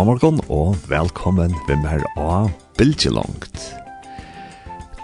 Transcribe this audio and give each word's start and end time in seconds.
God 0.00 0.06
morgen 0.06 0.40
og 0.48 0.76
velkommen 0.88 1.52
med 1.68 1.82
meg 1.82 2.04
av 2.16 2.46
Bildjelangt. 2.78 3.66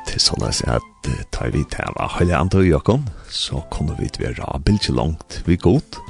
Til 0.09 0.23
sånn 0.25 0.47
at 0.49 0.87
at 1.13 1.31
tar 1.33 1.53
vi 1.55 1.65
tæva 1.71 2.09
høyla 2.17 2.41
andre 2.41 2.65
i 2.65 2.71
jokken, 2.71 3.07
så 3.31 3.63
kunne 3.71 3.97
vi 3.99 4.11
være 4.19 4.61
bilkje 4.67 4.95
langt 4.95 5.43
vi 5.47 5.57
god, 5.57 6.01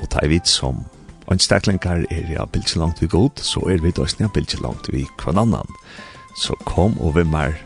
og 0.00 0.08
tar 0.10 0.28
vi 0.28 0.40
som 0.44 0.84
anstaklingar 1.30 2.04
er 2.10 2.30
ja 2.32 2.44
bilkje 2.44 2.80
langt 2.80 3.02
vi 3.02 3.08
god, 3.10 3.40
så 3.40 3.60
er 3.70 3.82
vi 3.82 3.94
døysnia 3.94 4.28
bilkje 4.34 4.62
langt 4.62 4.92
vi 4.92 5.06
kvann 5.18 5.38
annan. 5.38 5.76
Så 6.36 6.54
kom 6.64 6.98
over 7.00 7.24
mer, 7.24 7.58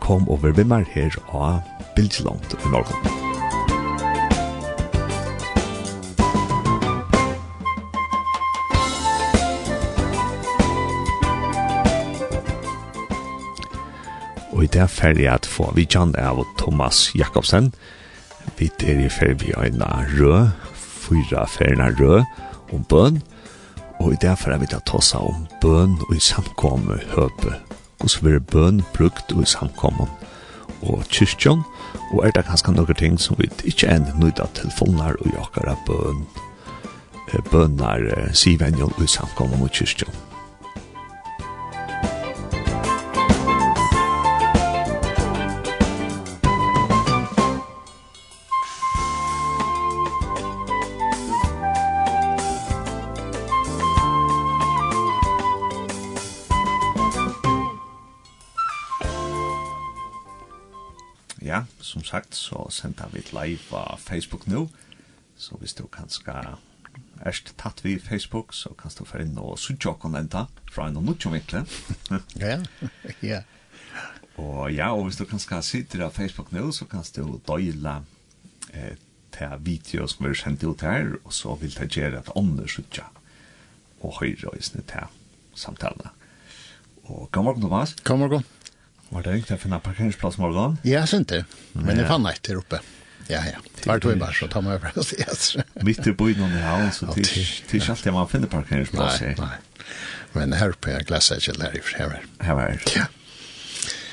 kom 0.00 0.28
over 0.28 0.52
vimmer 0.52 0.84
her 0.94 1.14
og 1.28 1.60
bilkje 1.96 2.24
langt 2.24 2.54
i 2.54 2.68
morgen. 2.68 3.27
i 14.68 14.70
det 14.76 14.90
ferdig 14.90 15.28
at 15.32 15.46
få 15.48 15.70
vi 15.72 15.80
vidtjan 15.80 16.12
av 16.20 16.42
Thomas 16.58 17.08
Jakobsen. 17.16 17.70
Vi 18.58 18.68
er 18.84 19.00
i 19.00 19.08
ferdig 19.08 19.54
av 19.56 19.64
en 19.64 19.82
rød, 20.18 20.50
fyra 20.74 21.46
ferdig 21.48 22.00
rød 22.00 22.24
om 22.72 22.84
bøn, 22.84 23.22
og 24.00 24.12
i 24.12 24.20
det 24.20 24.36
ferdig 24.38 24.60
vi 24.66 24.70
ta 24.74 24.80
tossa 24.84 25.22
om 25.24 25.46
bøn 25.62 25.96
og 26.08 26.12
i 26.16 26.20
samkomme 26.20 27.00
høpe. 27.14 27.54
Hvordan 27.98 28.20
blir 28.26 28.44
bøn 28.52 28.84
brukt 28.92 29.32
og 29.32 29.42
i 29.42 29.48
samkommen 29.48 30.12
og 30.82 31.04
kyrkjøn. 31.08 31.64
og 32.12 32.26
er 32.26 32.30
det 32.30 32.44
kanskje 32.44 32.72
noen 32.72 32.94
ting 32.94 33.18
som 33.20 33.36
vi 33.38 33.48
ikke 33.64 33.88
enn 33.88 34.06
nøyde 34.20 34.42
av 34.42 34.52
telefoner 34.54 35.16
og 35.20 35.32
jakker 35.32 35.68
av 35.68 35.80
bøn, 35.86 36.24
bønnar 37.50 38.32
sivenjon 38.32 38.92
og 38.96 39.04
i 39.04 39.06
samkommen 39.06 39.62
og 39.62 39.72
kyrkjøn. 39.72 40.27
sagt, 62.08 62.36
så 62.36 62.66
sender 62.72 63.10
vi 63.12 63.22
et 63.22 63.34
live 63.36 63.60
på 63.70 63.82
Facebook 64.02 64.46
nå. 64.48 64.66
Så 65.38 65.58
hvis 65.60 65.76
du 65.78 65.86
kan 65.86 66.10
skal 66.10 66.56
erst 67.26 67.52
tatt 67.58 67.84
vi 67.84 67.98
Facebook, 67.98 68.54
så 68.54 68.72
kan 68.78 68.90
du 68.98 69.04
få 69.06 69.22
inn 69.22 69.38
og 69.38 69.58
sutja 69.58 69.94
og 69.94 70.16
enda 70.18 70.46
fra 70.70 70.88
en 70.88 70.98
og 71.00 71.06
nutja 71.08 71.32
vinkle. 71.34 71.64
Ja, 72.42 72.58
ja. 73.22 73.42
Og 74.38 74.70
ja, 74.70 74.92
og 74.94 75.08
hvis 75.08 75.18
du 75.18 75.24
kan 75.26 75.42
skal 75.42 75.64
sitte 75.66 75.98
av 76.04 76.14
Facebook 76.14 76.52
nå, 76.54 76.70
så 76.72 76.86
kan 76.86 77.02
du 77.16 77.40
døyla 77.46 78.00
eh, 78.72 78.94
til 79.34 79.64
video 79.66 80.06
som 80.06 80.28
er 80.28 80.38
sendt 80.38 80.64
ut 80.64 80.84
her, 80.86 81.16
og 81.24 81.34
så 81.34 81.56
vil 81.58 81.74
det 81.74 81.90
gjøre 81.96 82.22
at 82.22 82.30
andre 82.38 82.68
sutja 82.70 83.08
og 83.98 84.20
høyre 84.20 84.52
og 84.52 84.60
isne 84.60 84.84
til 84.86 85.10
samtalen. 85.58 86.14
Og 87.08 87.28
god 87.32 87.44
morgen, 87.44 87.66
Thomas. 87.66 87.96
God 88.04 88.18
morgen. 88.18 88.57
Var 89.08 89.24
det 89.24 89.38
ikke 89.38 89.48
til 89.52 89.56
å 89.56 89.60
finne 89.62 89.80
parkeringsplass 89.80 90.38
morgen? 90.40 90.78
Ja, 90.84 91.00
jeg 91.00 91.08
synes 91.14 91.28
det. 91.32 91.42
Men 91.74 91.96
jeg 91.96 92.08
fann 92.10 92.26
ikke 92.28 92.52
her 92.52 92.62
oppe. 92.62 92.80
Ja, 93.28 93.42
ja. 93.44 93.60
Tvart 93.82 94.06
og 94.08 94.14
i 94.14 94.18
bare, 94.20 94.34
så 94.36 94.48
tar 94.48 94.64
man 94.64 94.78
over 94.78 94.92
oss. 95.00 95.12
Yes. 95.16 95.50
Mitt 95.84 96.06
i 96.08 96.14
byen 96.16 96.44
og 96.46 96.56
i 96.56 96.64
havn, 96.64 96.90
så 96.96 97.10
det 97.12 97.26
er 97.28 97.76
ikke 97.76 97.92
alltid 97.92 98.14
man 98.16 98.28
finner 98.30 98.52
parkeringsplass. 98.52 99.20
Nei, 99.24 99.34
nei. 99.40 99.88
Men 100.36 100.56
her 100.56 100.74
oppe 100.74 100.92
er 100.96 101.04
glasset 101.08 101.42
ikke 101.42 101.56
der 101.60 101.76
i 101.76 101.82
her. 101.96 102.18
Her 102.44 102.58
var 102.58 102.72
det. 102.72 102.96
Ja. 102.96 103.06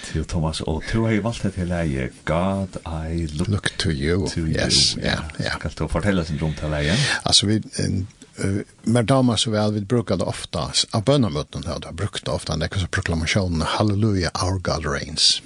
Til 0.05 0.25
Thomas, 0.31 0.61
og 0.61 0.83
du 0.91 1.05
har 1.05 1.15
jo 1.15 1.23
valgt 1.25 1.43
det 1.43 1.53
til 1.57 1.67
leie 1.67 2.09
God, 2.27 2.77
I 2.85 3.25
look, 3.35 3.49
look 3.51 3.71
to 3.81 3.91
you. 3.91 4.27
To 4.31 4.45
yes, 4.47 4.93
you. 4.95 5.03
Ja, 5.03 5.17
ja. 5.39 5.55
Skal 5.57 5.73
du 5.79 5.87
fortelle 5.91 6.23
sin 6.27 6.39
rom 6.39 6.53
til 6.55 6.71
leie? 6.71 6.95
Altså, 7.25 7.49
vi, 7.49 7.59
Uh, 8.43 8.61
men 8.83 9.05
damer 9.05 9.35
så 9.35 9.51
väl, 9.51 9.73
vi 9.73 9.81
brukade 9.81 10.23
ofta, 10.23 10.71
av 10.91 11.03
bönamöten 11.03 11.63
här, 11.65 11.79
då 11.79 11.91
brukt 11.91 12.27
ofta 12.27 12.57
det 12.57 12.69
så 12.79 12.87
proklamationen 12.87 13.61
Halleluja, 13.61 14.31
our 14.43 14.59
God 14.59 14.85
reigns. 14.93 15.41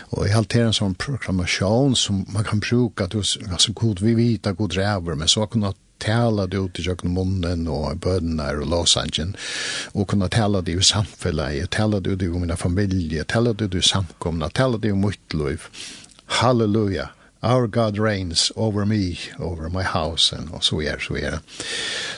Och 0.00 0.28
i 0.28 0.32
allt 0.32 0.54
en 0.54 0.72
sån 0.72 0.94
proklamation 0.94 1.96
som 1.96 2.26
man 2.28 2.44
kan 2.44 2.60
bruka, 2.60 3.04
att 3.04 3.14
alltså 3.14 3.72
god 3.72 4.00
vi 4.00 4.14
vita, 4.14 4.52
god 4.52 4.72
räver, 4.72 5.14
men 5.14 5.28
så 5.28 5.46
kunna 5.46 5.74
tala 5.98 6.46
det 6.46 6.56
ut 6.56 6.78
i 6.78 6.82
jökna 6.82 7.10
munnen 7.10 7.68
och 7.68 7.96
bönar 7.96 8.60
och 8.60 8.66
låsangen 8.66 9.36
och 9.92 10.08
kunna 10.08 10.28
tala 10.28 10.60
det 10.60 10.72
i 10.72 10.82
samfället, 10.82 11.70
tala 11.70 12.00
det 12.00 12.10
ut 12.10 12.22
i 12.22 12.28
mina 12.28 12.56
familjer, 12.56 13.24
tala 13.24 13.52
det 13.52 13.64
ut 13.64 13.74
i 13.74 13.82
samkomna, 13.82 14.48
tala 14.48 14.78
det 14.78 14.88
i 14.88 14.92
mitt 14.92 15.34
liv. 15.34 15.62
Halleluja, 16.24 17.08
Our 17.42 17.66
God 17.66 17.98
reigns 17.98 18.52
over 18.56 18.84
me, 18.84 19.16
over 19.38 19.68
my 19.68 19.82
house, 19.82 20.36
and 20.36 20.48
så 20.60 20.82
er, 20.82 20.98
så 20.98 21.16
är 21.16 21.30
det. 21.30 21.40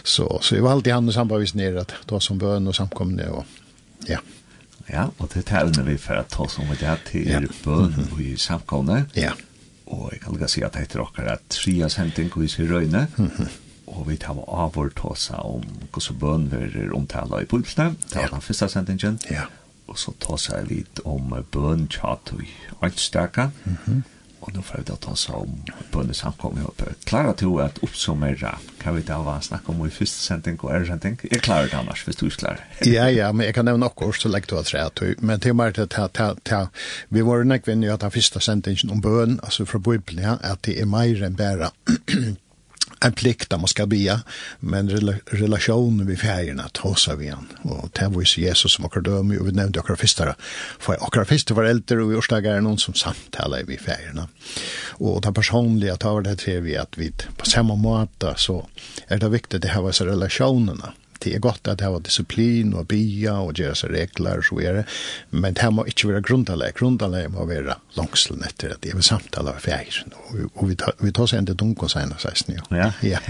Så, 0.02 0.38
så 0.42 0.54
vi 0.54 0.60
var 0.60 0.72
alltid 0.72 0.92
han 0.92 1.08
och 1.08 1.14
sambarvis 1.14 1.54
ner 1.54 1.76
at 1.76 1.92
ta 2.06 2.20
som 2.20 2.38
bøn 2.38 2.66
og 2.66 2.74
samkomne 2.74 3.28
og 3.30 3.44
ja. 4.08 4.18
Ja, 4.90 5.08
og 5.18 5.30
det 5.34 5.44
tälner 5.46 5.82
vi 5.82 5.96
for 5.98 6.14
at 6.14 6.28
ta 6.30 6.48
som 6.48 6.64
det 6.68 6.86
här 6.86 6.98
til 7.06 7.28
ja. 7.28 7.40
bøn 7.64 8.08
og 8.12 8.20
i 8.20 8.36
samkomne. 8.36 9.06
Ja. 9.14 9.32
Og 9.86 10.08
jeg 10.12 10.20
kan 10.20 10.32
lika 10.32 10.48
si 10.48 10.62
at 10.62 10.72
det 10.72 10.80
heter 10.80 11.00
åker 11.00 11.28
at 11.32 11.40
tria 11.50 11.86
hämting 11.88 12.32
og 12.36 12.44
i 12.44 12.48
sig 12.48 12.70
røyne, 12.70 13.06
og 13.86 14.08
vi 14.08 14.16
tar 14.16 14.38
av 14.48 14.72
vår 14.74 14.88
tåsa 14.96 15.36
om 15.36 15.62
hvordan 15.92 16.18
bøn 16.18 16.50
verer 16.50 16.94
omtala 16.96 17.42
i 17.42 17.44
pulsene, 17.44 17.94
det 18.10 18.16
var 18.16 18.28
den 18.32 18.40
første 18.40 18.68
sendingen, 18.68 19.20
ja. 19.30 19.44
og 19.86 19.98
så 19.98 20.12
ta 20.20 20.36
seg 20.36 20.70
litt 20.70 21.00
om 21.04 21.34
bøn 21.52 21.88
tjatøy 21.88 22.46
og 22.80 22.84
alt 22.88 22.98
Mhm 23.64 24.02
og 24.42 24.56
nå 24.56 24.62
får 24.66 24.82
vi 24.82 24.88
da 24.90 24.96
ta 25.00 25.14
oss 25.14 25.28
om 25.30 25.54
på 25.92 26.02
en 26.02 26.14
samkommer 26.14 26.66
oppe. 26.66 26.92
Klarer 27.06 27.36
du 27.38 27.48
at 27.62 27.78
oppsummere 27.84 28.54
hva 28.82 28.94
vi 28.96 29.04
da 29.06 29.20
var 29.22 29.42
snakk 29.44 29.68
om 29.70 29.84
i 29.86 29.90
første 29.92 30.24
sending 30.24 30.58
og 30.62 30.72
ære 30.74 30.88
sending? 30.90 31.18
Jeg 31.30 31.44
klarer 31.46 31.70
det 31.70 31.78
annars, 31.78 32.02
hvis 32.06 32.18
du 32.18 32.26
ikke 32.26 32.42
klarer. 32.44 32.64
ja, 32.86 33.06
ja, 33.12 33.30
men 33.32 33.46
jeg 33.46 33.54
kan 33.54 33.68
nevne 33.70 33.86
akkurat 33.86 34.18
så 34.18 34.30
legger 34.32 34.50
du 34.50 34.58
at 34.58 34.70
tre. 34.72 35.14
Men 35.20 35.40
til 35.40 35.54
og 35.60 35.74
til 35.74 36.24
at 36.26 36.68
vi 37.10 37.24
var 37.26 37.44
nekvinnig 37.46 37.92
at 37.92 38.02
den 38.02 38.10
første 38.10 38.40
sendingen 38.40 38.90
om 38.90 39.02
bøn, 39.02 39.38
altså 39.42 39.64
fra 39.64 39.78
Bibelen, 39.78 40.24
ja, 40.24 40.36
at 40.42 40.64
det 40.66 40.80
er 40.80 40.90
mer 40.90 41.22
enn 41.22 41.38
bare 41.38 41.70
en 43.04 43.12
plikt 43.12 43.52
att 43.52 43.60
man 43.60 43.68
skal 43.68 43.86
bia, 43.86 44.20
men 44.60 44.90
rela 44.90 45.14
relationen 45.26 46.06
vi 46.06 46.16
färgen 46.16 46.60
att 46.60 46.78
vi 47.18 47.28
han. 47.28 47.48
Och 47.62 47.88
det 47.92 48.08
var 48.08 48.38
Jesus 48.38 48.72
som 48.72 48.84
akkurat 48.84 49.04
døm, 49.04 49.30
och 49.40 49.46
vi 49.46 49.52
nämnde 49.52 49.80
åker 49.80 49.94
fistare. 49.94 50.34
För 50.78 50.92
akkurat 50.94 51.28
fistare 51.28 51.56
var 51.56 51.64
äldre, 51.64 52.02
och 52.02 52.12
vi 52.12 52.16
årsdagar 52.16 52.54
är 52.54 52.60
någon 52.60 52.78
som 52.78 52.94
samtalar 52.94 53.62
vi 53.66 53.78
färgerna. 53.78 54.28
Och 54.88 55.20
det 55.20 55.32
personliga 55.32 55.96
tar 55.96 56.20
det 56.20 56.36
til 56.36 56.62
vi 56.62 56.76
at 56.76 56.98
vi 56.98 57.12
på 57.36 57.46
samma 57.46 57.74
måte 57.76 58.34
så 58.36 58.66
är 59.06 59.18
det 59.18 59.28
viktigt 59.28 59.62
det 59.62 59.68
ha 59.68 59.86
dessa 59.86 60.06
relationerna 60.06 60.92
det 61.22 61.34
er 61.36 61.42
godt 61.42 61.68
at 61.70 61.80
det 61.80 61.86
har 61.86 62.02
disiplin 62.04 62.72
og 62.78 62.88
bia 62.90 63.36
og 63.42 63.54
gjøre 63.58 63.76
seg 63.78 63.94
regler 63.94 64.42
og 64.42 64.46
så 64.48 64.58
er 64.62 64.78
det, 64.80 64.84
men 65.30 65.56
det 65.58 65.70
må 65.74 65.84
ikke 65.88 66.10
være 66.10 66.24
grundaleg. 66.26 66.74
Grundaleg 66.78 67.30
må 67.32 67.46
være 67.48 67.76
langslen 67.98 68.42
etter 68.46 68.74
at 68.74 68.82
det 68.84 68.92
er 68.92 69.04
samtale 69.06 69.54
av 69.54 69.62
fjær. 69.62 70.02
Og, 70.10 70.42
og 70.50 70.68
vi, 70.70 70.76
tar, 70.80 70.96
vi 71.02 71.14
tar 71.14 71.30
seg 71.30 71.42
en 71.42 71.50
til 71.52 71.58
dunk 71.62 71.84
og 71.86 71.92
senere, 71.92 72.18
16, 72.18 72.54
jo. 72.58 72.66
Ja? 72.76 72.90
Ja. 73.06 73.20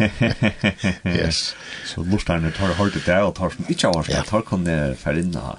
yes. 1.18 1.52
Så 1.88 2.04
bortstående 2.06 2.52
tar 2.56 2.74
hørt 2.78 2.96
det 2.96 3.04
der, 3.06 3.26
og 3.28 3.36
tar 3.38 3.54
som 3.54 3.68
ikke 3.68 3.88
har 3.88 4.00
hørt 4.00 4.12
det, 4.12 4.26
tar 4.30 4.46
kan 4.48 4.66
det 4.68 4.78
ferinne 5.00 5.56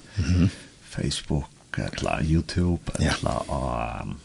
Facebook, 0.94 1.80
eller 1.80 2.24
YouTube, 2.30 2.94
eller 3.00 3.46
ja. 3.50 4.02
um, 4.04 4.18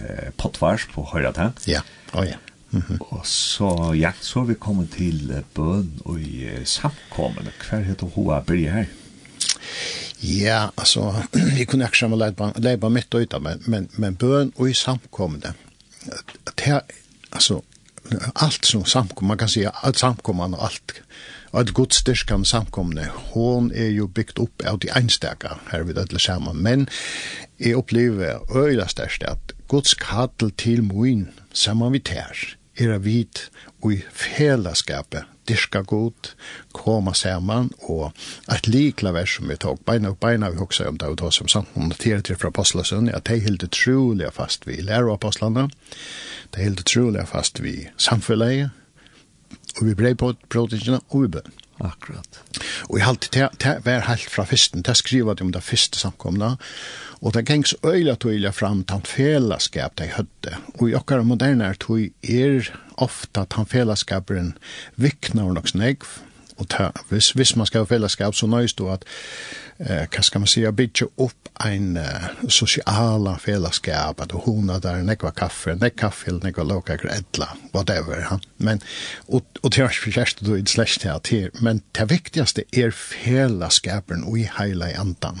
eh, 0.00 0.30
podvars 0.36 0.86
på 0.92 1.04
høyre 1.12 1.32
til. 1.36 1.76
Ja, 1.76 1.84
å 2.12 2.20
oh, 2.20 2.26
ja. 2.28 2.40
-hmm. 2.72 3.00
Og 3.00 3.26
så, 3.26 3.94
ja, 3.98 4.12
så 4.20 4.40
er 4.40 4.44
vi 4.44 4.54
kommet 4.54 4.90
til 4.90 5.44
bøn 5.54 5.92
og 6.04 6.20
i 6.20 6.48
samkommende. 6.64 7.50
Hva 7.68 7.78
heter 7.78 8.06
Hoa 8.06 8.40
Birger 8.40 8.70
her? 8.70 8.86
Ja, 10.22 10.68
altså, 10.76 11.14
vi 11.56 11.64
kunne 11.64 11.84
ikke 11.84 11.98
sammen 11.98 12.18
leipa 12.56 12.88
mitt 12.88 13.14
og 13.14 13.22
ut 13.22 13.34
av, 13.34 13.42
men, 13.42 13.62
men, 13.66 13.88
men 13.96 14.16
bøn 14.16 14.52
og 14.56 14.70
i 14.70 14.74
samkommende. 14.74 15.52
Det 16.58 16.80
altså, 17.32 17.60
allt 18.34 18.66
som 18.66 18.84
samkom, 18.84 19.28
man 19.28 19.38
kan 19.38 19.48
säga 19.48 19.70
att 19.70 19.98
samkomman 19.98 20.54
och 20.54 20.64
allt 20.64 20.92
att 21.50 21.70
Guds 21.70 21.96
styrkan 21.96 22.44
samkomne, 22.44 23.08
hon 23.14 23.72
är 23.72 23.88
ju 23.88 24.08
byggt 24.08 24.38
upp 24.38 24.62
av 24.66 24.78
de 24.78 24.88
enstaka 24.88 25.58
här 25.66 25.82
vid 25.82 25.98
alla 25.98 26.18
samman, 26.18 26.56
men 26.56 26.86
jag 27.56 27.72
upplever 27.72 28.56
öjla 28.56 28.88
störst 28.88 29.22
att 29.22 29.52
Guds 29.68 29.94
kattel 29.94 30.50
till 30.50 30.82
moin 30.82 31.28
samman 31.52 31.92
vi 31.92 32.00
tär 32.00 32.56
er 32.76 32.98
vit 32.98 33.48
og 33.82 33.92
i 33.92 34.02
fellesskapet 34.12 35.28
dyrka 35.48 35.82
god, 35.82 36.34
koma 36.72 37.12
saman 37.18 37.70
og 37.90 38.12
at 38.52 38.68
likla 38.70 39.12
vers 39.12 39.36
som 39.36 39.48
vi 39.50 39.56
tog 39.60 39.80
beina 39.86 40.12
og 40.12 40.20
beina 40.22 40.50
vi 40.52 40.60
hoksa 40.60 40.86
om 40.88 41.00
det 41.00 41.08
og 41.10 41.18
ta 41.18 41.32
som 41.34 41.50
sant 41.50 41.74
noterer 41.76 42.22
til 42.22 42.38
fra 42.38 42.52
apostlasøn 42.52 43.10
at 43.10 43.26
de 43.28 43.40
hilde 43.42 43.68
troliga 43.74 44.30
fast 44.30 44.68
vi 44.68 44.78
lærer 44.80 45.10
apostlene 45.12 45.68
de 46.54 46.62
hilde 46.62 46.86
troliga 46.86 47.26
fast 47.26 47.62
vi 47.64 47.88
samfunnet 47.98 48.70
og 49.80 49.86
vi 49.88 49.98
brei 49.98 50.14
på 50.14 50.32
protingene 50.48 51.02
og 51.10 51.26
vi 51.26 51.34
bøn 51.38 51.61
Akkurat. 51.82 52.38
Og 52.88 52.98
jeg 52.98 53.06
halte 53.06 53.30
det, 53.34 53.48
til 53.62 53.80
var 53.84 54.04
helt 54.06 54.30
fra 54.30 54.44
fyrsten, 54.46 54.84
det 54.86 54.94
skriver 55.00 55.34
de 55.34 55.46
om 55.46 55.52
det 55.54 55.64
fyrste 55.66 55.98
samkomna, 55.98 56.54
og 57.22 57.34
det 57.34 57.44
gengs 57.48 57.74
øyla 57.82 58.14
tøyla 58.14 58.52
fram 58.54 58.84
tant 58.86 59.10
felaskap 59.10 59.96
de 59.98 60.10
høtte, 60.14 60.56
Og 60.78 60.90
i 60.90 60.94
okkar 60.94 61.24
moderne 61.26 61.74
tøy 61.74 62.12
er 62.22 62.70
ofta 63.02 63.44
tant 63.44 63.70
felaskaperen 63.70 64.54
viknar 64.96 65.50
nok 65.54 65.68
snegv, 65.68 66.06
Och 66.56 66.68
ta, 66.68 66.92
hvis, 67.08 67.30
hvis 67.30 67.56
man 67.56 67.66
ska 67.66 67.78
ha 67.78 67.86
fällskap 67.86 68.34
så 68.36 68.46
nöjs 68.46 68.74
då 68.74 68.88
att, 68.88 69.04
eh, 69.78 70.04
vad 70.16 70.24
ska 70.24 70.38
man 70.38 70.48
säga, 70.48 70.72
bygga 70.72 71.06
upp 71.16 71.48
en 71.64 71.96
eh, 71.96 72.48
sociala 72.48 73.38
fällskap, 73.38 74.20
att 74.20 74.32
hona 74.32 74.78
där, 74.78 75.02
nekva 75.02 75.30
kaffe, 75.30 75.74
nek 75.74 75.96
kaffe, 75.96 76.32
nekva 76.32 76.62
loka 76.62 76.96
grädla, 76.96 77.48
whatever. 77.72 78.26
Ja. 78.30 78.40
Men, 78.56 78.80
och, 79.26 79.44
och 79.60 79.70
det 79.70 79.82
är 79.82 79.88
förkärst 79.88 80.40
då 80.40 80.58
i 80.58 80.66
släck 80.66 80.98
till 81.22 81.50
men 81.52 81.80
det 81.92 82.04
viktigaste 82.04 82.62
är 82.70 82.90
fällskapen 82.90 84.24
och 84.24 84.38
i 84.38 84.50
hela 84.58 84.90
i 84.90 84.94
andan. 84.94 85.40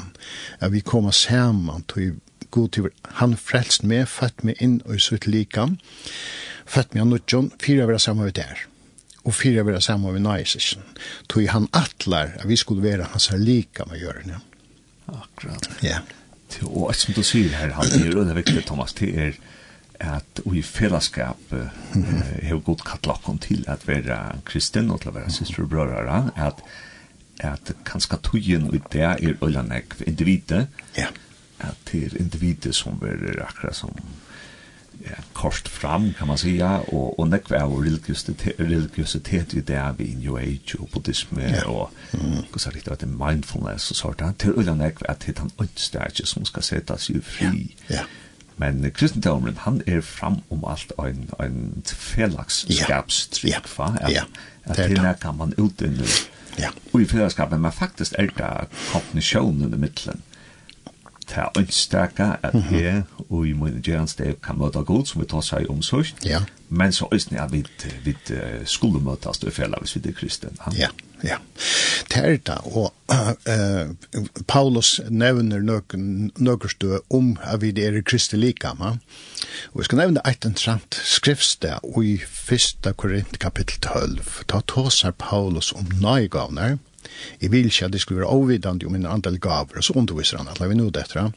Att 0.58 0.72
vi 0.72 0.80
kommer 0.80 1.10
samman 1.10 1.82
till 1.82 2.14
god 2.52 2.68
til 2.68 2.90
han 3.18 3.36
frelst 3.36 3.84
meg, 3.88 4.06
fatt 4.08 4.44
meg 4.44 4.60
inn 4.60 4.80
og 4.84 5.00
sutt 5.00 5.26
likam, 5.26 5.78
fatt 6.68 6.94
meg 6.94 7.02
an 7.06 7.50
fire 7.60 7.86
av 7.86 7.94
det 7.94 8.00
samme 8.04 8.28
ut 8.28 8.36
der 8.36 8.66
og 9.24 9.34
fyra 9.34 9.62
vera 9.66 9.80
saman 9.80 10.16
med 10.16 10.24
Naisisen. 10.24 10.82
Tog 11.30 11.46
han 11.48 11.68
atlar 11.72 12.34
at 12.40 12.48
vi 12.48 12.56
skulle 12.58 12.82
vera 12.82 13.06
hans 13.12 13.28
her 13.30 13.38
lika 13.38 13.86
med 13.90 14.02
Jørgen. 14.02 14.34
Akkurat. 15.06 15.68
Ja. 15.82 16.02
Og 16.66 16.94
som 16.94 17.14
du 17.16 17.22
sier 17.24 17.54
her, 17.56 17.72
han 17.78 17.92
er 17.96 18.10
jo 18.10 18.24
det 18.26 18.36
viktig, 18.42 18.64
Thomas, 18.68 18.92
det 18.98 19.12
er 19.16 19.38
at 20.02 20.40
i 20.50 20.62
fellesskap 20.66 21.52
har 21.52 22.54
uh, 22.56 22.62
gått 22.66 22.82
kattlakken 22.86 23.38
til 23.42 23.62
at 23.70 23.84
være 23.86 24.18
kristen 24.48 24.90
og 24.90 25.02
til 25.02 25.12
å 25.12 25.16
være 25.20 25.30
syster 25.30 25.62
og 25.62 25.70
brødre, 25.70 26.16
at, 26.34 26.62
at 27.38 27.72
kanskje 27.86 28.18
togjen 28.26 28.66
i 28.74 28.80
det 28.92 29.04
er 29.06 29.44
øyne 29.44 29.82
individet, 30.06 30.66
ja. 30.98 31.06
at 31.60 31.78
det 31.92 32.02
er 32.08 32.18
individet 32.18 32.74
som 32.74 32.98
er 33.06 33.44
akkurat 33.46 33.78
som 33.78 33.94
ja, 35.16 35.22
kort 35.32 35.68
fram 35.68 36.14
kan 36.18 36.28
man 36.28 36.38
säga 36.38 36.78
och 36.78 37.18
och 37.18 37.28
när 37.28 37.38
kvar 37.38 37.82
religiositet 37.84 38.60
religiositet 38.60 39.54
i 39.54 39.60
det 39.60 39.94
vi 39.98 40.04
i 40.04 40.14
new 40.14 40.34
age 40.34 40.76
och 40.78 40.88
buddhisme 40.92 41.60
ja. 41.62 41.70
och 41.70 41.90
mm. 42.14 42.44
så 42.56 42.70
lite 42.70 42.92
att 42.92 43.00
det 43.00 43.06
mindfulness 43.06 43.90
och 43.90 43.96
sånt 43.96 44.18
där 44.18 44.32
till 44.32 44.52
och 44.52 44.64
att 44.64 45.02
att 45.02 45.20
det 45.20 45.38
han 45.38 45.50
utstäge 45.58 46.26
som 46.26 46.44
ska 46.44 46.60
sättas 46.60 47.10
ju 47.10 47.20
fri. 47.20 47.76
Ja. 47.86 47.96
ja. 47.96 48.02
Men 48.56 48.90
kristendomen 48.90 49.56
han 49.58 49.82
är 49.86 50.00
fram 50.00 50.36
om 50.48 50.64
allt 50.64 50.92
en 50.98 51.30
en 51.38 51.82
fällagsskapstrygg 51.86 53.54
va. 53.76 53.98
Ja. 54.00 54.10
ja. 54.10 54.22
Att 54.64 54.76
det 54.76 54.94
där 54.94 55.14
kan 55.14 55.36
man 55.36 55.54
ut 55.56 55.82
Ja. 56.56 56.68
Och 56.90 57.00
i 57.00 57.06
fällskapen 57.06 57.60
man 57.60 57.72
faktiskt 57.72 58.12
är 58.12 58.32
där 58.36 58.66
kopnitionen 58.92 59.74
i 59.74 59.76
mitten 59.76 60.22
ta 61.28 61.48
ønstaka 61.58 62.36
at 62.42 62.56
her 62.70 63.02
og 63.28 63.46
i 63.46 63.52
min 63.56 63.80
gjernsdag 63.84 64.40
kan 64.44 64.58
møte 64.58 64.82
god 64.86 65.06
som 65.06 65.22
vi 65.22 65.28
tar 65.30 65.44
seg 65.46 65.70
om 65.70 65.82
sørst, 65.82 66.24
ja. 66.26 66.42
men 66.68 66.92
så 66.92 67.08
ønsker 67.12 67.36
jeg 67.36 67.52
vidt, 67.52 67.86
vi 68.04 68.16
uh, 68.34 68.62
skulle 68.64 69.02
møtes 69.04 69.42
og 69.42 69.52
fjellet 69.52 69.80
hvis 69.82 69.96
vi 69.96 70.08
er 70.08 70.16
kristne. 70.18 70.54
Ja. 70.72 70.86
ja. 70.86 71.11
Ja, 71.22 71.36
det 72.10 72.18
er 72.18 72.36
det, 72.36 72.58
og 72.64 72.92
uh, 73.12 74.24
Paulus 74.52 75.00
nevner 75.08 75.62
nøkkerstø 75.62 76.98
om 77.10 77.36
at 77.42 77.62
vi 77.62 77.70
er 77.78 77.98
i 77.98 78.02
Kristi 78.02 78.36
likama, 78.36 78.96
og 79.72 79.80
vi 79.80 79.86
skal 79.86 80.02
nevne 80.02 80.24
et 80.26 80.46
entrant 80.46 80.98
skriftsteg 80.98 81.78
i 82.02 82.16
1. 82.18 82.90
Korint 82.98 83.38
kapittel 83.38 83.78
12, 83.86 84.42
da 84.50 84.62
tåsar 84.66 85.14
Paulus 85.18 85.72
om 85.72 85.86
nøygavner, 86.02 86.78
i 87.40 87.46
at 87.46 87.92
det 87.92 88.00
skulle 88.00 88.22
være 88.22 88.30
avvidande 88.30 88.86
om 88.86 88.94
en 88.94 89.06
andel 89.06 89.38
gaver, 89.40 89.76
og 89.76 89.84
så 89.84 89.92
underviser 89.96 90.38
han 90.38 90.48
at 90.48 90.60
vi 90.60 90.74
nå 90.74 90.90
dette, 90.90 91.30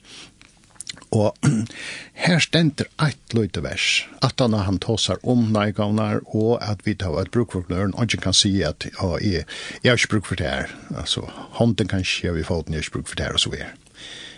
Og 1.16 1.38
her 2.26 2.42
stender 2.44 2.90
eit 3.02 3.36
løyte 3.36 3.64
vers, 3.64 4.04
at 4.26 4.42
han 4.44 4.58
han 4.68 4.80
tåsar 4.84 5.22
om 5.24 5.48
nægavnar, 5.56 6.22
og 6.28 6.60
at 6.64 6.84
vi 6.88 6.96
tar 7.00 7.16
et 7.22 7.32
bruk 7.32 7.56
for 7.56 7.68
knøren, 7.68 7.96
og 7.96 8.10
ikke 8.10 8.26
kan 8.28 8.36
si 8.36 8.52
at 8.68 8.88
ja, 8.90 9.12
jeg, 9.24 9.46
jeg 9.84 9.92
har 9.92 10.00
ikke 10.00 10.14
bruk 10.16 10.30
for 10.32 10.42
det 10.42 10.50
her. 10.50 10.76
Altså, 10.96 11.24
hånden 11.60 11.92
kan 11.92 12.04
skje 12.04 12.34
vi 12.36 12.44
foten, 12.44 12.74
jeg 12.74 12.84
har 12.84 12.90
ikke 12.90 12.98
bruk 13.00 13.12
for 13.12 13.20
det 13.20 13.28
her, 13.28 13.38
og 13.40 13.46
så 13.46 13.54
videre. 13.54 13.72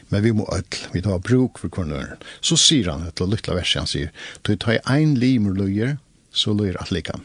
Men 0.09 0.23
vi 0.23 0.31
må 0.31 0.45
ødel, 0.53 0.83
vi 0.93 1.01
tar 1.01 1.17
bruk 1.19 1.59
for 1.59 1.73
knøren. 1.73 2.21
Så 2.41 2.55
sier 2.59 2.91
han 2.91 3.07
et 3.07 3.19
løyte 3.19 3.55
vers, 3.55 3.73
han 3.75 3.89
sier, 3.89 4.13
du 4.43 4.55
tar 4.55 4.79
ein 4.87 5.17
limer 5.19 5.57
løyer, 5.57 5.97
så 6.31 6.53
løyer 6.53 6.77
at 6.81 6.93
lika. 6.93 7.17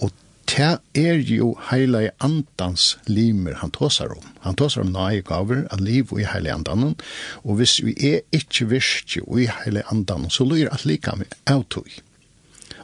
Og 0.00 0.10
det 0.50 0.80
er 0.98 1.20
jo 1.22 1.52
heilig 1.70 2.10
andans 2.18 2.96
limer 3.06 3.58
han 3.60 3.70
tåsar 3.70 4.10
om. 4.16 4.24
Han 4.42 4.56
tåsar 4.58 4.82
om 4.82 4.92
nøye 4.94 5.22
gaver 5.26 5.66
av 5.70 5.82
liv 5.84 6.10
og 6.10 6.22
i 6.22 6.26
heile 6.26 6.54
andan, 6.54 6.96
og 7.44 7.60
hvis 7.60 7.78
vi 7.86 7.94
er 8.10 8.24
ikke 8.34 8.66
virke 8.72 9.22
og 9.26 9.42
i 9.44 9.50
heile 9.50 9.84
andan, 9.92 10.30
så 10.30 10.46
lyr 10.48 10.72
at 10.74 10.86
lika 10.88 11.14
med 11.18 11.38
avtøy. 11.46 12.00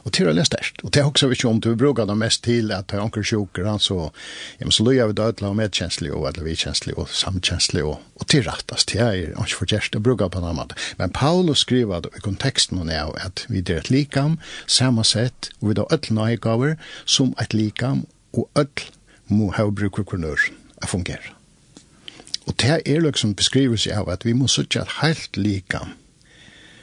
Och 0.07 0.13
till 0.13 0.35
det 0.35 0.45
störst. 0.45 0.81
Och 0.81 0.91
det 0.91 1.03
också 1.03 1.27
vi 1.27 1.35
ikke 1.35 1.47
om 1.47 1.59
du 1.59 1.75
bruker 1.75 2.05
det 2.05 2.15
mest 2.15 2.43
till 2.43 2.71
att 2.71 2.91
ha 2.91 3.01
onkel 3.01 3.23
sjuker 3.23 3.63
han 3.63 3.79
så 3.79 4.11
ja 4.57 4.65
men 4.65 4.71
så 4.71 4.83
då 4.83 5.07
vi 5.07 5.13
det 5.13 5.25
alla 5.25 5.53
med 5.53 5.75
känslig 5.75 6.13
och 6.13 6.27
alla 6.27 6.43
vi 6.43 6.55
känslig 6.55 6.97
och 6.97 7.09
og, 7.27 7.83
och 7.83 7.99
och 8.13 8.27
till 8.27 8.43
rättast 8.43 8.93
det 8.93 8.99
är 8.99 9.39
och 9.39 9.49
för 9.49 9.73
just 9.73 9.93
det 9.93 9.99
brukar 9.99 10.29
på 10.29 10.39
namnet. 10.39 10.73
Men 10.97 11.09
Paulus 11.09 11.59
skriver 11.59 12.01
då 12.01 12.09
i 12.17 12.19
kontexten 12.19 12.89
er 12.89 13.25
att 13.25 13.45
vi 13.49 13.59
er 13.59 13.77
et 13.77 13.89
likam 13.89 14.39
samma 14.65 15.03
sätt 15.03 15.49
och 15.59 15.69
vi 15.69 15.73
då 15.73 15.85
alla 15.85 16.35
gåvor 16.35 16.77
som 17.05 17.35
et 17.41 17.53
likam 17.53 18.05
och 18.31 18.49
et 18.55 18.91
må 19.27 19.51
ha 19.51 19.69
bruker 19.71 20.03
kronør 20.03 20.39
å 20.83 20.87
fungere. 20.87 21.33
Och 22.45 22.53
det 22.55 22.81
är 22.85 23.01
liksom 23.01 23.33
beskrivelse 23.33 23.99
av 23.99 24.09
at 24.09 24.25
vi 24.25 24.33
måste 24.33 24.61
et 24.61 24.87
helt 24.87 25.37
likam 25.37 25.87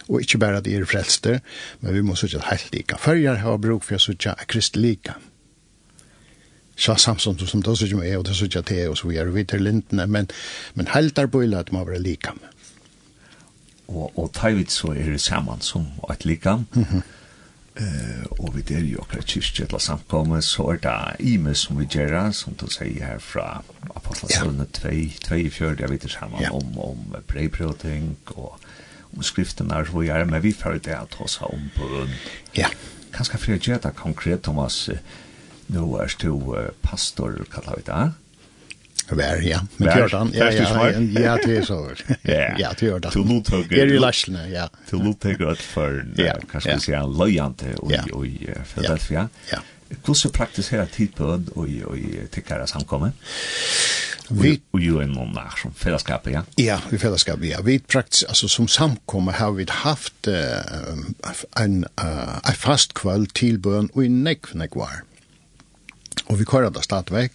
Og 0.08 0.20
ikkje 0.20 0.40
berre 0.42 0.60
at 0.60 0.66
de 0.66 0.74
er 0.76 0.84
frelste, 0.88 1.38
men 1.80 1.94
vi 1.94 2.02
må 2.04 2.16
sutja 2.18 2.42
heilt 2.50 2.74
lika. 2.74 2.98
Førjar 3.00 3.40
har 3.40 3.60
bruk 3.62 3.86
for 3.86 3.96
å 3.96 4.02
sutja 4.02 4.34
kristelika. 4.50 5.16
Så 6.76 6.96
samsom 6.98 7.38
som 7.38 7.62
det 7.62 7.76
sutja 7.78 7.96
med, 7.96 8.16
og 8.18 8.26
det 8.28 8.36
sutja 8.36 8.62
te, 8.66 8.82
og 8.90 8.98
så 8.98 9.08
vi 9.08 9.16
er 9.16 9.30
vidt 9.32 9.52
til 9.54 9.64
lintene, 9.64 10.06
men, 10.10 10.28
men 10.74 10.90
heilt 10.92 11.18
er 11.18 11.30
bøyla 11.30 11.62
at 11.62 11.70
de 11.70 11.76
må 11.76 11.84
være 11.86 12.02
lika 12.02 12.34
med. 12.36 12.50
Og, 13.88 14.10
og 14.18 14.30
tævit 14.34 14.72
så 14.72 14.94
er 14.96 15.12
det 15.12 15.20
saman 15.20 15.60
som 15.60 15.86
et 16.10 16.24
likam, 16.24 16.66
mm 16.74 16.82
-hmm. 16.84 17.02
Uh, 17.80 18.46
og 18.46 18.56
vi 18.56 18.60
der 18.60 18.84
jo 18.86 19.00
akkurat 19.02 19.26
kyrkje 19.26 19.66
til 19.66 19.80
samkomme, 19.80 20.42
så 20.42 20.62
er 20.62 20.76
det 20.76 21.26
ime 21.26 21.54
som 21.54 21.78
vi 21.78 21.84
gjør, 21.84 22.30
som 22.30 22.54
du 22.54 22.68
sier 22.70 23.04
her 23.04 23.18
fra 23.18 23.64
Apostlesøvnet 23.96 24.68
2, 24.72 24.88
2 25.28 25.34
i 25.34 25.50
fjord, 25.50 25.80
jeg 25.80 25.90
vet 25.90 26.04
ikke 26.04 26.14
sammen 26.14 26.44
om, 26.52 26.78
om 26.78 27.16
brevbrøting 27.26 28.16
og 28.26 28.60
skriften 29.22 29.70
er 29.70 29.80
och 29.80 29.94
vad 29.94 30.06
är 30.06 30.24
men 30.24 30.40
vi 30.42 30.52
får 30.52 30.80
det 30.82 30.98
at 30.98 31.20
oss 31.20 31.36
ha 31.36 31.46
om 31.46 31.70
på 31.76 31.88
grund. 31.88 32.10
Ja. 32.52 32.68
Kanske 33.12 33.38
för 33.38 33.52
gjøre 33.52 33.78
det 33.82 33.94
konkret 33.96 34.42
Thomas 34.42 34.90
Nå 35.66 36.00
er 36.02 36.12
du 36.20 36.70
pastor 36.82 37.44
kallar 37.52 37.76
vi 37.76 37.82
det. 37.86 38.12
Vær, 39.08 39.40
ja. 39.42 39.60
Men 39.76 39.88
Vær, 39.88 39.98
Jordan, 40.00 40.30
ja, 40.34 40.50
ja, 40.50 40.68
ja, 40.88 41.00
ja, 41.20 41.36
det 41.36 41.56
er 41.58 41.64
så. 41.64 41.90
Ja, 42.58 42.72
det 42.80 42.88
är 42.88 42.98
det. 42.98 43.10
Till 43.10 43.26
Luthugger. 43.28 43.78
Är 43.78 43.86
ju 43.86 43.98
läsna, 43.98 44.48
ja. 44.48 44.68
Till 44.88 44.98
Luthugger 44.98 45.46
ja, 45.46 45.54
för, 45.54 46.04
kanske 46.52 46.74
vi 46.74 46.80
säger, 46.80 47.06
lojante 47.18 47.74
och 48.12 48.26
i 48.26 48.48
Philadelphia. 48.74 49.28
Ja. 49.50 49.58
Hvordan 50.04 50.32
praktiserer 50.32 50.86
tid 50.86 51.14
på 51.14 51.42
og 51.54 51.68
i 51.98 52.26
tickare 52.30 52.66
samkommer? 52.66 53.06
Ja. 53.06 54.13
Vi 54.30 54.60
og 54.72 54.80
jo 54.80 55.00
en 55.00 55.12
någon 55.12 55.34
där 55.34 55.52
som 55.62 55.74
fällskap 55.74 56.26
ja. 56.26 56.42
Ja, 56.56 56.80
vi 56.90 56.98
fellesskap, 56.98 57.42
ja. 57.42 57.60
Vi 57.60 57.78
praktis, 57.78 58.22
altså 58.22 58.48
som 58.48 58.68
samkomme 58.68 59.32
har 59.32 59.52
vi 59.52 59.66
haft 59.68 60.28
uh, 60.28 60.34
en 61.60 61.84
uh, 62.00 62.38
en 62.48 62.54
fast 62.54 62.94
kväll 62.94 63.26
til 63.26 63.58
bön 63.58 63.90
og 63.94 64.04
i 64.04 64.08
nekv, 64.08 64.54
näck 64.54 64.76
var. 64.76 65.02
Och 66.26 66.40
vi 66.40 66.44
körde 66.44 66.82
stadväg 66.82 67.30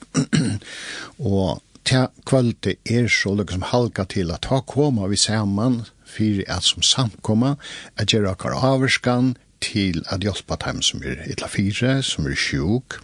och 1.17 1.61
ta 1.83 2.07
kvalitet 2.25 2.77
er 2.85 3.07
så 3.07 3.35
liksom 3.35 3.61
halka 3.61 4.03
til 4.03 4.31
at 4.31 4.41
ta 4.41 4.61
koma 4.61 5.07
vi 5.07 5.17
saman 5.17 5.85
fyrir 6.05 6.43
at 6.47 6.63
som 6.63 6.81
samkomma 6.81 7.55
at 7.97 8.07
gjøre 8.13 8.35
kar 8.35 8.53
averskan, 8.53 9.35
til 9.61 10.03
at 10.09 10.23
hjelpa 10.23 10.57
dem 10.65 10.81
som 10.85 11.03
er 11.03 11.23
illa 11.29 11.47
fire, 11.51 11.99
som 12.03 12.27
er 12.27 12.37
sjuk, 12.39 12.99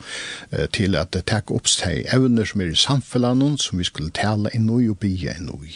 til 0.73 0.95
at 0.95 1.13
det 1.15 1.25
tek 1.31 1.51
opp 1.51 1.67
seg 1.71 2.05
evner 2.15 2.47
som 2.47 2.63
er 2.63 2.71
i 2.71 2.79
samfunnet, 2.79 3.59
som 3.61 3.79
vi 3.79 3.87
skulle 3.87 4.15
tale 4.15 4.53
inn 4.55 4.69
og 4.71 4.97
bygge 5.01 5.35
inn 5.39 5.51
i. 5.65 5.75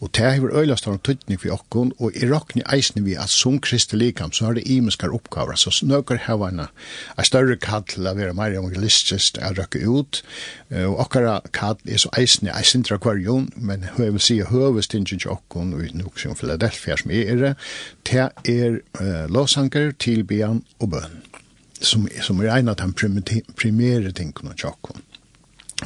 Og 0.00 0.12
det 0.16 0.26
har 0.26 0.52
øyla 0.52 0.76
stående 0.76 1.02
tøytning 1.06 1.40
for 1.40 1.56
okkon, 1.56 1.92
og 1.98 2.16
i 2.16 2.28
råkni 2.28 2.64
eisne 2.74 3.04
vi 3.06 3.16
at 3.18 3.32
som 3.32 3.60
kristi 3.62 3.96
likam, 3.96 4.32
så 4.32 4.50
har 4.50 4.58
det 4.58 4.66
imenskar 4.68 5.14
oppgaver, 5.14 5.56
så 5.56 5.72
snøkker 5.74 6.24
hava 6.26 6.50
en 6.52 6.66
større 7.24 7.56
kall 7.56 7.86
til 7.88 8.06
å 8.06 8.14
være 8.18 8.36
mer 8.36 8.54
evangelistisk, 8.58 9.40
å 9.40 9.54
røkke 9.56 9.82
ut, 9.86 10.22
og 10.84 11.00
okkara 11.06 11.38
kall 11.56 11.78
er 11.88 12.00
så 12.02 12.12
eisne, 12.18 12.52
eisne 12.52 12.98
kvarjon, 12.98 13.48
men 13.56 13.78
men 13.78 14.06
jeg 14.06 14.12
vil 14.12 14.22
si 14.22 14.36
høvestingin 14.42 15.20
til 15.20 15.32
okkon, 15.32 15.74
og 15.76 15.94
nok 15.94 16.18
som 16.20 16.36
Philadelphia 16.36 16.96
som 16.98 17.12
er 17.14 17.42
det, 17.42 17.54
det 18.10 18.28
er 18.44 19.28
låsanker, 19.28 19.92
tilbian 19.98 20.62
og 20.80 20.90
bøn, 20.94 21.18
som, 21.80 22.08
som 22.22 22.40
er 22.40 22.56
en 22.56 22.72
av 22.72 22.78
de 22.80 23.42
primære 23.56 24.12
tingene 24.12 24.56
til 24.56 24.72
okkon. 24.72 25.04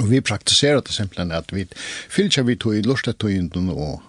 Og 0.00 0.08
vi 0.08 0.22
praktiserer 0.25 0.80
det 0.80 0.94
simpelthen 0.94 1.34
at 1.37 1.52
vi 1.52 1.66
fyller 2.08 2.46
vi 2.49 2.56
tog 2.56 2.78
i 2.78 2.87
lustetøynden 2.87 3.68
og 3.75 4.00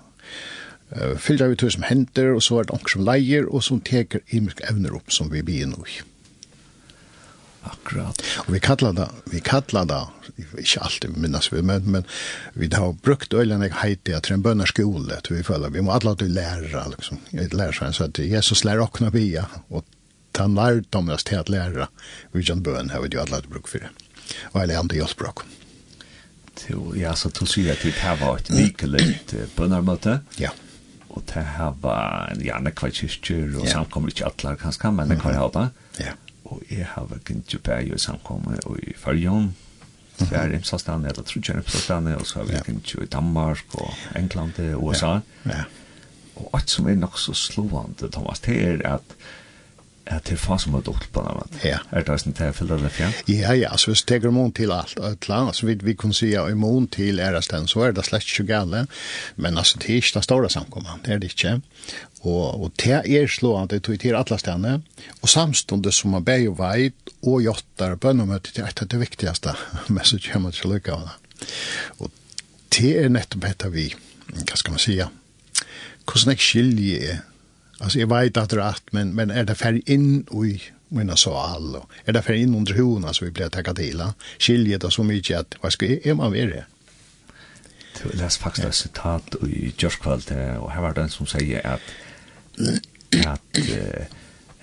uh, 0.96 1.18
fyller 1.20 1.52
vi 1.52 1.60
tog 1.60 1.74
som 1.76 1.84
henter, 1.90 2.32
og 2.32 2.44
så 2.44 2.62
er 2.62 2.70
det 2.70 2.78
noen 2.78 2.94
som 2.94 3.06
leier, 3.08 3.50
og 3.50 3.66
som 3.68 3.84
teker 3.84 4.24
imisk 4.32 4.64
evner 4.70 4.96
opp 4.96 5.12
som 5.12 5.32
vi 5.34 5.44
blir 5.44 5.68
nå 5.68 5.84
i. 5.84 6.02
Akkurat. 7.64 8.20
Og 8.44 8.54
vi 8.54 8.60
kallar 8.60 8.96
det, 8.96 9.08
vi 9.32 9.40
kallar 9.40 9.88
det, 9.88 10.00
ikke 10.60 10.84
alltid 10.84 11.16
minnes 11.16 11.48
vi, 11.52 11.62
men, 11.64 11.86
men 11.88 12.08
vi 12.60 12.68
har 12.74 12.96
brukt 13.06 13.34
øyne 13.34 13.62
jeg 13.64 13.78
heiti 13.80 14.16
at 14.16 14.28
en 14.32 14.44
bønner 14.44 14.68
skole, 14.68 15.20
vi 15.30 15.44
føler, 15.48 15.72
vi 15.72 15.84
må 15.84 15.96
alle 15.96 16.16
til 16.20 16.36
læra, 16.36 16.84
liksom, 16.92 17.22
læra 17.32 17.72
seg, 17.72 17.96
så 17.96 18.10
at 18.10 18.20
Jesus 18.20 18.66
lærer 18.68 18.84
okna 18.84 19.14
via, 19.16 19.48
og 19.70 19.88
ta 20.36 20.50
lærdomnes 20.52 21.24
til 21.24 21.40
at 21.40 21.52
læra, 21.52 21.88
vi 22.34 22.44
kan 22.44 22.64
bøn 22.64 22.92
har 22.92 23.04
vi 23.06 23.14
jo 23.16 23.24
alle 23.24 23.40
til 23.40 23.56
bruk 23.56 23.72
for 23.72 23.86
det, 23.86 23.94
og 24.52 24.64
alle 24.64 24.80
andre 24.80 25.00
hjelper 25.00 25.32
okna 25.32 25.63
til, 26.56 26.82
ja, 27.00 27.14
så 27.16 27.32
to 27.34 27.48
sier 27.50 27.74
at 27.74 27.86
vi 27.86 27.94
har 27.98 28.22
et 28.36 28.52
vikelig 28.54 29.20
bønnermøte. 29.58 30.20
Ja. 30.40 30.54
Og 31.14 31.24
det 31.30 31.44
har 31.58 31.76
vært 31.82 32.42
gjerne 32.42 32.74
hva 32.74 32.90
kyrkjer, 32.90 33.58
og 33.58 33.68
ja. 33.68 33.76
samkommer 33.76 34.14
ikke 34.14 34.30
alle 34.30 34.56
kanskje, 34.62 34.92
men 34.92 35.10
det 35.14 35.20
kan 35.22 35.36
jeg 35.36 35.70
Ja. 36.00 36.16
Og 36.44 36.62
jeg 36.70 36.86
har 36.86 37.06
vært 37.10 37.30
ikke 37.30 37.60
bare 37.64 37.86
i 37.86 37.98
samkommer 37.98 38.58
og 38.66 38.80
i 38.80 38.94
Førjøen, 38.98 39.56
Sverige, 40.18 40.58
mm 40.58 40.62
-hmm. 40.62 40.64
Sastane, 40.64 41.10
eller 41.10 41.24
Trudjerne, 41.24 41.64
Sastane, 41.68 42.18
og 42.18 42.26
så 42.26 42.40
har 42.40 42.46
vi 42.46 42.54
ikke 42.54 43.04
i 43.04 43.06
Danmark, 43.06 43.64
og 43.74 43.94
England, 44.16 44.60
og 44.60 44.84
USA. 44.84 45.08
Ja. 45.08 45.20
ja. 45.46 45.64
Og 46.36 46.50
alt 46.54 46.70
som 46.70 46.88
er 46.88 46.96
nok 46.96 47.20
så 47.20 47.34
slående, 47.34 48.12
Thomas, 48.12 48.40
det 48.40 48.62
er 48.62 48.94
at 48.96 49.02
at 50.06 50.26
det 50.28 50.36
er 50.36 50.42
faen 50.42 50.60
som 50.60 50.76
er 50.76 50.84
dukt 50.84 51.06
på 51.16 51.22
den. 51.24 51.60
Ja. 51.64 51.78
Er 51.96 52.04
det 52.04 52.18
sånn 52.20 52.36
til 52.36 52.52
å 52.52 52.56
fylle 52.56 52.78
det 52.82 52.92
fjern? 52.92 53.14
Ja, 53.32 53.54
ja, 53.56 53.70
altså 53.72 53.94
hvis 53.94 54.04
det 54.10 54.18
er 54.18 54.28
immun 54.28 54.52
til 54.56 54.74
alt, 54.76 54.98
et 55.00 55.28
land, 55.32 55.54
så 55.56 55.68
vi, 55.70 55.78
vi 55.80 55.96
kunne 56.00 56.18
si 56.18 56.34
at 56.40 56.52
immun 56.52 56.90
til 56.92 57.22
æresten, 57.24 57.70
så 57.72 57.86
er 57.88 57.96
det 57.96 58.04
slett 58.08 58.28
ikke 58.28 58.50
gale, 58.52 58.84
men 59.40 59.60
altså 59.60 59.80
det 59.80 59.90
er 59.90 60.02
ikke 60.02 60.18
det 60.20 60.26
store 60.28 60.52
samkommet, 60.52 61.06
det 61.06 61.16
er 61.16 61.24
det 61.24 61.32
ikke. 61.32 61.56
Og, 62.24 62.44
og 62.66 62.76
det 62.84 63.00
er 63.00 63.32
slående, 63.32 63.80
det 63.80 63.96
er 63.96 64.04
til 64.04 64.20
alle 64.20 64.40
stedene, 64.42 64.76
og 65.22 65.32
samstående 65.32 65.96
som 65.96 66.16
man 66.18 66.28
ber 66.28 66.44
jo 66.44 66.56
veit, 66.60 67.16
og 67.24 67.44
gjøtter 67.46 67.96
bønnemøte, 67.96 68.56
det 68.58 68.68
er 68.68 68.76
det 68.84 69.04
viktigste, 69.08 69.56
men 69.94 70.04
så 70.04 70.20
kommer 70.28 70.52
det 70.52 70.60
til 70.60 70.76
lykke 70.76 70.98
av 70.98 71.08
det. 71.08 71.52
Og 72.04 72.12
det 72.76 72.96
er 73.00 73.12
nettopp 73.12 73.48
etter 73.48 73.72
vi, 73.72 73.92
hva 74.34 74.58
skal 74.60 74.76
man 74.76 74.84
si, 74.84 75.00
hvordan 76.04 76.34
jeg 76.34 76.44
skiljer 76.44 77.22
Alltså 77.80 78.00
jag 78.00 78.08
vet 78.08 78.38
att 78.38 78.50
det 78.50 78.56
är 78.56 78.68
rätt, 78.68 78.84
men, 78.92 79.16
men 79.16 79.32
är 79.32 79.44
det 79.44 79.56
färg 79.56 79.82
in 79.86 80.28
i 80.32 80.62
mina 80.88 81.16
sal? 81.16 81.78
Är 82.06 82.14
det 82.14 82.22
färg 82.22 82.42
in 82.42 82.56
under 82.56 82.74
hona 82.74 83.14
så 83.14 83.26
vi 83.26 83.32
blir 83.32 83.50
tacka 83.50 83.74
till? 83.74 84.04
Skiljer 84.40 84.80
det 84.80 84.92
så 84.92 85.04
mycket 85.04 85.40
att 85.40 85.56
vad 85.62 85.74
ska 85.74 85.86
jag, 85.86 86.06
är 86.06 86.14
man 86.14 86.32
vid 86.32 86.50
Du 86.50 86.64
Jag 88.04 88.16
läste 88.16 88.44
faktiskt 88.44 88.68
ett 88.68 88.76
citat 88.76 89.36
i 89.48 89.74
Jörskvall 89.78 90.22
och 90.60 90.72
här 90.72 90.82
var 90.82 90.94
den 90.94 91.10
som 91.10 91.26
säger 91.26 91.68
att 91.68 91.82
att 93.26 93.60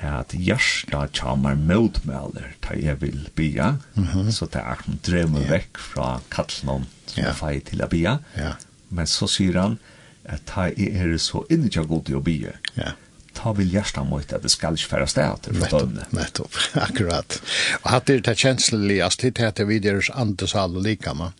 at 0.00 0.34
hjärsta 0.34 1.08
tjamar 1.12 1.54
motmäler 1.54 2.54
ta 2.60 2.74
jag 2.74 2.96
vill 2.96 3.28
bia, 3.34 3.78
mm 3.94 4.08
-hmm. 4.08 4.30
så 4.30 4.46
det 4.46 4.58
er 4.58 4.76
han 4.86 4.98
drømmer 5.06 5.40
yeah. 5.40 5.50
vekk 5.50 5.78
fra 5.78 6.20
kattelen 6.30 6.84
som 7.06 7.22
ja. 7.22 7.28
jag 7.28 7.36
feil 7.36 7.60
til 7.60 7.82
å 7.82 7.88
bia. 7.88 8.18
ja. 8.36 8.52
Men 8.88 9.06
så 9.06 9.26
sier 9.26 9.60
han, 9.60 9.78
at 10.24 10.44
ta 10.46 10.68
i 10.68 10.90
er 10.90 11.16
så 11.18 11.44
inni 11.50 11.70
tja 11.72 11.84
god 11.88 12.10
i 12.10 12.18
å 12.18 12.24
bie. 12.24 12.52
Ja. 12.76 12.92
Ta 13.36 13.54
vil 13.56 13.70
hjertet 13.72 14.04
mot 14.08 14.32
at 14.34 14.42
det 14.42 14.50
skal 14.52 14.76
ikke 14.76 14.90
færa 14.90 15.06
sted 15.08 15.46
til 15.46 15.62
døgnet. 15.62 16.12
Nettopp, 16.16 16.56
akkurat. 16.86 17.40
Og 17.82 17.90
hatt 17.94 18.10
er 18.10 18.20
det 18.26 18.36
kjensleligast, 18.42 19.24
er 19.24 19.38
heter 19.40 19.68
videre 19.70 20.02
andesal 20.18 20.76
og 20.76 20.84
lika, 20.86 21.14
man 21.16 21.36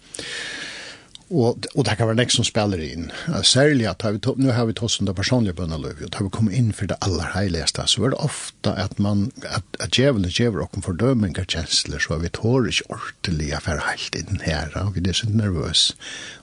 og 1.30 1.66
og 1.74 1.84
det 1.84 1.96
kan 1.96 2.06
være 2.06 2.16
nästa 2.16 2.36
som 2.36 2.44
spiller 2.44 2.80
inn. 2.82 3.10
Særlig 3.42 3.86
at 3.86 4.02
har 4.02 4.12
vi 4.12 4.18
nu 4.36 4.50
har 4.50 4.64
vi 4.66 4.72
tossen 4.72 5.06
det 5.06 5.14
personlige 5.16 5.54
bønneløv, 5.54 6.02
og 6.04 6.14
har 6.14 6.24
vi 6.24 6.30
kommet 6.30 6.54
inn 6.54 6.72
for 6.72 6.86
det 6.86 6.96
aller 7.02 7.30
heiligste, 7.34 7.82
så 7.86 8.04
er 8.04 8.10
det 8.10 8.18
ofte 8.18 8.70
at 8.70 8.98
man 8.98 9.30
att 9.42 9.64
att 9.80 9.98
djävulen 9.98 10.30
ger 10.30 10.58
och 10.58 10.84
fördömningar 10.84 11.44
kjensler, 11.44 11.98
så 11.98 12.14
er 12.14 12.18
vi 12.18 12.28
tår 12.28 12.66
inte 12.66 12.84
ordentliga 12.88 13.60
för 13.60 13.78
helt 13.78 14.14
inn 14.14 14.40
her, 14.40 14.70
og 14.74 14.94
vi 14.94 15.08
er 15.08 15.12
så 15.12 15.26
nervøs. 15.28 15.96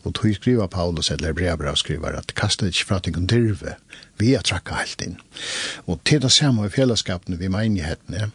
Og 0.03 0.13
tog 0.13 0.35
skriver 0.35 0.67
Paulus 0.67 1.11
eller 1.11 1.27
Hebreerbrev 1.27 1.75
skriver 1.75 2.17
at 2.17 2.35
kasta 2.35 2.65
ikke 2.65 2.85
fra 2.85 2.99
til 2.99 3.17
en 3.17 3.27
dirve 3.27 3.75
vi 4.17 4.33
er 4.33 4.41
tracka 4.41 4.73
helt 4.81 5.01
inn. 5.01 5.17
Og 5.85 5.99
til 6.05 6.21
det 6.21 6.31
samme 6.31 6.65
i 6.65 6.69
fellesskapene 6.73 7.37
vi 7.37 7.47
menighetene, 7.47 8.31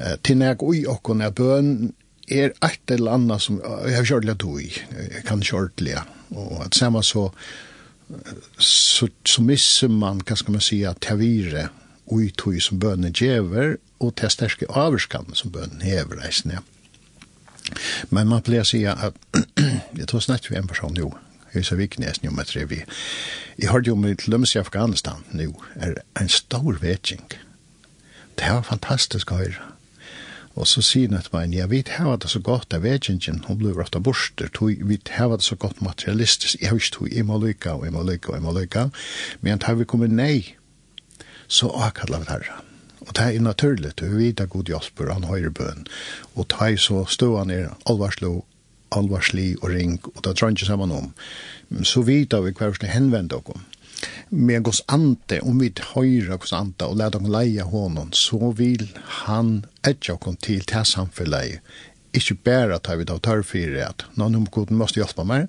eh, 0.00 0.16
til 0.24 0.36
når 0.36 0.46
jeg 0.46 0.58
går 0.58 0.74
i 0.74 0.86
och 0.86 1.20
er 1.20 1.30
bøn, 1.30 1.92
er 2.28 2.52
et 2.62 2.90
eller 2.90 3.12
annat 3.12 3.42
som 3.42 3.60
jag 3.60 3.96
har 3.96 4.04
kjørt 4.04 4.24
litt 4.24 4.44
i. 4.60 4.68
Jag 5.14 5.24
kan 5.26 5.42
kjørt 5.42 5.80
litt, 5.80 6.12
Och 6.28 6.64
att 6.64 6.74
samma 6.74 7.02
så 7.02 7.32
så 8.58 9.08
så 9.24 9.42
missar 9.42 9.88
man 9.88 10.20
hva 10.20 10.36
ska 10.36 10.52
man 10.52 10.60
säga 10.60 10.94
tavire 10.94 11.68
och 12.04 12.36
tog 12.36 12.62
som 12.62 12.78
bönen 12.78 13.12
gever 13.12 13.76
och 13.98 14.20
sterske 14.28 14.66
överskan 14.66 15.30
som 15.32 15.50
bönen 15.50 15.80
häver 15.80 16.30
ja. 16.44 16.58
Men 18.08 18.28
man 18.28 18.42
pleier 18.42 18.60
å 18.60 18.68
si 18.68 18.84
at, 18.86 19.14
jag 19.92 20.08
tror 20.08 20.20
snart 20.20 20.50
vi 20.50 20.56
en 20.56 20.68
person 20.68 20.94
nu. 20.94 21.10
er 21.52 21.62
så 21.62 21.76
viknäs 21.76 22.22
nu 22.22 22.30
med 22.30 22.46
tre 22.46 22.64
vi. 22.64 22.84
Jag 23.56 23.72
hörde 23.72 23.90
ju 23.90 23.96
med 23.96 24.20
i 24.54 24.58
Afghanistan 24.58 25.24
nu 25.30 25.54
är 25.74 26.02
en 26.14 26.28
stor 26.28 26.78
vetching. 26.80 27.28
Det 28.34 28.42
är 28.42 28.62
fantastiskt 28.62 29.30
å 29.30 29.36
høre, 29.38 29.62
Og 30.54 30.68
så 30.70 30.82
sier 30.86 31.10
han 31.10 31.18
etter 31.18 31.34
meg, 31.34 31.54
ja, 31.56 31.66
vi 31.66 31.82
har 31.88 32.18
det 32.22 32.30
så 32.30 32.38
godt 32.38 32.74
av 32.76 32.84
vegingen, 32.86 33.42
hun 33.48 33.58
blir 33.58 33.74
rått 33.74 33.96
av 33.98 34.04
borster, 34.06 34.50
vi 34.62 34.98
har 35.16 35.32
det 35.34 35.46
så 35.46 35.58
godt 35.58 35.82
materialistisk, 35.82 36.60
jeg 36.60 36.70
har 36.70 36.78
ikke 36.78 36.94
tog, 36.94 37.08
jeg 37.10 37.26
må 37.26 37.40
lykke, 37.42 37.72
og 37.72 37.88
jeg 37.88 37.94
må 37.96 38.04
lykke, 38.06 38.30
og 38.30 38.38
jeg 38.38 38.44
må 38.44 38.54
lykke, 38.54 38.84
men 39.42 39.66
har 39.66 39.80
vi 39.80 39.88
kommer 39.90 40.08
nei, 40.08 40.54
så 41.48 41.72
akkallar 41.74 42.22
vi 42.22 42.30
herre. 42.30 42.60
Og 43.04 43.12
det 43.18 43.26
er 43.26 43.42
naturlig, 43.42 43.92
du 43.98 44.06
vet 44.14 44.40
at 44.40 44.52
god 44.54 44.70
hjelper, 44.70 45.12
han 45.12 45.26
høyre 45.28 45.50
bøn, 45.50 45.88
og 46.34 46.48
det 46.54 46.62
er 46.62 46.80
så 46.80 47.02
stående 47.10 47.58
er 47.58 47.74
alvarslå, 47.90 48.36
alvarslig 48.94 49.56
og 49.60 49.72
ring, 49.74 49.98
og 50.14 50.22
det 50.22 50.36
er 50.38 50.54
ikke 50.54 50.70
sammen 50.70 50.94
om, 50.94 51.10
så 51.82 52.06
vet 52.06 52.30
vi 52.30 52.54
hva 52.54 52.70
vi 52.70 52.78
skal 52.78 52.94
henvende 52.94 53.34
dere 53.34 53.58
med 54.30 54.64
gos 54.66 54.82
ante, 54.88 55.40
om 55.42 55.60
vi 55.60 55.72
høyre 55.94 56.38
gos 56.40 56.52
ante 56.56 56.88
og 56.88 56.98
lær 57.00 57.14
dem 57.14 57.28
leie 57.30 57.62
honom, 57.62 58.12
så 58.12 58.52
vil 58.56 58.86
han 59.24 59.64
etja 59.86 60.16
oss 60.18 60.38
til 60.42 60.64
til 60.68 60.86
samfunnet. 60.88 61.60
Ikke 62.14 62.36
bare 62.46 62.78
at 62.78 62.90
vi 62.98 63.04
tar 63.04 63.18
tørrfire 63.18 63.88
at 63.88 64.06
noen 64.14 64.42
om 64.42 64.46
god 64.46 64.70
måste 64.70 65.02
hjelpe 65.02 65.26
meg, 65.26 65.48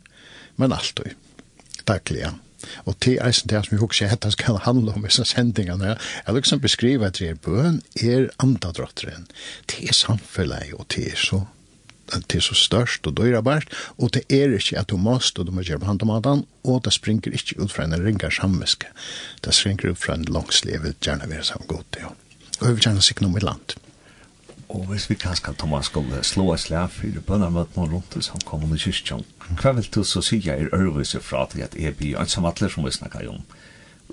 men 0.57 0.74
alltid. 0.74 1.13
daglig, 1.85 2.21
ja. 2.21 2.31
Og 2.89 2.95
til 3.00 3.19
eisen 3.21 3.50
til 3.50 3.62
som 3.62 3.75
vi 3.75 3.81
husker 3.81 4.09
at 4.09 4.25
skal 4.33 4.57
handle 4.65 4.95
om 4.95 5.03
disse 5.05 5.25
sendingene, 5.25 5.95
jeg 5.95 6.33
vil 6.33 6.41
liksom 6.41 6.62
beskrive 6.62 7.05
at 7.05 7.19
det 7.19 7.29
er 7.29 7.35
bøn 7.35 7.81
er 8.01 8.31
andadrotteren. 8.39 9.27
til 9.67 9.93
samfunnet, 9.93 10.74
og 10.74 10.88
til 10.89 11.12
er 11.12 11.15
så 11.15 11.45
det 12.13 12.38
er 12.38 12.43
så 12.45 12.55
størst 12.57 13.07
og 13.09 13.15
dyrabært, 13.17 13.71
og 13.97 14.13
det 14.13 14.25
er 14.29 14.53
ikke 14.53 14.77
at 14.79 14.89
du 14.89 14.97
måst, 14.97 15.39
og 15.39 15.47
du 15.47 15.51
må 15.55 15.63
gjøre 15.65 15.81
på 15.81 15.89
handamaten, 15.89 16.45
og 16.63 16.83
det 16.85 16.93
springer 16.93 17.33
ikke 17.33 17.57
ut 17.62 17.74
fra 17.74 17.88
en 17.88 17.97
ringer 18.05 18.29
samviske. 18.29 18.91
Det 19.45 19.53
springer 19.53 19.91
ut 19.91 19.97
fra 19.97 20.13
en 20.13 20.27
langsliv, 20.29 20.83
vil 20.83 20.95
gjerne 21.01 21.29
være 21.29 21.43
sammen 21.43 21.67
godt, 21.67 22.00
ja. 22.00 22.13
Og 22.59 22.67
jeg 22.67 22.75
vil 22.75 22.85
gjerne 22.88 23.03
sikre 23.03 23.25
noe 23.25 23.41
et 23.41 23.47
land. 23.47 23.75
Og 24.69 24.85
hvis 24.89 25.09
vi 25.09 25.15
kanskje, 25.15 25.53
Thomas, 25.57 25.85
skulle 25.85 26.24
slå 26.24 26.53
et 26.53 26.63
slag 26.63 26.89
for 26.91 27.21
bønnermøtene 27.27 27.89
rundt 27.91 28.17
oss 28.17 28.31
som 28.31 28.41
kommer 28.45 28.71
i 28.74 28.81
kyrkjen, 28.81 29.25
hva 29.62 29.75
vil 29.77 29.89
du 29.93 30.01
så 30.03 30.24
si 30.25 30.41
jeg 30.43 30.65
er 30.65 30.74
øvelse 30.74 31.21
fra 31.21 31.45
til 31.51 31.62
at 31.65 31.75
jeg 31.79 31.97
blir 31.97 32.19
ansamatler 32.19 32.71
som 32.74 32.85
vi 32.85 32.91
snakker 32.91 33.29
om? 33.29 33.43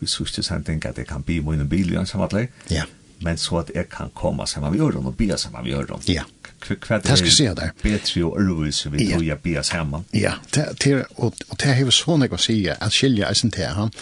Vi 0.00 0.06
synes 0.06 0.32
det 0.32 0.44
sending 0.44 0.84
at 0.86 0.98
jeg 0.98 1.08
kan 1.08 1.22
bli 1.22 1.40
min 1.40 1.68
bil 1.68 1.92
i 1.92 1.96
ansamatler, 2.00 2.48
ja. 2.70 2.84
men 3.20 3.38
så 3.38 3.62
at 3.62 3.72
jeg 3.74 3.88
kan 3.88 4.12
komme 4.14 4.46
sammen 4.46 4.72
med 4.72 4.78
jorden 4.78 5.06
og 5.06 5.16
bli 5.16 5.32
sammen 5.36 5.64
med 5.64 5.72
jorden. 5.72 6.02
Ja. 6.08 6.22
Yeah 6.22 6.41
hva 6.68 6.98
det 7.02 7.18
skal 7.18 7.34
se 7.36 7.46
der. 7.58 7.72
bedre 7.82 8.24
og 8.26 8.38
ørvis 8.40 8.84
vi 8.92 9.08
tror 9.10 9.24
jeg 9.26 9.38
bia 9.44 9.62
saman. 9.62 10.04
Ja, 10.14 10.34
det, 10.54 10.94
og, 11.16 11.34
og 11.48 11.58
det 11.62 11.74
hever 11.78 11.94
så 11.94 12.18
jeg 12.20 12.32
å 12.32 12.40
si 12.40 12.58
at 12.68 12.92
skilja 12.94 13.30
eisen 13.30 13.50
til 13.54 13.70
han. 13.76 13.92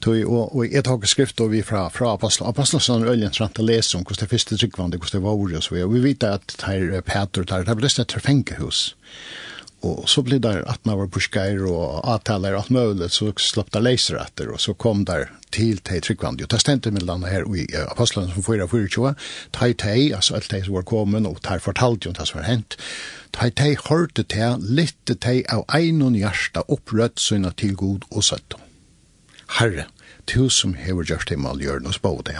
Tog, 0.00 0.18
og, 0.26 0.56
og 0.56 0.66
jeg 0.66 0.84
tar 0.84 1.06
skrift 1.10 1.40
og 1.40 1.52
vi 1.54 1.62
fra, 1.66 1.88
fra 1.94 2.14
Apostla. 2.14 2.48
Apostla 2.50 2.80
sånn 2.82 3.06
øljen 3.08 3.34
trant 3.34 3.58
å 3.58 3.66
lese 3.66 3.96
om 3.98 4.04
hvordan 4.04 4.24
det 4.24 4.32
første 4.32 4.58
tryggvande, 4.58 4.98
hvordan 4.98 5.20
det 5.20 5.26
var 5.26 5.44
ordet 5.44 5.60
og 5.60 5.68
så 5.68 5.76
videre. 5.76 5.92
Vi 5.94 6.04
vet 6.08 6.26
at 6.26 6.56
det 6.56 6.74
er 7.00 7.06
Peter, 7.06 7.46
det 7.46 7.62
er 7.62 7.68
det 7.68 7.76
er 7.76 7.86
det 7.86 7.92
er 7.92 8.04
det 8.04 8.04
er 8.04 8.10
det 8.10 8.18
er 8.18 8.26
det 8.26 8.34
er 8.34 8.66
det 8.66 8.66
er 8.66 9.50
og 9.82 10.08
så 10.08 10.22
blev 10.22 10.40
det 10.44 10.64
at 10.68 10.80
man 10.84 10.98
var 10.98 11.06
på 11.08 11.20
og 11.70 12.08
avtaler 12.12 12.56
alt 12.56 12.70
mulig, 12.70 13.10
så 13.10 13.32
slapp 13.38 13.70
det 13.72 13.82
läser 13.82 14.18
etter, 14.20 14.50
og 14.52 14.60
så 14.60 14.74
kom 14.74 15.04
där 15.04 15.30
till 15.50 15.78
till 15.78 16.16
Og 16.20 16.48
det 16.48 16.60
stendte 16.60 16.90
med 16.90 17.06
denne 17.06 17.26
her 17.26 17.44
i 17.56 17.66
apostlarna 17.88 18.32
som 18.32 18.42
fyrer 18.42 18.66
fyrer 18.66 18.88
tjoa. 18.88 19.14
Tai 19.52 19.72
tai, 19.72 20.12
altså 20.12 20.34
alt 20.34 20.50
det 20.50 20.64
som 20.64 20.74
var 20.74 20.82
kommet, 20.82 21.26
og 21.26 21.38
där 21.42 21.58
fortalte 21.58 22.08
jo 22.08 22.12
det 22.12 22.18
vad 22.18 22.28
som 22.28 22.40
har 22.40 22.46
hänt. 22.46 22.76
Tai 23.32 23.50
tai 23.50 23.76
hørte 23.88 24.22
det 24.22 24.56
lite 24.60 25.14
tai 25.14 25.44
av 25.48 25.64
en 25.74 26.02
och 26.02 26.16
hjärsta 26.16 26.62
upprött 26.68 27.18
sina 27.18 27.50
til 27.50 27.74
god 27.74 28.00
og 28.10 28.24
søtt. 28.24 28.54
Herre, 29.48 29.84
du 30.26 30.48
som 30.48 30.74
hever 30.74 31.02
gjørst 31.04 31.08
gjort 31.08 31.30
himmel 31.30 31.60
gjør 31.60 31.80
noe 31.80 31.92
spå 31.92 32.22
det. 32.26 32.36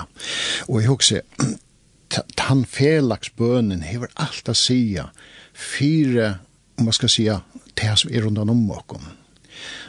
Og 0.68 0.80
jeg 0.80 0.88
husker, 0.88 1.20
han 2.38 2.64
felagsbønen 2.64 3.82
hever 3.82 4.08
alt 4.16 4.48
å 4.48 4.54
sige, 4.54 5.08
fire 5.54 6.38
om 6.80 6.84
man 6.84 6.92
skal 6.92 7.08
säga 7.08 7.40
det 7.74 7.98
som 7.98 8.12
är 8.12 8.20
runt 8.20 8.38
om 8.38 8.70
oss. 8.70 8.86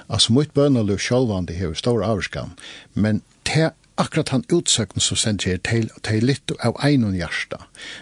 Alltså 0.08 0.34
mitt 0.34 0.54
bönalöv 0.54 0.98
självande 0.98 1.54
har 1.54 1.74
stor 1.74 2.04
avskan, 2.04 2.50
men 2.94 3.22
det 3.44 3.72
akkurat 3.96 4.30
han 4.30 4.44
utsøkten 4.50 5.02
som 5.02 5.18
sender 5.18 5.52
her 5.52 5.58
til, 5.58 5.90
til 6.04 6.26
litt 6.26 6.52
av 6.60 6.78
en 6.84 7.06
og 7.08 7.16
hjärsta. 7.16 7.60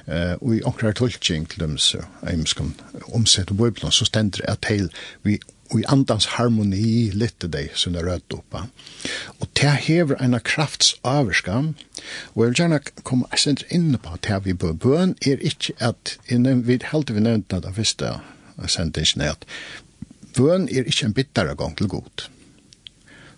Uh, 0.08 0.36
og 0.41 0.55
i 0.55 0.63
omkrar 0.63 0.96
tolkning 0.96 1.48
til 1.50 1.60
dem 1.60 1.77
som 1.77 2.46
skal 2.46 2.72
omsette 3.13 3.53
bøyblen, 3.53 3.91
så 3.91 4.05
stender 4.05 4.46
det 4.46 4.60
til 4.67 4.89
vi 5.24 5.39
og 5.69 5.84
i 5.84 5.86
andans 5.86 6.25
harmoni 6.34 7.12
litt 7.13 7.46
deg 7.53 7.75
som 7.77 7.93
er 7.93 8.08
rødt 8.08 8.34
oppa. 8.34 8.63
Og 9.38 9.46
det 9.60 9.75
hever 9.86 10.17
en 10.17 10.34
krafts 10.41 10.96
avskam, 11.05 11.75
og 12.34 12.41
jeg 12.41 12.50
vil 12.50 12.58
gjerne 12.58 12.79
komme 13.05 13.29
sender 13.38 13.69
inn 13.69 13.93
på 14.01 14.15
at 14.17 14.25
det 14.25 14.39
vi 14.48 14.55
bøn 14.58 15.13
er 15.22 15.38
ikke 15.46 15.77
at, 15.77 16.17
innan 16.25 16.65
vi 16.65 16.79
heldig 16.81 17.19
vi 17.19 17.25
nevnte 17.27 17.62
det 17.62 17.75
første 17.77 18.17
sendingen 18.68 19.24
er 19.24 19.38
at 19.38 19.48
bøn 20.36 20.68
er 20.68 20.89
ikke 20.89 21.08
en 21.08 21.16
bittere 21.16 21.56
gang 21.56 21.78
til 21.78 21.88
god. 21.88 22.28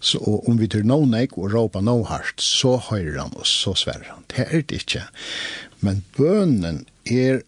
Så 0.01 0.17
om 0.17 0.57
vi 0.57 0.67
tør 0.71 0.83
noen 0.87 1.13
nek 1.13 1.37
og 1.37 1.53
råpa 1.53 1.81
noe 1.85 2.07
hardt, 2.09 2.41
så 2.41 2.77
høyrer 2.89 3.21
han 3.21 3.37
og 3.37 3.45
så 3.45 3.75
sverrer 3.77 4.09
han. 4.09 4.25
Det 4.33 4.47
er 4.47 4.65
det 4.65 4.81
ikke. 4.81 5.05
Men 5.85 6.01
bønnen 6.17 6.85
er 7.05 7.43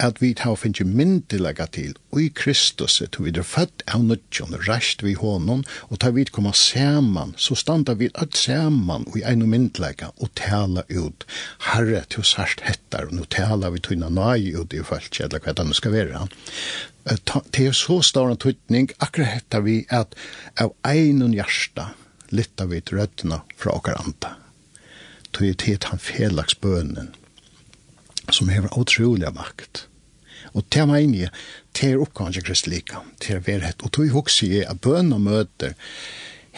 at 0.00 0.20
vi 0.22 0.30
tar 0.36 0.56
finnes 0.56 0.88
myndelega 0.88 1.66
til, 1.74 1.92
og 2.12 2.22
i 2.22 2.28
Kristus, 2.32 2.98
til 3.00 3.26
vi 3.26 3.32
er 3.34 3.44
født 3.46 3.84
av 3.92 4.04
nødtjon, 4.06 4.56
rest 4.64 5.04
vi 5.04 5.12
hånden, 5.18 5.64
og 5.88 6.00
tar 6.00 6.14
vi 6.16 6.24
koma 6.32 6.54
saman, 6.56 7.34
så 7.36 7.56
standa 7.58 7.94
vi 8.00 8.10
at 8.14 8.36
saman, 8.38 9.04
og 9.10 9.18
i 9.20 9.24
en 9.28 9.44
myndelega, 9.50 10.12
og 10.16 10.32
tala 10.40 10.86
ut, 10.88 11.26
herre 11.68 12.04
til 12.08 12.24
oss 12.24 12.36
herst 12.40 12.64
hettar, 12.64 13.10
og 13.10 13.18
nå 13.18 13.28
tala 13.32 13.72
vi 13.74 13.82
tøyna 13.84 14.08
nøy 14.08 14.54
ut 14.56 14.72
i 14.72 14.84
folk, 14.86 15.20
eller 15.20 15.44
hva 15.44 15.56
det 15.58 15.68
skal 15.76 15.96
være 15.98 16.24
det 17.10 17.66
er 17.66 17.72
så 17.74 18.00
stor 18.06 18.30
en 18.30 18.38
tøytning, 18.38 18.90
akkurat 19.02 19.34
hetta 19.34 19.60
vi 19.64 19.82
at 19.90 20.14
av 20.60 20.74
einun 20.86 21.34
hjärsta 21.34 21.90
lyttar 22.30 22.70
vi 22.70 22.80
til 22.80 23.00
røttene 23.00 23.40
fra 23.58 23.74
okkar 23.74 23.98
anda. 23.98 24.36
Tøy 25.34 25.50
er 25.50 25.58
til 25.58 25.78
han 25.90 26.02
felagsbønnen, 26.02 27.12
som 28.30 28.50
hever 28.50 28.78
utrolig 28.78 29.30
makt. 29.34 29.86
Og 30.54 30.64
det 30.72 30.86
mener 30.88 31.26
jeg, 31.26 31.32
det 31.78 31.90
er 31.90 32.02
oppgående 32.02 32.38
til 32.38 32.46
Kristi 32.48 32.72
lika, 32.72 33.02
det 33.22 33.36
er 33.36 33.44
verhet. 33.46 33.82
Og 33.82 33.92
tøy 33.94 34.10
hokse 34.14 34.48
jeg 34.50 34.66
at 34.70 34.80
bønna 34.82 35.18
møter 35.18 35.74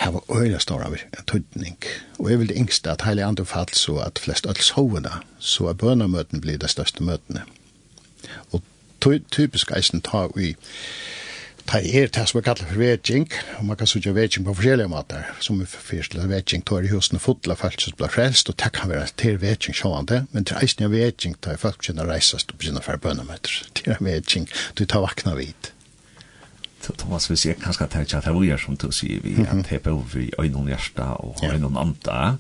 hava 0.00 0.23
øyne 0.32 0.61
stor 0.61 0.85
av 0.87 0.97
tøytning. 1.28 1.76
Og 2.18 2.30
jeg 2.30 2.40
vil 2.40 2.52
det 2.52 2.61
yngste 2.61 2.92
at 2.92 3.04
heilig 3.06 3.25
andre 3.26 3.44
fall 3.49 3.73
så 3.76 3.99
at 4.06 4.21
flest 4.23 4.49
øyne 4.49 4.64
sover 4.64 5.04
da, 5.04 5.21
så 5.38 5.68
er 5.73 5.80
og 5.80 6.09
møten 6.09 6.40
blir 6.40 6.61
det 6.61 6.73
største 6.73 7.04
møtene. 7.04 7.44
Og 8.52 8.62
typisk 9.30 9.73
eisen 9.76 10.02
ta 10.04 10.28
i 10.37 10.54
ta 11.66 11.78
er 11.78 12.09
det 12.11 12.25
som 12.28 12.38
er 12.40 12.44
kallet 12.47 12.66
for 12.66 12.78
veging, 12.80 13.28
og 13.59 13.66
man 13.68 13.78
kan 13.78 13.87
sutja 13.87 14.12
veging 14.16 14.47
på 14.47 14.54
forskjellige 14.59 14.90
måter, 14.90 15.28
som 15.40 15.61
er 15.62 15.71
fyrst 15.71 16.14
til 16.14 16.28
veging, 16.30 16.64
tar 16.66 16.87
i 16.87 16.90
husene 16.90 17.21
fotla 17.23 17.54
folk 17.59 17.80
som 17.80 17.94
blir 17.99 18.11
frelst, 18.12 18.50
og 18.50 18.59
det 18.59 18.73
kan 18.76 18.90
være 18.90 19.12
til 19.21 19.38
veging 19.42 19.76
sjående, 19.76 20.25
men 20.32 20.49
til 20.49 20.59
eisen 20.62 20.87
av 20.87 20.94
veging, 20.94 21.37
ta 21.40 21.54
er 21.54 21.61
folk 21.62 21.82
kjenner 21.85 22.09
reisast 22.11 22.52
og 22.52 22.59
begynner 22.59 22.85
for 22.85 22.99
bønnemøter, 23.02 23.62
til 23.78 23.94
veging, 24.00 24.49
du 24.78 24.85
tar 24.85 25.04
vakna 25.06 25.37
vidt. 25.38 25.72
Thomas, 26.83 27.29
vi 27.31 27.37
ser 27.38 27.55
kanskje 27.62 27.85
at 27.87 27.92
det 27.92 28.16
er 28.18 28.40
ikke 28.42 28.59
som 28.59 28.77
du 28.77 28.88
sier, 28.90 29.20
vi 29.22 29.37
at 29.46 29.55
det 29.68 29.77
er 29.77 29.85
bare 29.85 30.03
vi 30.14 30.33
øynene 30.38 30.74
hjärsta 30.74 31.12
og 31.22 31.38
øyne 31.46 31.70
andre, 31.79 32.38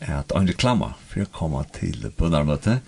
at 0.00 0.32
øyne 0.36 0.52
reklama 0.52 0.92
for 1.08 1.24
å 1.24 1.32
komme 1.32 1.64
til 1.74 2.06
bønnermøtet, 2.18 2.78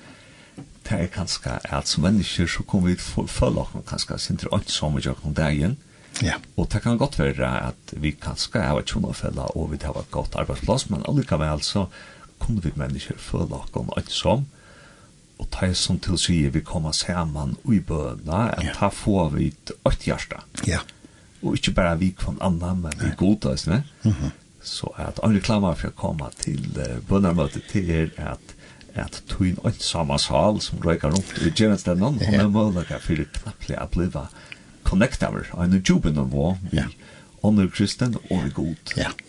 det 0.88 0.98
er 0.98 1.10
kanskje 1.12 1.58
at 1.64 1.88
som 1.88 2.02
mennesker 2.06 2.48
så 2.48 2.64
kommer 2.66 2.92
vi 2.92 2.96
til 3.00 3.24
å 3.24 3.30
føle 3.30 3.60
oss 3.60 3.74
kanskje 3.88 4.18
sin 4.18 4.40
til 4.40 4.52
ånd 4.54 4.68
som 4.72 4.96
vi 4.96 5.04
gjør 5.04 5.20
noen 5.22 5.36
dagen. 5.36 5.76
Ja. 6.24 6.38
Og 6.56 6.68
det 6.72 6.82
kan 6.82 6.98
godt 6.98 7.18
være 7.18 7.48
at 7.68 7.92
vi 7.92 8.14
kanskje 8.16 8.62
har 8.62 8.78
vært 8.78 8.88
et 8.88 8.94
kjønnefelle 8.94 9.48
og 9.54 9.72
vi 9.72 9.80
har 9.84 9.94
vært 9.96 10.14
godt 10.14 10.38
arbeidsplass, 10.40 10.88
men 10.90 11.04
allikevel 11.08 11.62
så 11.62 11.86
kommer 12.38 12.64
vi 12.64 12.72
mennesker 12.78 13.18
føle 13.20 13.60
oss 13.60 13.74
om 13.78 13.92
ånd 13.96 14.10
som 14.14 14.46
Og 15.38 15.46
det 15.54 15.68
er 15.68 15.74
som 15.78 15.98
til 16.02 16.16
å 16.16 16.18
si 16.18 16.40
vi 16.50 16.60
kommer 16.66 16.92
sammen 16.92 17.56
og 17.62 17.74
i 17.74 17.78
bøna, 17.78 18.48
at 18.56 18.64
ja. 18.64 18.72
det 18.80 18.88
får 18.90 19.28
vi 19.36 19.46
et 19.52 19.70
økt 19.86 20.06
hjerte. 20.08 20.40
Ja. 20.66 20.80
Og 21.42 21.54
ikke 21.54 21.76
bare 21.76 21.98
vi 22.00 22.10
kvann 22.10 22.40
annan, 22.42 22.80
men 22.82 22.96
vi 22.98 23.12
godtar 23.16 23.54
ne? 23.66 23.84
Mm 24.02 24.12
-hmm. 24.12 24.30
Så 24.62 24.92
at 24.96 25.20
alle 25.22 25.40
klammer 25.40 25.74
for 25.74 25.88
å 25.88 25.96
komme 25.96 26.30
til 26.40 26.64
uh, 26.76 26.98
bønnermøtet 27.08 27.62
til 27.70 27.90
er 27.90 28.10
at 28.16 28.54
at 29.04 29.20
tuin 29.30 29.58
einsama 29.66 30.18
sal 30.22 30.60
som 30.64 30.82
røykar 30.84 31.14
rundt 31.14 31.38
i 31.42 31.52
Gjerenstenan, 31.52 32.20
hon 32.22 32.40
er 32.40 32.50
møllega 32.52 33.00
fyrir 33.02 33.30
knapplega 33.38 33.84
a 33.84 33.90
bliva 33.92 34.28
connectaver, 34.88 35.50
ein 35.60 35.82
jubin 35.84 36.18
av 36.18 36.32
vi, 36.32 36.76
yeah. 36.78 36.92
onur 37.44 37.68
kristen 37.70 38.16
og 38.30 38.52
god. 38.56 38.94
Ja. 38.96 39.10
Yeah. 39.10 39.24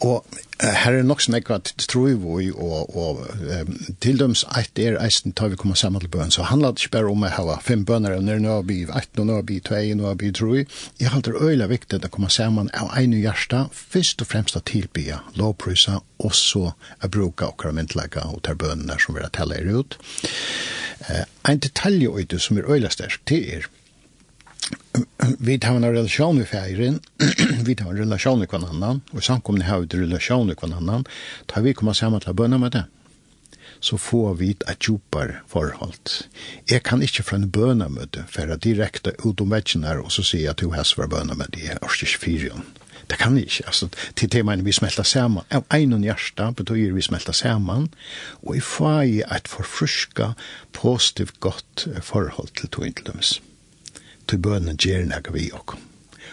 Og 0.00 0.24
her 0.62 0.94
er 0.94 1.02
nok 1.02 1.20
snakka 1.20 1.58
tror 1.90 2.14
vi 2.14 2.50
og, 2.54 2.96
og 2.96 3.22
um, 3.26 3.72
til 4.00 4.18
døms 4.20 4.44
eit 4.56 4.78
er 4.78 4.96
eisen 5.02 5.34
tar 5.36 5.50
vi 5.52 5.58
kommer 5.60 5.76
sammen 5.78 6.00
til 6.00 6.10
bøn, 6.12 6.30
så 6.30 6.46
handlar 6.48 6.72
det 6.72 6.84
ikke 6.84 6.96
bare 6.96 7.10
om 7.10 7.26
å 7.26 7.32
ha 7.34 7.58
fem 7.64 7.84
bønner, 7.88 8.16
når 8.22 8.40
nå 8.44 8.54
er 8.60 8.68
vi 8.68 8.78
eit, 8.86 9.10
nå 9.18 9.38
er 9.40 9.44
vi 9.48 9.58
tvei, 9.60 9.82
nå 9.98 10.08
er 10.12 10.16
vi 10.20 10.30
troi. 10.32 10.64
Jeg 11.00 11.12
halter 11.12 11.36
øyla 11.36 11.68
viktig 11.70 11.98
at 11.98 12.10
komme 12.14 12.30
sammen 12.30 12.70
av 12.78 12.92
ein 12.96 13.12
hjärsta, 13.16 13.66
først 13.72 14.22
og 14.22 14.30
fremst 14.32 14.56
å 14.56 14.64
tilbya 14.64 15.20
lovprysa, 15.40 15.98
og 16.22 16.34
så 16.38 16.68
å 16.72 17.12
bruka 17.12 17.50
okra 17.50 17.74
myndlega 17.74 18.28
og 18.30 18.44
tar 18.46 18.58
bønner 18.60 19.02
som 19.02 19.18
vi 19.18 19.24
har 19.24 19.34
teller 19.34 19.66
ut. 19.66 19.98
Uh, 21.10 21.24
ein 21.48 21.60
detalj 21.60 22.06
som 22.38 22.58
er 22.58 22.70
øyla 22.70 22.90
sterk, 22.92 23.20
det 23.28 23.42
er 23.58 23.70
vi 25.38 25.58
tar 25.58 25.76
en 25.76 25.84
relasjon 25.84 26.38
med 26.38 26.48
feiren, 26.48 27.00
vi 27.66 27.74
tar 27.74 27.90
en 27.90 27.98
relasjon 27.98 28.38
med 28.38 28.48
hver 28.48 28.68
annan, 28.70 29.00
och 29.10 29.24
samkomne 29.24 29.64
har 29.64 29.80
vi 29.80 29.88
en 29.92 30.00
relasjon 30.00 30.46
med 30.46 30.56
hver 30.56 30.76
annan, 30.76 31.04
tar 31.46 31.62
vi 31.62 31.74
komma 31.74 31.94
sammen 31.94 32.20
til 32.20 32.34
å 32.34 32.40
bønne 32.42 32.58
med 32.58 32.76
det 32.78 32.84
så 33.82 33.98
får 33.98 34.34
vi 34.38 34.50
et 34.70 34.78
djupere 34.86 35.40
forhold. 35.50 36.28
Jeg 36.70 36.84
kan 36.86 37.02
ikke 37.02 37.24
fra 37.26 37.36
en 37.40 37.50
bønemøte 37.50 38.24
fære 38.30 38.56
direkte 38.62 39.14
ut 39.24 39.40
om 39.42 39.50
vetsjen 39.50 39.82
her, 39.84 39.98
og 39.98 40.12
så 40.14 40.22
sier 40.22 40.46
jeg 40.46 40.54
at 40.54 40.62
bønne 40.62 41.34
med 41.34 41.50
det, 41.50 41.58
bønemøte 41.58 41.58
i 41.58 41.74
Ørstish 41.82 42.18
4. 42.22 42.62
Det 43.10 43.18
kan 43.18 43.36
jeg 43.36 43.50
ikke. 43.50 43.66
Altså, 43.66 43.88
til 44.16 44.30
temaen 44.30 44.64
vi 44.64 44.72
smelter 44.72 45.02
sammen, 45.02 45.42
av 45.50 45.64
en 45.74 45.92
og 45.92 46.06
hjerte 46.06 46.52
betyr 46.56 46.94
vi 46.94 47.02
smelter 47.02 47.32
sammen, 47.32 47.90
og 48.42 48.54
jeg 48.54 48.62
får 48.62 49.02
et 49.36 49.48
forfruska, 49.48 50.32
positivt, 50.72 51.40
godt 51.40 51.88
forhold 52.00 52.54
til 52.54 52.68
to 52.68 52.86
inntlømmes 52.86 53.40
til 54.28 54.42
bønnen 54.42 54.78
gjør 54.80 55.08
noe 55.10 55.34
vi 55.34 55.48
og 55.56 55.76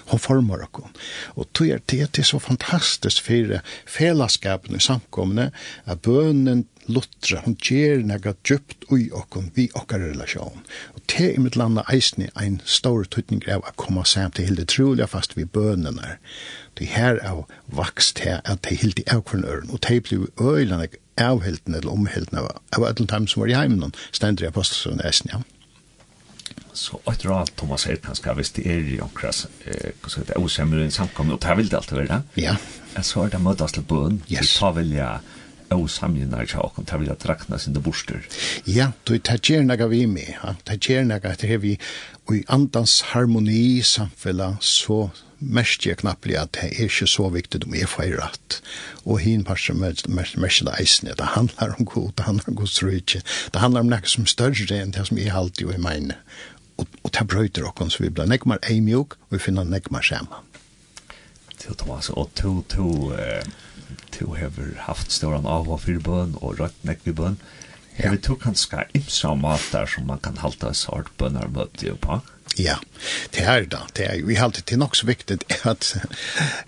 Hon 0.10 0.20
formar 0.20 0.64
okkom. 0.66 0.90
Og 1.38 1.50
tog 1.54 1.70
er 1.70 1.82
det 1.92 2.08
til 2.18 2.26
så 2.26 2.40
fantastisk 2.42 3.22
for 3.28 3.60
fellesskapen 3.86 4.78
i 4.78 4.82
samkomne, 4.82 5.52
at 5.86 6.02
bønnen 6.06 6.66
lutra, 6.90 7.44
hon 7.46 7.54
gjør 7.62 8.02
nega 8.10 8.34
djupt 8.42 8.88
ui 8.90 9.10
okkom, 9.14 9.52
vi 9.54 9.68
okkar 9.78 10.02
relasjon. 10.02 10.64
Og 10.96 11.04
det 11.14 11.28
er 11.28 11.44
mitt 11.44 11.60
landa 11.60 11.84
eisne 11.94 12.32
ein 12.34 12.58
stor 12.66 13.06
tutning 13.06 13.44
av 13.46 13.62
å 13.62 13.76
komme 13.78 14.06
samt 14.10 14.40
til 14.40 14.50
hilde 14.50 14.66
trolig 14.70 15.06
fast 15.12 15.38
vi 15.38 15.46
bønnen 15.46 16.02
er. 16.02 16.18
Det 16.80 16.90
her 16.96 17.22
er 17.22 17.46
vakst 17.76 18.24
her 18.26 18.42
at 18.50 18.64
det 18.66 18.80
hilde 18.82 19.06
av 19.14 19.22
kvarn 19.30 19.46
øren, 19.46 19.70
og 19.70 19.84
det 19.86 20.02
blir 20.08 20.26
øyland 20.42 20.98
avhilden 21.20 21.76
eller 21.76 21.92
omhilden 21.92 22.40
av, 22.40 22.50
av 22.74 22.86
alle 22.88 23.06
dem 23.06 23.28
som 23.28 23.44
var 23.44 23.52
i 23.52 23.58
heimen, 23.58 23.94
stendri 24.16 24.48
apostelsøren 24.48 25.04
eisne, 25.06 25.36
ja 25.36 25.59
så 26.74 27.00
ett 27.12 27.26
råd 27.26 27.56
Thomas 27.56 27.82
säger 27.82 27.98
kanske 27.98 28.22
ska 28.24 28.34
visst 28.34 28.56
det 28.56 28.68
är 28.68 28.80
ju 28.80 29.02
omkras 29.02 29.48
eh 29.66 29.92
så 30.08 30.20
det 30.20 30.34
är 30.34 30.38
osämre 30.38 30.84
en 30.84 30.92
samkomst 30.92 31.34
och 31.34 31.40
det 31.40 31.56
vill 31.56 31.70
det 31.70 31.78
alltid 31.78 31.98
vara. 31.98 32.24
Ja. 32.34 32.56
Jag 32.96 33.06
så 33.06 33.28
det 33.28 33.40
mötas 33.40 33.72
till 33.72 33.82
bön. 33.84 34.22
Yes. 34.28 34.50
Så 34.50 34.60
tar 34.60 34.74
väl 34.74 34.92
jag 34.92 35.20
og 35.72 35.90
samlinnar 35.90 36.46
jag 36.54 36.66
okkom, 36.66 36.86
ta 36.86 36.98
vilja 36.98 37.16
sin 37.16 37.60
sinne 37.60 37.80
borster. 37.80 38.22
Ja, 38.66 38.92
du 39.04 39.20
ta 39.20 39.38
gjer 39.38 39.78
gav 39.78 39.90
vi 39.90 40.08
med, 40.08 40.36
ja. 40.44 40.56
ta 40.64 40.76
gav 40.76 41.06
naga 41.06 41.32
etter 41.32 41.58
vi 41.58 41.80
i 42.32 42.44
andans 42.48 43.02
harmoni 43.02 43.84
samfälla 43.84 43.84
samfella, 43.84 44.58
så 44.62 45.12
mest 45.38 45.86
jag 45.86 45.98
knappt 45.98 46.36
att 46.36 46.54
det 46.54 46.60
är 46.60 46.84
inte 46.84 47.08
så 47.08 47.30
viktigt 47.30 47.64
om 47.64 47.76
jag 47.76 47.90
får 47.90 48.04
rätt. 48.04 48.62
Och 49.04 49.22
hin 49.22 49.44
parser 49.44 49.74
mest 49.74 50.66
det 50.66 50.84
isen 50.84 51.10
det 51.18 51.24
handlar 51.24 51.76
om 51.80 51.86
god, 51.86 52.14
det 52.16 52.24
handlar 52.24 52.50
om 52.50 52.56
god 52.56 52.70
strykje, 52.70 53.22
det 53.52 53.60
handlar 53.60 53.82
om 53.82 53.90
något 53.90 54.08
som 54.08 54.26
större 54.26 54.82
än 54.82 54.92
det 54.92 55.06
som 55.06 55.18
är 55.18 55.32
alltid 55.32 55.72
i 55.72 55.78
min 55.78 56.14
og, 56.80 57.00
og 57.04 57.14
ta 57.16 57.26
brøyter 57.28 57.68
okkon, 57.70 57.92
så 57.92 58.06
vi 58.06 58.12
blir 58.14 58.30
nekmar 58.30 58.62
eimjok, 58.70 59.18
og 59.28 59.38
vi 59.38 59.44
finner 59.44 59.68
nekmar 59.68 60.06
sjema. 60.06 60.44
Til 61.60 61.76
Thomas, 61.76 62.10
og 62.10 62.32
to, 62.40 62.62
to, 62.72 63.12
to 64.16 64.34
hever 64.40 64.76
haft 64.88 65.12
ståran 65.12 65.48
av 65.50 65.68
og 65.68 65.84
fyrir 65.84 66.04
bøn, 66.06 66.38
og 66.40 66.60
rødt 66.62 66.86
nek 66.88 67.04
vi 67.08 67.16
bøn. 67.16 67.40
Ja. 68.00 68.14
Vi 68.14 68.22
tog 68.24 68.40
kanskje 68.40 68.86
imsa 68.96 69.34
matar 69.36 69.90
som 69.92 70.06
man 70.08 70.22
kan 70.24 70.38
halta 70.40 70.72
sart 70.74 71.10
bønner 71.20 71.50
møte 71.52 71.98
på. 72.00 72.22
Ja, 72.60 72.78
det 73.36 73.44
er 73.44 73.66
da. 73.70 73.82
Det 73.96 74.06
er, 74.08 74.22
vi 74.26 74.38
halte 74.40 74.64
til 74.64 74.80
nok 74.80 74.96
så 74.96 75.08
viktig 75.10 75.40
at, 75.72 75.96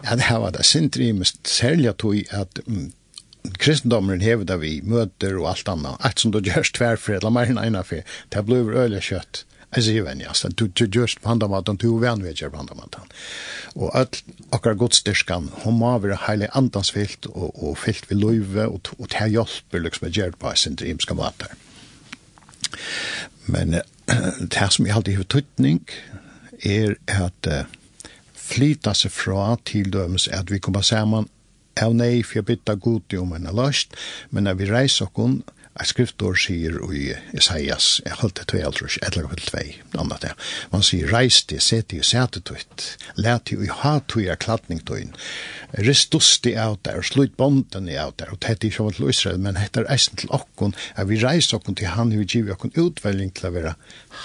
at 0.04 0.26
her 0.28 0.42
var 0.44 0.52
det 0.56 0.66
sindrimest 0.68 1.48
særlig 1.48 1.90
at, 1.94 2.04
vi 2.04 2.26
at 2.30 2.60
kristendomen 3.60 4.22
hever 4.22 4.46
da 4.48 4.60
vi 4.62 4.80
møter 4.84 5.40
og 5.40 5.50
alt 5.54 5.72
annet. 5.72 5.98
Alt 6.00 6.20
som 6.20 6.36
du 6.36 6.42
gjørs 6.44 6.74
tverfri, 6.76 7.18
eller 7.18 7.34
mer 7.34 7.50
enn 7.50 7.62
ena 7.62 7.84
for, 7.88 8.04
det 8.04 8.46
blir 8.46 8.76
øyelig 8.76 9.08
kjøtt. 9.10 9.46
Jeg 9.72 9.86
sier 9.86 10.04
venn, 10.04 10.20
ja. 10.20 10.34
du 10.34 10.66
gjørs 10.84 11.16
på 11.22 11.30
handamaten, 11.30 11.78
du 11.80 11.96
venn 12.02 12.24
vi 12.26 12.34
gjør 12.36 12.52
på 12.52 12.60
handamaten. 12.60 13.12
Og 13.80 13.94
at 13.96 14.20
akkurat 14.52 14.80
godstyrskan, 14.82 15.48
hun 15.64 15.80
må 15.80 15.94
være 16.04 16.20
heilig 16.28 16.50
andansfylt 16.58 17.30
og, 17.32 17.56
og 17.56 17.78
fylt 17.80 18.10
ved 18.10 18.20
løyve, 18.20 18.68
og, 18.68 18.92
og 19.00 19.08
det 19.14 19.32
hjelper 19.32 19.86
liksom 19.86 20.10
å 20.10 20.12
gjøre 20.12 20.40
på 20.42 20.52
sin 20.60 20.76
dreamska 20.76 21.16
mater. 21.16 21.56
Men 23.48 23.80
det 24.52 24.68
som 24.76 24.86
jeg 24.86 24.96
alltid 24.96 25.22
har 25.22 25.30
tøytning, 25.32 25.86
er 26.68 26.98
at 27.08 27.48
uh, 27.48 27.64
flyta 28.36 28.94
seg 28.98 29.14
fra 29.16 29.56
til 29.66 29.90
dømes 29.94 30.28
at 30.28 30.52
vi 30.52 30.60
kommer 30.60 30.84
sammen 30.86 31.30
av 31.82 31.96
nei, 31.96 32.22
for 32.28 32.42
jeg 32.42 32.50
bytta 32.52 32.76
god 32.76 33.16
om 33.22 33.32
en 33.38 33.50
løst, 33.56 33.96
men 34.30 34.46
når 34.46 34.60
vi 34.60 34.70
reiser 34.70 35.08
oss, 35.08 35.40
Et 35.80 35.88
skriftår 35.88 36.36
sier 36.36 36.74
i 36.92 37.14
Isaias, 37.38 38.02
jeg 38.04 38.18
holdt 38.20 38.42
det 38.42 38.50
til 38.52 38.60
eldrus, 38.66 38.98
etla 39.08 39.24
kapittel 39.24 39.54
2, 39.94 40.02
annet 40.04 40.26
det. 40.26 40.32
Man 40.74 40.84
sier, 40.84 41.08
reis 41.08 41.38
det, 41.48 41.62
set 41.64 41.88
det, 41.94 42.02
sete 42.04 42.42
tøyt, 42.44 42.88
let 43.16 43.48
det, 43.48 43.56
og 43.56 43.78
ha 43.80 43.94
tøy 44.04 44.26
er 44.28 44.40
klatning 44.42 44.82
tøyn, 44.84 45.14
ristus 45.88 46.34
det 46.44 46.58
av 46.60 46.76
der, 46.84 47.00
slutt 47.08 47.38
bonden 47.40 47.88
det 47.88 47.96
av 48.04 48.12
der, 48.20 48.34
og 48.34 48.42
det 48.44 48.52
er 48.52 48.60
ikke 48.68 48.90
til 48.98 49.10
Israel, 49.14 49.40
men 49.40 49.56
det 49.56 49.80
er 49.80 49.88
eisen 49.96 50.20
til 50.20 50.34
okkon, 50.36 50.76
at 51.00 51.08
vi 51.08 51.22
reis 51.24 51.54
okkon 51.56 51.80
til 51.80 51.94
han, 51.96 52.12
vi 52.12 52.28
giver 52.28 52.58
okkon 52.58 52.76
utvelging 52.76 53.32
til 53.32 53.48
å 53.48 53.54
være 53.56 53.76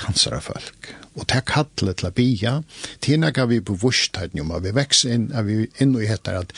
hansara 0.02 0.42
folk. 0.42 0.90
Og 1.14 1.28
det 1.30 1.38
er 1.38 1.46
kattlet 1.48 2.02
til 2.02 2.10
å 2.10 2.14
bia, 2.16 2.56
tina 3.00 3.30
gav 3.30 3.52
vi 3.54 3.62
bevurstheden 3.62 4.42
om 4.42 4.50
at 4.58 4.66
vi 4.66 4.74
vekser 4.76 5.14
inn, 5.14 5.30
at 5.30 5.46
vi 5.46 5.62
inn 5.78 5.94
og 5.94 6.04
heter 6.10 6.42
at 6.42 6.52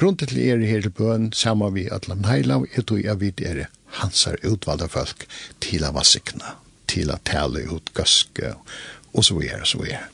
grunnet 0.00 0.32
til 0.32 0.40
er 0.48 0.64
her 0.64 0.88
i 0.88 0.94
bøen, 0.96 1.28
saman 1.36 1.76
vi 1.76 1.90
atlan 1.92 2.24
heila, 2.26 2.62
og 2.62 2.72
jeg 2.72 2.88
tror 2.88 3.04
jeg 3.04 3.20
vid 3.20 3.44
er 3.44 3.68
hansar 3.98 4.38
utvalda 4.46 4.88
folk 4.90 5.26
til 5.62 5.84
å 5.86 5.92
være 5.96 6.10
sikna, 6.12 6.56
til 6.90 7.12
å 7.12 7.18
tale 7.26 7.66
ut 7.70 7.92
gøske, 7.96 8.54
og 9.10 9.26
så 9.26 9.38
videre, 9.38 9.66
så 9.66 9.82
videre. 9.82 10.06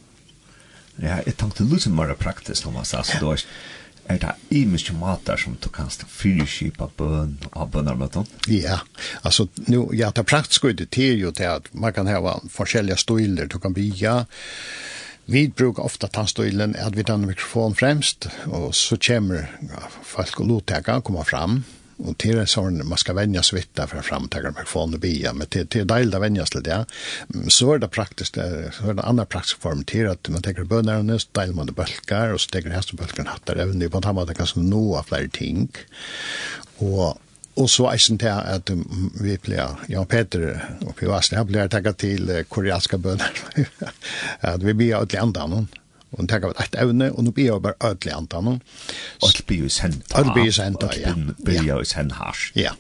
Ja, 0.97 1.21
jeg 1.27 1.37
tenkte 1.37 1.67
litt 1.69 1.89
mer 1.93 2.15
praktisk, 2.17 2.65
Thomas, 2.65 2.95
altså, 2.97 3.19
ja. 3.19 3.25
da 3.27 4.15
er 4.15 4.21
det 4.23 4.33
i 4.55 4.62
mye 4.71 4.95
mater 4.97 5.41
som 5.41 5.57
du 5.61 5.69
kan 5.75 5.91
fyrskipa 5.91 6.89
bøn 6.97 7.37
av 7.53 7.73
bønarmøten? 7.75 8.29
Ja, 8.49 8.81
altså, 9.27 9.49
nu, 9.67 9.91
ja, 9.93 10.12
det 10.15 10.25
praktiske 10.31 10.71
er 10.71 10.79
det 10.79 10.93
til 10.95 11.27
jo 11.27 11.35
til 11.35 11.51
at 11.59 11.69
man 11.75 11.93
kan 11.93 12.09
ha 12.09 12.39
forskjellige 12.55 13.03
stoiler, 13.03 13.51
du 13.51 13.59
kan 13.59 13.75
bya, 13.77 14.23
Vi 15.27 15.49
brukar 15.49 15.83
ofta 15.83 16.07
tannstøylen 16.07 16.77
at 16.79 16.95
vi 16.95 17.03
tar 17.03 17.19
mikrofon 17.19 17.75
fremst, 17.75 18.29
og 18.47 18.71
så 18.79 18.95
kommer 18.95 19.49
folk 20.07 20.39
og 20.41 20.47
lottega 20.47 21.01
komma 21.03 21.25
fram, 21.27 21.65
Och 21.98 22.18
til 22.18 22.38
en 22.38 22.46
sånn, 22.50 22.82
man 22.85 22.98
ska 22.98 23.14
vänja 23.16 23.42
sig 23.42 23.56
vid 23.56 23.68
där 23.74 23.87
för 23.87 24.02
framtagen 24.02 24.54
med 24.56 24.68
fån 24.68 24.94
och 24.94 25.00
bia 25.00 25.32
men 25.32 25.46
til, 25.46 25.66
til 25.66 25.80
är 25.80 25.85
deilt 25.85 26.14
att 26.14 26.20
vänja 26.22 26.46
sig 26.46 26.62
det. 26.62 26.85
Så 27.48 27.72
är 27.74 27.78
det 27.78 27.88
praktiskt 27.88 28.35
så 28.35 28.90
är 28.90 28.94
det 28.94 29.02
andra 29.02 29.24
praktisk 29.24 29.61
form 29.61 29.85
til 29.85 30.09
att 30.09 30.28
man 30.28 30.42
tenker 30.42 30.64
på 30.64 30.82
så 30.82 31.02
nästa 31.02 31.40
deil 31.40 31.54
man 31.54 31.66
det 31.66 31.72
bølger, 31.72 32.32
och 32.32 32.40
så 32.40 32.50
tenker 32.50 32.70
häst 32.70 32.90
och 32.90 32.98
bulkar 32.98 33.24
hattar 33.24 33.56
även 33.56 33.78
det 33.78 33.90
på 33.90 33.98
att 33.98 34.14
man 34.14 34.35
kan 34.35 34.46
så 34.46 34.96
av 34.98 35.02
flere 35.02 35.28
ting. 35.28 35.68
Och 36.78 37.18
Og 37.56 37.70
så 37.70 37.87
er 37.88 38.16
det 38.20 38.32
at 38.54 38.70
vi 39.20 39.37
blir, 39.37 39.76
ja, 39.88 40.04
Peter 40.04 40.61
och 40.80 40.96
Pio 40.96 41.20
jeg 41.32 41.46
blir 41.46 41.68
takket 41.68 41.96
till 41.96 42.44
koreanska 42.48 42.96
bønner, 42.96 43.32
at 44.40 44.62
vi 44.62 44.74
blir 44.74 45.00
åt 45.00 45.12
ländan 45.12 45.68
og 46.16 46.22
hun 46.22 46.29
tenker 46.33 46.48
av 46.48 46.64
et 46.64 46.76
evne, 46.81 47.11
og 47.12 47.26
nå 47.26 47.33
blir 47.37 47.50
jeg 47.50 47.62
bare 47.62 47.76
ødelig 47.85 48.14
antan. 48.16 48.61
det 49.37 49.46
blir 49.46 49.66
jo 49.66 49.68
sendt. 49.68 50.14
Og 50.14 50.24
det 50.24 50.33
blir 50.33 50.48
jo 50.48 50.52
sendt, 50.57 50.87
ja. 50.96 51.12
Og 51.12 51.26
det 51.29 51.44
blir 51.44 51.62
jo 51.68 51.85
sendt 51.85 52.16
her. 52.16 52.44
Ja. 52.57 52.72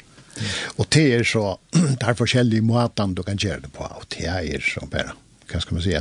Og 0.76 0.86
det 0.92 1.04
er 1.14 1.22
så, 1.24 1.58
det 1.72 2.00
er 2.08 2.16
forskjellige 2.16 2.64
måter 2.64 3.12
du 3.12 3.22
kan 3.22 3.36
gjøre 3.36 3.60
det 3.60 3.72
på, 3.76 3.84
og 3.84 4.08
det 4.16 4.24
er 4.24 4.64
så 4.64 4.86
bare, 4.88 5.12
hva 5.50 5.60
skal 5.60 5.76
man 5.76 5.84
si, 5.84 5.94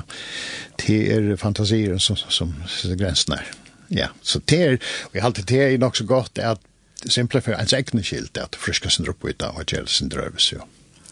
det 0.81 0.99
er 1.11 1.35
fantasier 1.39 1.99
som, 1.99 2.15
som 2.15 2.55
sitter 2.67 2.99
grensen 3.03 3.35
her. 3.35 3.51
Ja, 3.91 4.07
så 4.23 4.39
det 4.39 4.61
er, 4.63 4.79
og 5.05 5.13
jeg 5.13 5.21
har 5.21 5.29
alltid 5.29 5.51
det 5.51 5.61
er 5.61 5.77
nok 5.77 5.99
så 5.99 6.07
godt 6.09 6.39
at 6.39 6.63
simpelthen 7.05 7.51
for 7.51 7.59
ens 7.59 7.75
egne 7.75 8.03
skilt 8.03 8.39
at 8.41 8.55
friska 8.57 8.89
sin 8.89 9.05
dropp 9.05 9.27
ut 9.27 9.43
av 9.43 9.59
og 9.59 9.67
gjør 9.69 9.85
sin 9.91 10.09
drøves, 10.09 10.53
jo. 10.55 10.63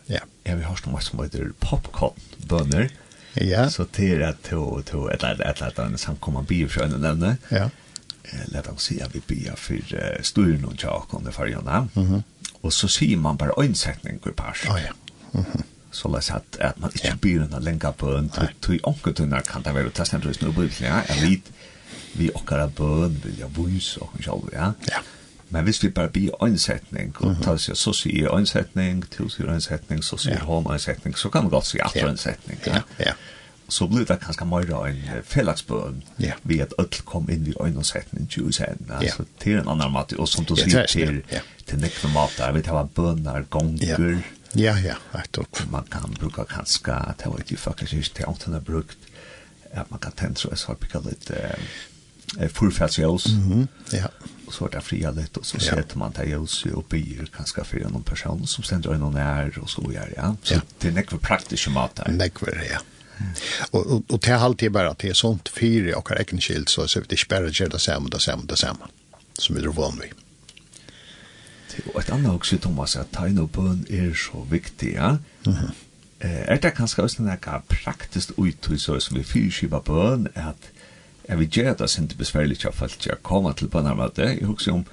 Ja. 0.09 0.23
Ja, 0.43 0.55
vi 0.55 0.63
har 0.63 0.75
snakket 0.75 1.13
om 1.13 1.19
at 1.23 1.35
popcorn-bønner. 1.63 2.89
Ja. 3.33 3.69
Så 3.69 3.85
det 3.97 4.11
er 4.11 4.27
at 4.27 4.43
to 4.43 4.81
to 4.81 5.07
ett 5.09 5.23
ett 5.23 5.39
ett 5.39 5.61
ett 5.61 5.79
en 5.79 5.97
samkomma 5.97 6.41
bio 6.41 6.67
för 6.67 6.83
en 6.83 7.01
nevne. 7.01 7.37
Ja. 7.49 7.69
Lett 8.45 8.67
oss 8.67 8.83
si 8.83 8.99
at 9.01 9.15
vi 9.15 9.21
bio 9.27 9.55
for 9.55 10.21
studion 10.23 10.65
och 10.65 10.83
jag 10.83 11.05
kom 11.09 11.23
det 11.23 11.31
för 11.31 11.47
Jonna. 11.47 11.87
Mhm. 11.93 12.23
Och 12.61 12.73
så 12.73 12.87
sier 12.87 13.17
man 13.17 13.37
bare 13.37 13.51
øynsetning 13.63 14.19
sättning 14.19 14.35
pers. 14.35 14.63
par. 14.65 14.79
Ja. 14.79 14.93
Mhm. 15.31 15.63
Så 15.91 16.07
la 16.07 16.17
oss 16.17 16.31
at, 16.31 16.57
at 16.59 16.79
man 16.79 16.91
ikke 16.95 17.17
blir 17.21 17.41
en 17.41 17.63
länka 17.63 17.91
på 17.91 18.17
en 18.17 18.31
tog 18.61 18.79
onkel 18.83 19.13
tunna 19.13 19.41
kan 19.41 19.61
det 19.63 19.73
vara 19.73 19.89
testat 19.89 20.25
just 20.25 20.41
nu 20.41 20.53
på 20.53 20.63
ja. 20.63 21.01
Jeg 21.07 21.29
vet 21.29 21.51
vi 22.13 22.29
och 22.35 22.51
av 22.51 22.71
bøn, 22.71 23.21
vil 23.23 23.39
jeg 23.39 23.49
vise 23.57 24.01
og 24.01 24.09
så 24.23 24.49
ja. 24.53 24.71
Ja. 24.87 24.99
Men 25.53 25.63
hvis 25.63 25.83
vi 25.83 25.89
bare 25.89 26.09
blir 26.09 26.43
øynsetning, 26.43 27.15
og 27.21 27.35
tar 27.43 27.59
seg 27.61 27.77
så 27.77 27.91
sier 27.93 28.31
øynsetning, 28.33 29.03
til 29.13 29.29
sier 29.29 29.51
øynsetning, 29.53 30.01
så 30.03 30.17
sier 30.17 30.39
ja. 30.39 30.45
hånd 30.49 30.71
øynsetning, 30.71 31.17
så 31.17 31.29
kan 31.29 31.45
vi 31.45 31.53
godt 31.53 31.67
si 31.69 31.77
at 31.85 31.93
øynsetning. 32.03 32.59
Ja, 32.65 32.81
ja. 32.99 33.13
Så 33.69 33.87
blir 33.87 34.05
det 34.05 34.17
kanskje 34.19 34.45
mer 34.49 34.73
en 34.85 34.97
fellagsbøn 35.23 36.03
ja. 36.19 36.33
ved 36.43 36.65
at 36.65 36.73
ødel 36.79 37.05
kom 37.05 37.29
inn 37.29 37.45
i 37.47 37.53
øynsetning 37.61 38.31
til 38.31 38.49
øynsetning. 38.49 38.91
Altså 38.97 39.23
ja. 39.23 39.43
til 39.43 39.59
en 39.59 39.69
annen 39.69 39.93
måte, 39.93 40.19
og 40.19 40.27
som 40.27 40.45
du 40.45 40.55
sier 40.55 40.85
til, 40.89 41.21
ja. 41.31 41.45
til 41.69 41.79
nekne 41.79 42.13
måte, 42.17 42.49
vi 42.53 42.61
tar 42.61 42.89
bønner, 42.95 43.45
gonger. 43.49 44.21
Ja, 44.57 44.75
ja, 44.83 44.97
rett 45.13 45.37
opp. 45.37 45.65
Man 45.69 45.85
kan 45.91 46.17
bruke 46.19 46.45
kanskje, 46.49 46.97
det 47.17 47.29
var 47.29 47.45
ikke 47.45 47.57
faktisk 47.57 47.93
ikke 47.93 48.15
til 48.15 48.25
ånden 48.27 48.53
er 48.53 48.59
brukt, 48.59 49.09
at 49.71 49.91
man 49.91 49.99
kan 49.99 50.17
tenke 50.17 50.39
så 50.39 50.49
jeg 50.51 50.65
har 50.67 50.75
bygget 50.81 51.05
litt 51.05 51.31
uh, 51.31 52.49
forfælsjøs. 52.49 53.33
Mm 53.33 53.51
-hmm. 53.51 53.67
Ja, 53.93 53.97
ja 53.97 54.07
och 54.53 54.57
så 54.57 54.65
är 54.65 54.69
det 54.69 54.81
fria 54.81 55.11
lite 55.11 55.39
och 55.39 55.45
så 55.45 55.57
ja. 55.57 55.75
sätter 55.75 55.97
man 55.97 56.11
det 56.11 56.25
ljus 56.25 56.65
upp 56.65 56.89
byr 56.89 57.27
kanske 57.35 57.63
för 57.63 57.79
någon 57.79 58.03
person 58.03 58.47
som 58.47 58.63
ständer 58.63 58.93
någon 58.93 59.15
är 59.15 59.59
och 59.59 59.69
så 59.69 59.91
gör 59.93 60.13
ja. 60.17 60.35
Så 60.43 60.53
ja. 60.53 60.61
det 60.79 60.87
är 60.87 60.91
näkvar 60.91 61.19
praktiskt 61.19 61.67
mat 61.67 61.95
där. 61.95 62.07
Näkvar 62.11 62.63
ja. 62.71 62.79
Mm. 63.17 63.33
Och 63.71 63.85
och, 63.85 64.11
och 64.11 64.19
det 64.19 64.31
är 64.31 64.35
alltid 64.35 64.71
bara 64.71 64.89
att 64.89 64.99
det 64.99 65.09
är 65.09 65.13
sånt 65.13 65.49
fyra 65.49 65.97
och 65.97 66.11
räkna 66.11 66.39
skilt 66.39 66.69
så 66.69 66.87
så 66.87 66.99
det 66.99 67.17
spärrar 67.17 67.51
det 67.59 67.67
där 67.67 67.77
samma 67.77 68.09
där 68.09 68.19
samma 68.19 68.43
där 68.43 68.55
samma 68.55 68.87
som 69.33 69.55
vi 69.55 69.61
drar 69.61 69.71
van 69.71 69.99
vid. 70.01 70.11
Och 71.93 72.01
ett 72.01 72.09
annat 72.09 72.35
också 72.35 72.57
Thomas 72.57 72.95
att 72.95 73.11
tajna 73.11 73.43
bön 73.43 73.85
är 73.89 74.13
så 74.13 74.43
viktigt 74.49 74.95
ja. 74.95 75.17
Mm 75.45 75.69
Eh, 76.23 76.45
er 76.47 76.55
det 76.55 76.71
kanskje 76.75 77.03
også 77.03 77.23
noe 77.23 77.59
praktisk 77.69 78.31
uttryk 78.39 78.79
som 78.79 79.17
vi 79.17 79.23
fyrskiver 79.23 79.79
bøn, 79.79 80.27
at 80.35 80.69
jeg 81.27 81.39
vil 81.39 81.49
gjøre 81.49 81.75
det 81.79 81.89
sin 81.89 82.07
til 82.07 82.17
besværlig 82.17 82.59
til 82.59 82.71
folk 82.71 82.97
til 82.99 83.13
å 83.13 83.21
komme 83.23 83.53
til 83.53 83.69
på 83.71 83.79
en 83.79 83.91
annen. 83.93 84.11
Jeg 84.17 84.47
husker 84.47 84.73
om 84.73 84.85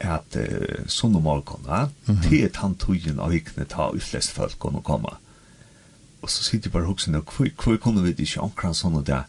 at 0.00 0.36
uh, 0.36 0.86
sånne 0.86 1.20
morgenen, 1.20 1.92
mm 2.06 2.16
-hmm. 2.16 2.30
det 2.30 2.44
er 2.44 2.48
tantøyen 2.48 3.20
av 3.20 3.30
vikene 3.30 3.64
ta 3.64 3.90
i 3.94 4.00
flest 4.00 4.30
folk 4.30 4.58
kunne 4.58 4.82
komme. 4.82 5.08
Og 6.22 6.30
så 6.30 6.42
sitter 6.42 6.68
jeg 6.68 6.72
bare 6.72 6.82
og 6.82 6.88
husker, 6.88 7.12
hvor, 7.12 7.48
hvor 7.62 7.76
kunne 7.76 8.02
vi 8.02 8.14
ikke 8.18 8.40
omkring 8.40 8.74
sånne 8.74 9.04
der? 9.04 9.22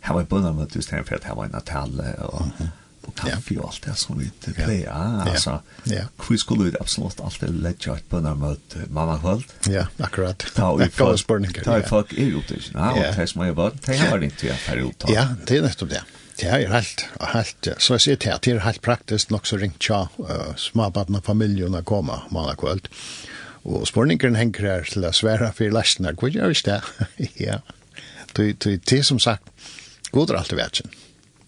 Her 0.00 0.12
var 0.12 0.20
jeg 0.20 0.28
på 0.28 0.38
en 0.38 0.44
annen 0.44 0.68
i 0.74 0.82
stedet 0.82 1.06
for 1.06 1.14
at 1.14 1.24
her 1.24 1.34
var 1.34 1.44
en 1.44 1.50
natale, 1.50 2.16
og... 2.18 2.46
Mm 2.46 2.52
-hmm 2.52 2.85
og 3.06 3.14
kaffe 3.18 3.56
og 3.60 3.70
alt 3.70 3.86
det 3.86 3.96
som 4.00 4.18
vi 4.20 4.28
til 4.42 4.56
pleier. 4.56 4.90
Yeah. 4.90 5.30
Altså, 5.30 5.58
yeah. 5.90 6.10
hvor 6.20 6.40
skulle 6.42 6.68
vi 6.68 6.76
absolutt 6.80 7.22
alltid 7.24 7.54
ledja 7.64 7.96
et 8.00 8.08
bønner 8.10 8.36
mot 8.38 8.76
mamma 8.90 9.16
kvöld? 9.22 9.46
Ja, 9.70 9.86
akkurat. 9.98 10.46
Ta 10.56 10.72
og 10.74 10.84
folk, 10.92 11.20
spurninger, 11.22 11.64
ta 11.66 11.78
og 11.80 11.88
folk 11.88 12.12
er 12.16 12.36
ute, 12.36 12.58
ikke? 12.58 12.74
Ja, 12.74 12.92
og 12.92 13.18
det 13.20 13.28
som 13.32 13.46
er 13.46 13.56
bønn, 13.56 13.80
det 13.86 13.98
har 14.02 14.28
ikke 14.30 14.50
jeg 14.50 14.62
her 14.66 14.84
ute. 14.84 15.12
Ja, 15.12 15.28
det 15.48 15.60
er 15.60 15.68
nettopp 15.68 15.94
det. 15.94 16.04
Det 16.36 16.50
er 16.52 16.66
helt, 16.68 17.06
helt, 17.32 17.68
så 17.80 17.96
jeg 17.96 18.04
sier 18.04 18.18
til 18.20 18.34
at 18.34 18.44
det 18.44 18.52
er 18.52 18.66
helt 18.66 18.82
praktisk 18.84 19.30
nok 19.32 19.46
så 19.48 19.56
ringt 19.56 19.78
tja 19.80 20.02
uh, 20.20 20.52
smabaden 20.60 21.16
og 21.16 21.24
familien 21.24 21.78
å 21.78 21.80
komme 21.86 22.18
mamma 22.28 22.52
kvöld. 22.60 22.90
Og 23.66 23.86
spørningen 23.88 24.36
henger 24.36 24.68
her 24.68 24.84
til 24.86 25.06
å 25.08 25.14
svære 25.16 25.48
for 25.56 25.72
lastene. 25.74 26.12
Hvor 26.14 26.30
gjør 26.30 26.52
vi 26.52 26.60
det? 26.68 26.80
ja. 27.48 27.62
Det 28.36 28.92
er 28.92 29.02
som 29.06 29.18
sagt, 29.22 29.48
god 30.12 30.30
er 30.30 30.42
alltid 30.42 30.60
vært 30.60 30.82
sin 30.82 30.92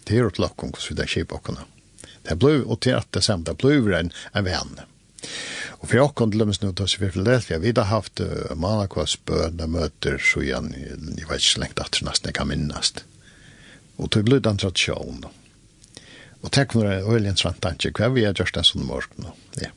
det 0.08 0.18
er 0.18 0.28
et 0.28 0.38
lokk 0.40 0.64
om 0.64 0.72
hvordan 0.72 0.88
vi 0.88 0.94
där 1.00 1.06
kipbockarna. 1.06 1.64
Det 2.28 2.38
blev, 2.38 2.66
og 2.66 2.80
til 2.80 2.90
at 2.90 3.08
det 3.14 3.24
samme, 3.24 3.44
det 3.44 3.56
blev 3.58 3.92
en, 3.92 4.12
en 4.34 4.44
vän. 4.44 4.80
Och 5.80 5.88
för 5.88 5.96
jag 5.96 6.14
kunde 6.14 6.36
lämnas 6.36 6.62
nu 6.62 6.68
att 6.68 7.00
vi 7.00 7.10
förlät, 7.10 7.50
vi 7.50 7.72
har 7.76 7.84
haft 7.84 8.20
uh, 8.20 8.54
Manakvas 8.54 9.18
böna 9.24 9.66
møter, 9.66 10.18
så 10.18 10.42
igjen, 10.42 10.72
jeg 11.18 11.28
vet 11.28 11.42
ikke 11.42 11.60
lengt 11.60 11.80
at 11.80 11.92
det 11.92 12.06
nästan 12.06 12.28
jag 12.28 12.34
kan 12.34 12.48
minnas. 12.48 12.94
Och 13.96 14.08
det 14.08 14.22
blev 14.22 14.46
en 14.46 14.58
tradition 14.58 15.20
då. 15.20 15.30
Och 16.40 16.52
tack 16.52 16.74
vare 16.74 17.00
en 17.00 17.12
öjlig 17.12 17.28
intressant 17.28 17.60
tanke, 17.60 17.90
hva 17.90 18.08
vi 18.08 18.24
har 18.24 18.34
gjort 18.34 18.56
en 18.56 18.64
sånn 18.64 18.86
morgen. 18.86 19.24
nu. 19.24 19.30
Ja. 19.62 19.70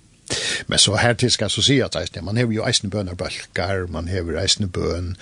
Men 0.68 0.80
så 0.80 0.96
her 0.96 1.14
til 1.14 1.32
skal 1.32 1.46
jeg 1.46 1.52
så 1.52 1.62
si 1.62 1.80
at 1.82 2.24
man 2.24 2.38
har 2.38 2.52
jo 2.52 2.66
eisne 2.66 2.90
bönar 2.90 3.16
balkar, 3.16 3.88
man 3.90 4.08
har 4.08 4.38
eisne 4.42 4.68
bøn, 4.68 5.16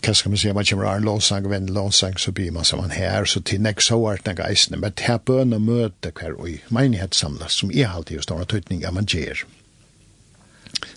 hva 0.00 0.14
skal 0.16 0.32
man 0.32 0.40
si, 0.40 0.52
man 0.56 0.64
kommer 0.64 0.86
av 0.88 0.98
en 0.98 1.04
lånsang, 1.04 1.46
og 1.46 1.54
en 1.54 1.66
lånsang, 1.76 2.18
så 2.18 2.32
blir 2.32 2.52
man 2.54 2.64
sammen 2.64 2.92
her, 2.94 3.26
så 3.28 3.42
til 3.44 3.60
nek 3.60 3.82
så 3.84 3.98
er 4.12 4.22
det 4.24 4.36
geisene, 4.38 4.78
men 4.80 4.94
det 4.96 5.08
er 5.12 5.18
bøn 5.18 5.52
og 5.56 5.66
møte 5.66 6.12
hver 6.16 6.38
og 6.38 6.72
menighet 6.72 7.16
samlet, 7.16 7.52
som 7.52 7.72
er 7.72 7.90
alltid 7.90 8.20
jo 8.20 8.24
stående 8.24 8.48
tøytning 8.48 8.86
av 8.88 8.96
man 8.96 9.08
gjør. 9.10 9.44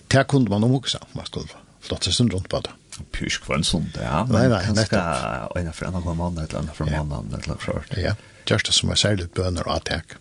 Det 0.08 0.24
kunne 0.30 0.48
man 0.48 0.64
omhugsa, 0.64 1.02
man 1.12 1.28
skulle 1.28 1.52
flotte 1.84 2.12
stund 2.12 2.32
rundt 2.32 2.48
på 2.48 2.62
det. 2.64 2.72
Pysk 3.12 3.48
var 3.48 3.58
en 3.58 3.66
sånn, 3.66 3.90
ja. 3.98 4.22
Nei, 4.30 4.46
nei, 4.48 4.62
nettopp. 4.72 5.56
Ena 5.58 5.72
fra 5.74 5.90
en 5.90 6.16
mann, 6.16 6.38
et 6.38 6.48
eller 6.48 6.62
annet 6.62 6.78
fra 6.78 6.88
mannen, 6.88 7.34
et 7.34 7.42
eller 7.42 7.56
annet 7.56 7.64
fra 7.64 8.00
Ja, 8.00 8.14
just 8.48 8.70
det 8.70 8.76
som 8.76 8.92
er 8.94 9.00
særlig 9.00 9.28
bønner 9.34 9.66
og 9.66 9.80
attak. 9.80 10.16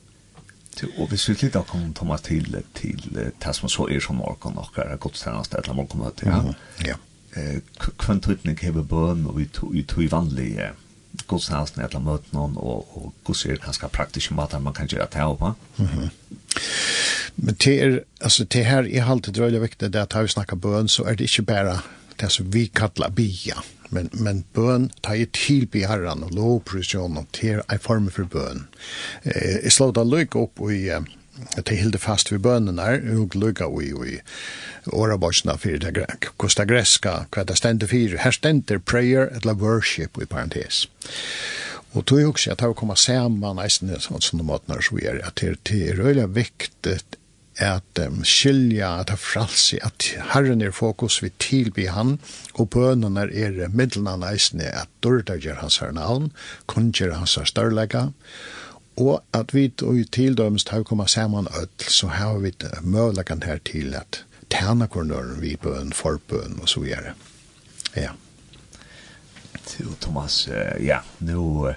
Og 0.98 1.12
hvis 1.12 1.28
vi 1.30 1.38
litt 1.38 1.54
da 1.54 1.62
kan 1.70 1.92
komme 1.94 2.18
til 2.26 2.50
til 2.74 3.04
det 3.14 3.56
som 3.56 3.70
så 3.70 3.86
er 3.94 4.02
som 4.02 4.18
morgen, 4.18 4.58
og 4.58 4.80
er 4.82 4.98
godstjeneste, 4.98 5.60
et 5.60 5.70
eller 5.70 5.78
annet 5.78 5.96
morgen, 5.96 6.24
ja. 6.26 6.42
Ja, 6.82 6.90
ja 6.90 7.02
eh 7.36 7.60
kvann 7.98 8.22
tutning 8.22 8.60
hevur 8.62 8.84
bøn 8.84 9.28
og 9.28 9.40
við 9.40 9.86
tui 9.88 10.08
vanlig 10.08 10.58
eh 10.58 10.74
Guds 11.28 11.48
hausen 11.54 11.84
eller 11.84 12.02
møte 12.02 12.38
og, 12.38 12.88
og 12.98 13.14
Guds 13.26 13.46
er 13.46 13.62
kanskje 13.62 13.90
praktiske 13.94 14.34
måter 14.34 14.60
man 14.60 14.74
kan 14.74 14.90
gjøre 14.90 15.08
det 15.14 15.28
på. 15.40 15.54
Mhm. 15.78 16.10
Men 17.36 17.56
det 17.64 17.74
er, 17.82 18.00
altså 18.22 18.44
det 18.44 18.66
her 18.66 18.86
er 18.86 19.10
alltid 19.10 19.34
drøylig 19.34 19.62
viktig, 19.62 19.94
det 19.94 20.02
at 20.02 20.16
vi 20.22 20.28
snakker 20.28 20.56
bøn, 20.56 20.88
så 20.88 21.04
er 21.04 21.16
det 21.16 21.30
ikke 21.30 21.48
bare 21.50 21.80
det 22.20 22.32
som 22.32 22.50
vi 22.54 22.68
kallar 22.68 23.10
bia, 23.10 23.62
men, 23.90 24.10
men 24.14 24.44
bøn 24.54 24.92
tar 25.04 25.18
i 25.18 25.26
til 25.26 25.68
herran 25.74 26.24
og 26.24 26.34
lovprosjonen, 26.38 27.18
og 27.18 27.42
er 27.42 27.64
en 27.70 27.82
form 27.82 28.10
for 28.14 28.30
bøn. 28.30 28.68
Eh, 29.24 29.64
jeg 29.64 29.72
slår 29.72 29.96
da 29.98 30.04
lykke 30.06 30.40
opp 30.46 30.62
i, 30.70 30.90
de 31.58 31.76
hilde 31.76 32.00
fast 32.02 32.32
vid 32.32 32.44
bønene 32.46 32.90
og 33.16 33.38
lukka 33.38 33.70
vi 33.74 33.90
i 33.90 34.20
åraborsene 34.94 35.56
for 35.58 35.82
det 35.82 36.06
kosta 36.42 36.66
greska, 36.70 37.26
hva 37.34 37.46
det 37.48 37.58
stender 37.58 37.90
for, 37.90 38.18
her 38.26 38.36
stender 38.36 38.80
prayer 38.80 39.32
eller 39.32 39.58
worship 39.58 40.20
i 40.22 40.30
parentes. 40.30 40.86
Og 41.94 42.06
tog 42.06 42.34
også 42.34 42.52
at 42.52 42.62
jeg 42.62 42.76
kommer 42.76 42.98
sammen 42.98 43.60
eisen 43.62 43.92
i 43.94 44.00
sånne 44.02 44.46
måtene 44.46 44.82
så 44.82 44.98
er 45.02 45.22
at 45.26 45.42
det 45.42 45.78
er 45.78 46.00
røyla 46.00 46.26
viktig 46.26 46.98
at 47.62 48.00
um, 48.02 48.24
skilja, 48.26 48.88
at 49.00 49.12
ha 49.14 49.18
fralsi, 49.20 49.78
at 49.86 50.08
Herren 50.34 50.62
er 50.62 50.74
fokus 50.74 51.20
vi 51.22 51.30
tilby 51.38 51.86
han, 51.86 52.18
og 52.58 52.72
bønene 52.74 53.28
er 53.30 53.70
middelen 53.70 54.10
av 54.10 54.26
eisene 54.32 54.72
at 54.74 54.90
gjør 55.06 55.62
hans 55.62 55.78
her 55.78 55.94
navn, 55.94 56.32
kunngjør 56.66 57.14
hans 57.20 57.36
her 57.38 57.46
størlega, 57.46 58.08
Og 58.98 59.24
at 59.34 59.54
vi 59.54 59.64
i 59.66 60.04
tildømst 60.12 60.70
har 60.70 60.84
kommet 60.84 61.10
sammen 61.10 61.48
ødel, 61.58 61.90
så 61.90 62.08
har 62.08 62.38
vi 62.38 62.54
mølagen 62.82 63.44
her 63.44 63.58
til 63.66 63.96
at 63.96 64.26
tæna 64.50 64.86
kornøren 64.86 65.42
vi 65.42 65.56
bøn, 65.56 65.94
forbøn 65.94 66.60
og 66.62 66.70
så 66.70 66.80
videre. 66.80 67.14
Ja. 67.96 68.10
Till 69.68 69.96
Thomas, 70.02 70.50
ja, 70.80 71.00
nu, 71.20 71.70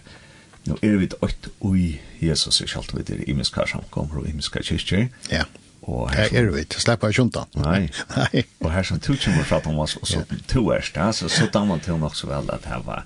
nu 0.66 0.78
er 0.82 0.96
vi 0.96 1.04
et 1.04 1.50
ui 1.60 2.00
Jesus, 2.20 2.60
jeg 2.60 2.68
skjalt 2.68 2.96
vi 2.96 3.02
til 3.02 3.24
imenska 3.28 3.66
samkommer 3.66 4.20
og 4.20 4.28
imenska 4.28 4.62
kyrkjer. 4.62 5.08
Ja. 5.30 5.44
Og 5.86 6.10
her 6.10 6.28
er 6.32 6.50
vi, 6.50 6.64
släppa 6.78 7.12
slipper 7.12 7.54
Nej. 7.54 7.82
ikke 7.82 8.04
Nei. 8.16 8.26
Nei. 8.32 8.42
Og 8.60 8.72
her 8.72 8.82
som 8.82 8.98
du 8.98 9.14
kommer 9.24 9.44
fra 9.44 9.60
Thomas, 9.60 9.96
og 9.96 10.06
så 10.06 10.24
två 10.48 10.70
er 10.70 10.80
det, 10.94 11.14
så, 11.14 11.28
så 11.28 11.48
dammer 11.52 11.78
til 11.78 11.98
nok 11.98 12.16
så 12.16 12.26
vel 12.26 12.50
at 12.50 12.64
her 12.64 12.82
var 12.82 13.04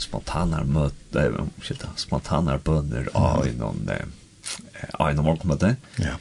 spontana 0.00 0.64
möte, 0.64 1.20
äh, 1.20 1.44
ursäkta, 1.58 1.88
spontanar 1.96 2.58
bönder 2.58 3.08
av 3.12 3.46
i 3.46 3.52
någon 3.52 3.88
eh 3.88 4.06
av 4.92 5.14
någon 5.14 5.24
morgonmöte. 5.24 5.76
Ja. 5.96 6.14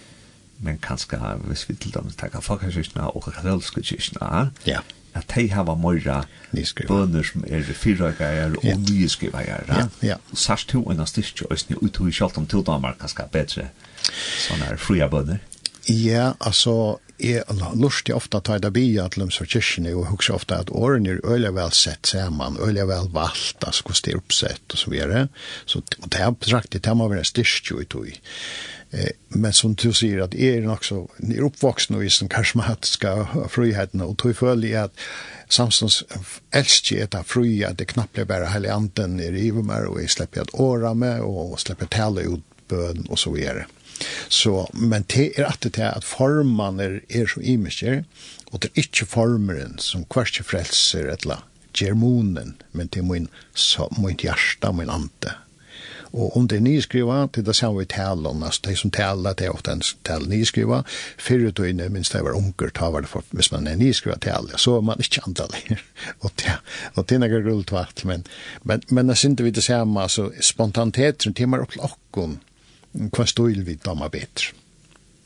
Men 0.58 0.78
kanske 0.78 1.18
hvis 1.48 1.70
vi 1.70 1.76
till 1.76 1.92
dem 1.92 2.12
tacka 2.12 2.42
för 2.42 2.58
kanske 2.58 3.00
och 3.00 3.34
katolska 3.34 3.84
kyrkan. 3.84 4.50
Ja. 4.64 4.80
Att 5.14 5.28
de 5.28 5.48
har 5.48 5.76
mera 5.76 6.26
bönder 6.88 7.24
som 7.24 7.44
är 7.44 7.64
fyrrökare 7.64 8.52
och 8.52 8.80
nyskrivare. 8.80 9.64
Ja, 9.68 9.90
ja. 10.00 10.16
Och 10.32 10.38
särskilt 10.38 10.76
hur 10.76 10.92
en 10.92 11.00
av 11.00 11.06
styrkja 11.06 11.48
och 11.50 11.60
snu 11.60 11.76
ut 11.82 12.00
hur 12.00 12.12
kjallt 12.12 12.38
om 12.38 12.46
till 12.46 12.64
Danmark 12.64 13.00
kanske 13.00 13.24
bättre 13.32 13.68
sådana 14.48 14.66
här 14.66 14.78
fria 14.78 15.10
bönder. 15.10 15.40
Ja, 15.86 16.36
alltså 16.38 17.00
jeg 17.20 17.44
lustig 17.76 18.16
ofta 18.16 18.40
ta 18.40 18.56
jeg 18.56 18.64
da 18.64 18.72
blir 18.74 19.04
at 19.04 19.18
lømmer 19.20 19.52
kyrkene, 19.52 19.92
og 19.98 20.10
husker 20.14 20.38
ofta 20.38 20.62
at 20.64 20.72
årene 20.72 21.18
er 21.18 21.22
øyelig 21.28 21.54
vel 21.58 21.72
sett 21.76 22.08
sammen, 22.08 22.58
øyelig 22.60 22.88
vel 22.90 23.10
valgt, 23.14 23.64
altså 23.66 23.84
hvordan 23.86 24.06
det 24.06 24.14
er 24.14 24.20
oppsett 24.22 24.76
og 24.76 24.82
så 24.82 24.92
videre. 24.94 25.24
Så 25.66 25.82
og 25.84 26.12
det 26.12 26.20
er 26.20 26.36
sagt, 26.50 26.74
det 26.74 26.98
må 26.98 27.08
være 27.12 27.28
styrst 27.28 27.72
jo 27.72 27.80
i 27.82 27.86
tog. 27.86 28.12
Eh, 28.92 29.12
men 29.30 29.54
som 29.54 29.76
du 29.76 29.92
sier, 29.94 30.24
at 30.24 30.36
er 30.36 30.64
nok 30.66 30.86
så, 30.88 31.02
jeg 31.22 31.38
er 31.38 31.48
oppvoksen 31.50 32.00
og 32.00 32.06
i 32.06 32.10
sin 32.14 32.32
karismatiska 32.32 33.16
friheten, 33.52 34.02
og 34.02 34.18
tog 34.18 34.38
følge 34.40 34.86
at 34.88 35.04
samstånds 35.50 36.04
elsker 36.56 36.96
jeg 36.96 37.10
etter 37.10 37.26
fri, 37.28 37.60
at 37.68 37.80
det 37.80 37.92
knapt 37.94 38.16
blir 38.16 38.30
bare 38.30 38.54
heilig 38.54 38.72
anden 38.74 39.20
i 39.20 39.32
rivet 39.34 39.66
meg, 39.66 39.90
og 39.90 40.00
jeg 40.02 40.16
slipper 40.16 40.48
at 40.48 40.56
åra 40.56 40.94
med, 40.94 41.20
og 41.26 41.60
slipper 41.60 41.92
tale 41.92 42.28
ut 42.30 42.46
bøn 42.70 43.08
og 43.10 43.20
så 43.20 43.34
videre. 43.34 43.66
Mm 43.66 43.79
Så, 44.30 44.68
men 44.74 45.06
det 45.14 45.32
er 45.38 45.50
at 45.50 45.64
det 45.64 45.78
er 45.78 45.98
at 45.98 46.08
formaner 46.08 47.00
er 47.10 47.28
så 47.28 47.44
imisker, 47.44 48.04
og 48.52 48.62
det 48.62 48.72
er 48.72 48.84
ikke 48.86 49.06
formeren 49.06 49.78
som 49.80 50.06
hverst 50.10 50.42
frelser 50.46 51.12
etla 51.14 51.42
germonen, 51.78 52.56
men 52.72 52.88
det 52.88 53.04
er 53.04 53.08
min, 53.08 53.30
min 54.00 54.18
hjärsta, 54.20 54.72
min 54.72 54.90
ante. 54.90 55.36
Og 56.10 56.38
om 56.38 56.48
det 56.48 56.58
er 56.58 56.66
nyskriva, 56.66 57.20
det 57.30 57.44
er 57.44 57.46
det 57.52 57.56
samme 57.56 57.84
vi 57.84 57.86
taler 57.86 58.32
om, 58.32 58.44
altså 58.44 58.62
de 58.66 58.76
som 58.76 58.92
taler, 58.92 59.36
det 59.38 59.46
er 59.46 59.54
ofte 59.54 59.76
en 59.76 59.84
tal 60.06 60.26
nyskriva, 60.30 60.82
fyrre 61.22 61.52
to 61.54 61.68
inne, 61.70 61.90
minst 61.94 62.16
det 62.16 62.24
var 62.26 62.38
unger, 62.38 62.72
ta 62.74 62.90
var 62.90 63.06
det 63.06 63.12
for, 63.12 63.26
hvis 63.30 63.52
man 63.54 63.68
er 63.70 63.78
nyskriva 63.78 64.18
taler, 64.18 64.58
så 64.58 64.80
er 64.80 64.88
man 64.90 65.00
ikke 65.04 65.22
andalig. 65.28 65.78
og 66.26 66.32
det, 66.42 66.56
og 66.96 67.06
det 67.06 67.20
er 67.20 67.26
noe 67.26 67.44
rullt 67.46 67.74
vart, 67.76 68.06
men, 68.10 68.26
men, 68.64 68.82
men 68.90 69.14
jeg 69.14 69.22
synes 69.24 69.44
vi 69.46 69.54
det 69.54 69.64
samme, 69.64 70.02
altså 70.02 70.32
spontaniteten, 70.42 71.38
det 71.38 71.46
er 71.46 71.54
man 71.54 71.66
opp 71.66 71.78
til 71.78 71.86
okken, 71.86 72.40
hva 72.94 73.26
stål 73.28 73.64
vi 73.68 73.78
dama 73.84 74.10
betre. 74.10 74.56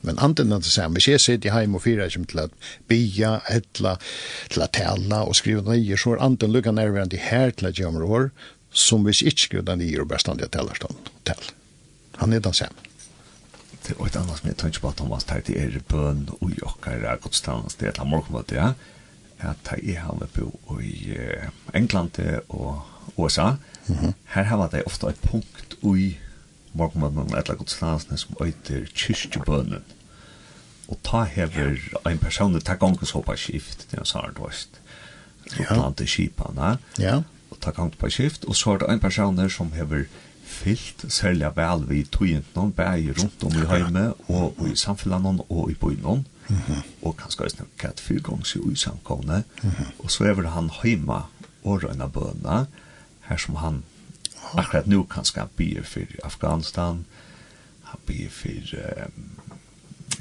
Men 0.04 0.18
anden 0.20 0.52
er 0.52 0.60
det 0.60 0.68
samme. 0.68 0.98
Hvis 0.98 1.08
jeg 1.08 1.20
sitter 1.20 1.54
hjemme 1.60 1.78
og 1.78 1.84
fyrer 1.86 2.10
ikke 2.10 2.26
til 2.28 2.42
å 2.42 2.48
bya, 2.92 3.38
etla, 3.48 3.94
til 4.52 4.64
å 4.64 4.68
tala 4.68 5.22
og 5.24 5.36
skrive 5.38 5.64
nøyer, 5.64 5.96
så 5.96 6.12
er 6.12 6.24
anden 6.26 6.52
lukka 6.52 6.74
nærværende 6.76 7.20
her 7.20 7.54
til 7.56 7.70
å 7.70 7.72
gjøre 7.72 8.08
år, 8.16 8.26
som 8.68 9.06
hvis 9.06 9.22
ikke 9.24 9.46
skriva 9.46 9.68
den 9.70 9.80
nøyer 9.80 10.04
og 10.04 10.10
bare 10.10 10.20
standig 10.20 10.44
at 10.44 10.52
tala 10.58 10.76
til. 10.76 11.48
Han 12.20 12.36
er 12.36 12.44
den 12.44 12.56
samme. 12.56 12.90
Det 13.84 13.94
er 13.94 14.06
et 14.06 14.16
annet 14.16 14.38
som 14.40 14.48
jeg 14.48 14.58
tenker 14.60 14.80
på 14.80 14.90
at 14.92 15.00
han 15.00 15.12
var 15.12 15.22
stert 15.24 15.48
i 15.52 15.56
er 15.60 15.80
bøn 15.88 16.26
og 16.38 16.52
jokker 16.56 17.04
er 17.04 17.20
godstavn 17.20 17.72
sted 17.72 17.96
til 17.96 18.08
morgenmøte, 18.08 18.56
ja. 18.56 18.72
At 19.44 19.72
jeg 19.76 19.98
har 20.00 20.16
med 20.16 20.30
på 20.32 20.78
i 20.80 21.16
England 21.76 22.20
og 22.48 22.80
USA. 23.20 23.56
Her 24.32 24.48
har 24.48 24.68
det 24.72 24.86
ofte 24.88 25.10
et 25.12 25.20
punkt 25.20 25.76
i 25.84 26.14
morgenmannen 26.74 27.34
eller 27.34 27.58
godslasene 27.58 28.18
som 28.18 28.36
øyter 28.40 28.86
kyrkjebønnen. 28.94 29.84
Og 30.88 30.98
ta 31.06 31.22
hever 31.24 31.78
en 32.06 32.18
person, 32.20 32.60
ta 32.60 32.74
gongens 32.74 33.14
hoppa 33.16 33.36
skift, 33.40 33.86
det 33.90 34.00
er 34.00 34.08
sånn, 34.08 34.34
du 34.36 34.42
vet, 34.44 34.80
plante 35.70 36.06
skipene, 36.08 36.76
ja. 37.00 37.22
og 37.50 37.60
ta 37.64 37.72
gongens 37.72 37.96
på 38.00 38.10
skift, 38.12 38.44
og 38.44 38.56
så 38.58 38.74
er 38.74 38.82
det 38.82 38.92
en 38.92 39.00
person 39.00 39.40
som 39.50 39.72
hever 39.72 40.04
fyllt 40.44 41.06
særlig 41.08 41.48
vel 41.56 41.86
vi 41.88 42.04
togentene, 42.04 42.72
bæger 42.72 43.16
rundt 43.22 43.48
om 43.48 43.56
i 43.56 43.66
heime, 43.70 44.06
og, 44.28 44.52
og 44.58 44.68
i 44.68 44.76
samfunnet 44.76 45.44
og 45.48 45.70
i 45.70 45.74
bøyene, 45.80 46.24
Mm 46.48 46.56
-hmm. 46.56 46.82
og 47.02 47.16
kanskje 47.16 47.44
også 47.44 47.56
noe 47.58 47.68
katt 47.78 48.00
fyrgångs 48.00 48.54
i 48.54 48.58
uisamkomne, 48.58 49.44
mm 49.62 49.70
-hmm. 49.70 49.86
og 49.98 50.10
så 50.10 50.24
er 50.24 50.48
han 50.48 50.70
heima 50.82 51.22
og 51.64 51.84
røyna 51.84 52.06
bøna, 52.06 52.66
her 53.20 53.36
som 53.36 53.54
han 53.54 53.82
akkurat 54.60 54.86
nu 54.86 55.02
kanskje 55.10 55.40
han 55.40 55.56
bier 55.56 55.82
for 55.88 56.18
Afghanistan, 56.24 57.04
han 57.90 58.00
bier 58.06 58.30
for 58.30 58.76
um, 59.06 59.30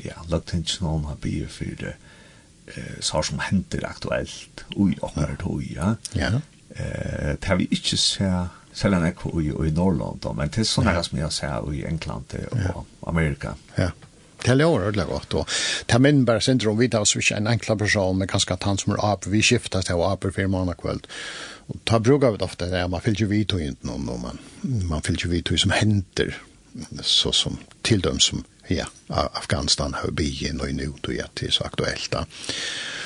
ja, 0.04 0.18
Løgtingsnån, 0.30 1.06
han 1.06 1.22
bier 1.22 1.48
for 1.52 1.88
uh, 1.88 2.98
så 3.02 3.22
som 3.22 3.40
henter 3.44 3.86
aktuelt 3.88 4.66
ui 4.76 4.96
okkar 5.02 5.36
tog, 5.42 5.64
ja. 5.68 5.96
Ja. 6.18 6.40
Eh, 6.74 7.36
det 7.38 7.46
har 7.46 7.60
vi 7.60 7.68
ikke 7.70 7.98
sett 7.98 8.50
selv 8.74 8.96
om 8.98 9.04
jeg 9.06 9.14
i, 9.38 9.52
i 9.68 9.72
Norrland, 9.72 10.26
men 10.36 10.50
det 10.50 10.64
er 10.64 10.66
sånne 10.66 10.96
ja. 10.96 11.04
som 11.06 11.20
jeg 11.20 11.36
ser 11.36 11.68
i 11.74 11.84
England 11.86 12.34
og 12.74 12.88
Amerika. 13.08 13.54
Ja. 13.78 13.92
Det 14.44 14.56
låter 14.56 14.88
ordentlig 14.88 15.06
godt, 15.08 15.34
og 15.34 15.50
det 15.90 16.02
min 16.02 16.26
bare 16.26 16.42
syndrom, 16.42 16.80
vi 16.80 16.88
da, 16.88 17.04
ikke 17.04 17.38
en 17.38 17.48
enkla 17.48 17.76
person, 17.76 18.18
men 18.18 18.28
ganske 18.28 18.54
at 18.54 18.64
han 18.64 18.78
som 18.78 18.94
er 18.94 19.04
oppe, 19.04 19.32
vi 19.32 19.42
skifter 19.42 19.82
til 19.82 20.00
å 20.00 20.10
oppe 20.12 20.34
fire 20.36 20.52
måneder 20.52 20.80
kveld. 20.80 21.08
Og 21.72 21.80
da 21.90 22.00
bruker 22.00 22.34
vi 22.34 22.42
det 22.42 22.48
ofte, 22.48 22.68
ja, 22.68 22.88
man 22.88 23.02
fyller 23.02 23.24
ikke 23.24 23.32
vidt 23.32 23.54
og 23.54 23.62
ikke 23.64 23.88
noen, 23.88 24.10
man, 24.22 24.42
man 24.90 25.06
fyller 25.06 25.22
ikke 25.22 25.32
vidt 25.32 25.54
som 25.64 25.72
henter, 25.72 26.36
så 27.02 27.32
som 27.32 27.60
til 27.84 28.04
dem 28.04 28.20
som, 28.20 28.44
ja, 28.70 28.90
Afghanistan 29.10 29.94
har 29.94 30.12
byen 30.12 30.62
og 30.62 30.74
nu, 30.76 30.90
og 30.92 31.14
ja, 31.16 31.30
det 31.40 31.48
er 31.48 31.56
så 31.56 31.70
aktuelt 31.70 32.12
da. 32.12 32.26
Ja 32.28 33.03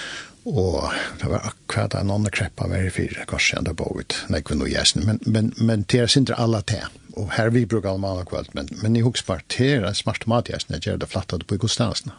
og 0.47 0.93
det 1.21 1.27
var 1.31 1.49
akkurat 1.49 1.97
en 1.97 2.11
annen 2.13 2.31
kreppa 2.31 2.67
var 2.71 2.85
i 2.85 2.93
fire, 2.93 3.25
kanskje 3.27 3.59
enda 3.59 3.73
på 3.77 3.89
ut, 3.99 4.15
når 4.31 4.45
vi 4.47 4.59
nå 4.59 4.69
gjesten, 4.71 5.03
men, 5.07 5.19
men, 5.25 5.51
men 5.57 5.83
det 5.91 6.03
er 6.03 6.11
sindre 6.11 6.39
alla 6.39 6.61
til. 6.61 6.87
og 7.17 7.31
her 7.33 7.49
vi 7.49 7.65
brukar 7.65 7.89
alle 7.89 7.99
mann 7.99 8.25
kvöld, 8.25 8.49
men, 8.53 8.69
men 8.81 8.95
i 8.95 9.01
hokspart, 9.01 9.43
det 9.57 9.71
er 9.81 9.93
smart 9.93 10.27
mat 10.27 10.49
jeg 10.49 10.81
gjør 10.81 10.97
det 11.01 11.09
flattet 11.09 11.47
på 11.47 11.55
i 11.55 11.61
godstansene. 11.61 12.13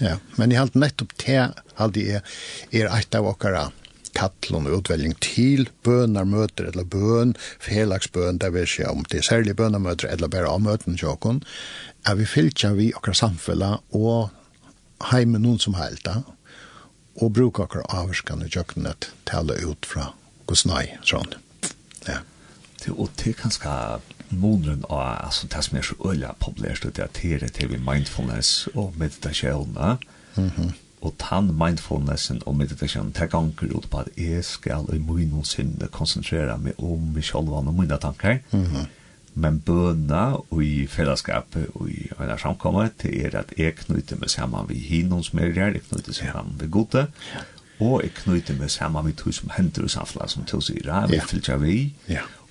Ja, 0.00 0.18
men 0.36 0.52
i 0.52 0.58
halt 0.58 0.74
nettopp 0.74 1.14
te, 1.16 1.38
halde 1.78 2.02
jeg, 2.02 2.22
er 2.72 2.90
eit 2.92 3.14
av 3.14 3.28
okkara 3.30 3.70
kattlån 4.16 4.68
og 4.68 4.80
utveljning 4.80 5.14
til 5.20 5.68
bønarmøter 5.84 6.70
eller 6.72 6.84
bøn, 6.88 7.34
felagsbøn, 7.62 8.40
det 8.42 8.52
vil 8.52 8.68
si 8.68 8.84
om 8.88 9.04
det 9.08 9.20
er 9.20 9.28
særlig 9.30 9.56
bønarmøter 9.56 10.10
eller 10.10 10.32
bare 10.32 10.50
avmøten 10.52 10.98
til 10.98 11.12
okken, 11.12 11.42
er 12.04 12.16
vi 12.18 12.28
fylkja 12.28 12.74
vi 12.76 12.90
okkara 12.96 13.16
samfella 13.16 13.70
og 13.96 14.32
heimen 15.12 15.44
noen 15.44 15.60
som 15.60 15.76
helta, 15.76 16.22
og 17.16 17.32
bruka 17.32 17.64
akkur 17.64 17.84
avskan 17.88 18.44
i 18.44 18.50
kjøkkenet 18.52 19.10
tala 19.28 19.56
ut 19.64 19.86
fra 19.88 20.10
gusnai, 20.46 20.98
sånn. 21.04 21.34
Ja. 22.06 22.20
Det, 22.82 22.92
og 22.92 23.10
det 23.16 23.32
er 23.32 23.38
ganske 23.40 23.76
måneden 24.30 24.84
av, 24.90 25.24
altså 25.26 25.48
det 25.50 25.62
som 25.64 25.78
er 25.78 25.86
så 25.86 25.96
øyla 26.04 26.34
populært, 26.40 26.84
det 26.84 27.02
er 27.02 27.14
tere 27.14 27.48
til 27.48 27.72
vi 27.72 27.78
mindfulness 27.80 28.68
og 28.74 28.92
meditasjoner. 28.98 29.96
Mm 30.36 30.50
-hmm. 30.50 30.72
Og 31.00 31.14
tann 31.18 31.58
mindfulnessen 31.58 32.42
og 32.46 32.56
meditasjonen 32.56 33.12
tar 33.12 33.26
ganger 33.26 33.76
ut 33.76 33.90
på 33.90 33.98
at 33.98 34.08
jeg 34.16 34.44
skal 34.44 34.86
i 34.92 34.98
munnen 34.98 35.44
sinne 35.44 35.88
konsentrere 35.92 36.58
meg 36.58 36.72
om 36.78 37.12
meg 37.14 37.24
selv 37.24 37.48
og 37.48 37.74
mine 37.74 37.98
tanker. 37.98 38.38
Mm 38.50 38.64
-hmm 38.64 38.86
men 39.36 39.58
bøna 39.60 40.22
og 40.38 40.62
i 40.64 40.86
fellesskap 40.88 41.58
og 41.74 41.90
i 41.92 42.08
en 42.08 42.38
samkomme 42.40 42.86
til 43.00 43.18
er 43.26 43.36
at 43.42 43.52
jeg 43.58 43.76
knyter 43.82 44.16
meg 44.20 44.32
sammen 44.32 44.68
vi 44.70 44.80
er 45.02 45.52
her, 45.52 45.74
jeg 45.76 45.84
knyter 45.84 46.08
meg 46.08 46.16
sammen 46.16 46.56
vi 46.60 46.70
gode, 46.72 47.06
og 47.80 48.00
jeg 48.02 48.14
knyter 48.22 48.56
meg 48.56 48.72
sammen 48.72 49.04
vi 49.06 49.12
to 49.12 49.32
som 49.36 49.52
henter 49.52 49.84
og 49.84 49.92
samfunnet 49.92 50.32
som 50.32 50.44
til 50.44 50.56
to 50.56 50.62
sier, 50.70 51.06
vi 51.10 51.20
fylker 51.20 51.60
vi, 51.60 51.76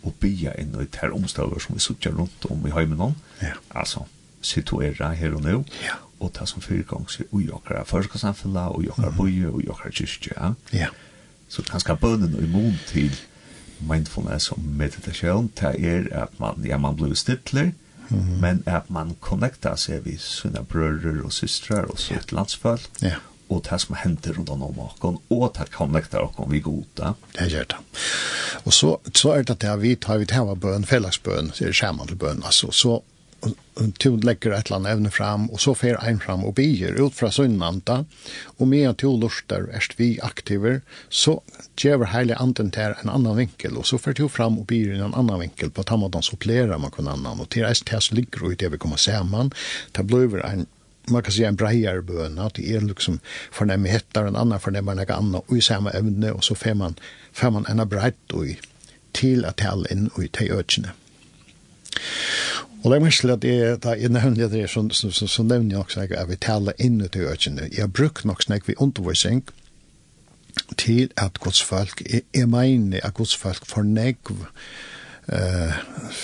og 0.06 0.14
bya 0.22 0.54
inn 0.62 0.78
i 0.78 0.86
ter 0.86 1.14
omstøver 1.16 1.60
som 1.60 1.74
vi 1.74 1.82
sitter 1.82 2.14
rundt 2.14 2.46
om 2.54 2.68
i 2.68 2.74
heimen 2.76 3.02
om, 3.02 3.16
ja. 3.42 3.58
altså 3.74 4.06
situera 4.46 5.10
her 5.18 5.34
og 5.34 5.42
nå, 5.42 5.64
ja. 5.82 5.98
og 6.22 6.36
ta 6.38 6.46
som 6.46 6.62
fyrgangser 6.62 7.26
og 7.32 7.42
jokkere 7.42 7.86
forskarsamfunnet, 7.90 8.78
og 8.78 8.86
jokkere 8.86 9.16
bøye, 9.18 9.50
ui 9.50 9.66
jokkere 9.66 9.96
kyrkja, 10.04 10.54
ja. 10.74 10.94
Så 11.50 11.62
kanskje 11.66 11.98
bønnen 12.02 12.38
og 12.38 12.44
imot 12.46 12.78
til 12.90 13.14
mindfulness 13.80 14.52
og 14.52 14.60
meditation, 14.60 15.52
det 15.60 15.76
er 15.80 16.08
at 16.24 16.40
man, 16.40 16.66
ja, 16.66 16.78
man 16.78 16.96
blir 16.96 17.14
stittler, 17.14 17.72
mm 18.10 18.20
-hmm. 18.20 18.42
men 18.42 18.64
at 18.66 18.90
man 18.90 19.16
connectar 19.22 19.76
seg 19.76 20.06
vi 20.06 20.18
sina 20.18 20.62
brødre 20.62 21.24
og 21.24 21.34
systrar 21.34 21.84
og 21.84 22.00
sitt 22.00 22.12
yeah. 22.12 22.34
landsfølg, 22.34 22.82
yeah. 23.04 23.18
og 23.50 23.66
det 23.72 23.82
som 23.82 23.96
hender 24.04 24.34
rundt 24.38 24.50
om 24.50 24.80
åkken, 24.80 25.18
og 25.30 25.56
det 25.60 25.72
connectar 25.72 26.20
åkken 26.20 26.52
vi 26.52 26.60
goda. 26.60 27.14
Det 27.40 27.52
gjør 27.52 27.64
det. 27.64 27.78
Og 28.66 28.74
så, 28.74 28.98
så 29.14 29.32
er 29.32 29.44
det 29.44 29.64
at 29.64 29.82
vi 29.82 29.96
tar 29.96 30.18
vi 30.18 30.26
til 30.26 30.40
å 30.40 30.56
bøn, 30.56 30.86
fellesbøn, 30.86 31.52
så 31.54 31.64
er 31.64 31.68
det 31.68 31.76
skjermende 31.76 32.16
bøn, 32.16 32.44
altså, 32.46 32.72
så 32.72 33.02
tu 33.98 34.18
lägger 34.18 34.52
ett 34.52 34.70
land 34.70 34.88
även 34.88 35.12
fram 35.12 35.50
och 35.50 35.62
så 35.62 35.76
fer 35.76 36.08
en 36.08 36.20
fram 36.20 36.44
och 36.44 36.54
bier 36.54 37.06
ut 37.08 37.14
från 37.14 37.32
sunnanta 37.32 38.06
och 38.44 38.68
med 38.68 38.98
to 38.98 39.18
lustar 39.18 39.70
erst 39.74 39.94
vi 39.98 40.20
aktiver 40.22 40.82
så 41.10 41.42
ger 41.78 42.06
hela 42.06 42.36
anden 42.36 42.72
till 42.72 42.82
en 42.82 43.10
annan 43.10 43.38
vinkel 43.38 43.78
och 43.78 43.88
så 43.88 43.98
fer 43.98 44.14
tu 44.14 44.30
fram 44.30 44.60
och 44.60 44.66
bier 44.66 44.94
i 44.94 45.00
en 45.00 45.14
annan 45.14 45.40
vinkel. 45.40 45.70
På 45.70 45.84
tammadan 45.84 46.22
supplera 46.22 46.78
man 46.78 46.92
kan 46.92 47.08
annan. 47.08 47.40
Och 47.40 47.50
till 47.50 47.64
rest 47.64 47.90
här 47.90 48.00
så 48.00 48.16
ligger 48.16 48.52
ut 48.52 48.60
det 48.60 48.70
vi 48.70 48.78
kommer 48.78 48.98
samman 48.98 49.52
ta 49.92 50.04
blöver 50.04 50.40
en 50.40 50.66
man 51.08 51.24
kan 51.24 51.32
säga 51.32 51.48
en 51.48 51.56
brejare 51.56 52.02
bön 52.02 52.40
att 52.40 52.54
det 52.54 52.72
är 52.72 52.82
liksom 52.82 53.20
förnämmer 53.52 53.90
hettar 53.90 54.26
en 54.26 54.36
annan 54.36 54.60
förnämmer 54.60 54.96
något 54.96 55.10
annan 55.10 55.42
och 55.48 55.58
i 55.58 55.62
samma 55.62 55.92
ämne 55.92 56.32
och 56.32 56.44
så 56.44 56.56
får 56.56 56.74
man, 56.74 56.96
får 57.34 57.50
man 57.50 57.66
en 57.66 57.90
brejt 57.90 58.32
och 58.34 58.46
till 59.12 59.46
att 59.46 59.58
tala 59.58 59.90
in 59.90 60.08
och 60.08 60.24
i 60.24 60.28
te. 60.28 60.52
Og 62.86 62.92
det 62.92 62.98
er 63.00 63.04
mest 63.04 63.26
at 63.26 63.44
jeg, 63.44 63.78
da 63.82 63.96
jeg 63.98 64.12
nevner 64.14 64.48
det, 64.48 64.68
så, 64.70 64.84
så, 64.94 65.10
så, 65.10 65.26
så 65.28 65.44
nevner 65.44 65.74
jeg 65.74 65.80
også 65.80 66.04
at 66.06 66.28
vi 66.30 66.36
taler 66.38 66.76
inn 66.78 67.00
i 67.02 67.08
økene. 67.18 67.66
Jeg 67.74 67.82
har 67.82 67.90
brukt 67.90 68.28
nok 68.30 68.44
snakk 68.46 68.68
vi 68.68 68.76
undervisning 68.78 69.42
til 70.78 71.10
at 71.18 71.40
godsfolk, 71.42 72.04
jeg, 72.06 72.22
jeg 72.36 72.50
mener 72.50 73.02
at 73.02 73.18
godsfolk 73.18 73.66
fornegv, 73.66 74.46
eh 75.28 75.74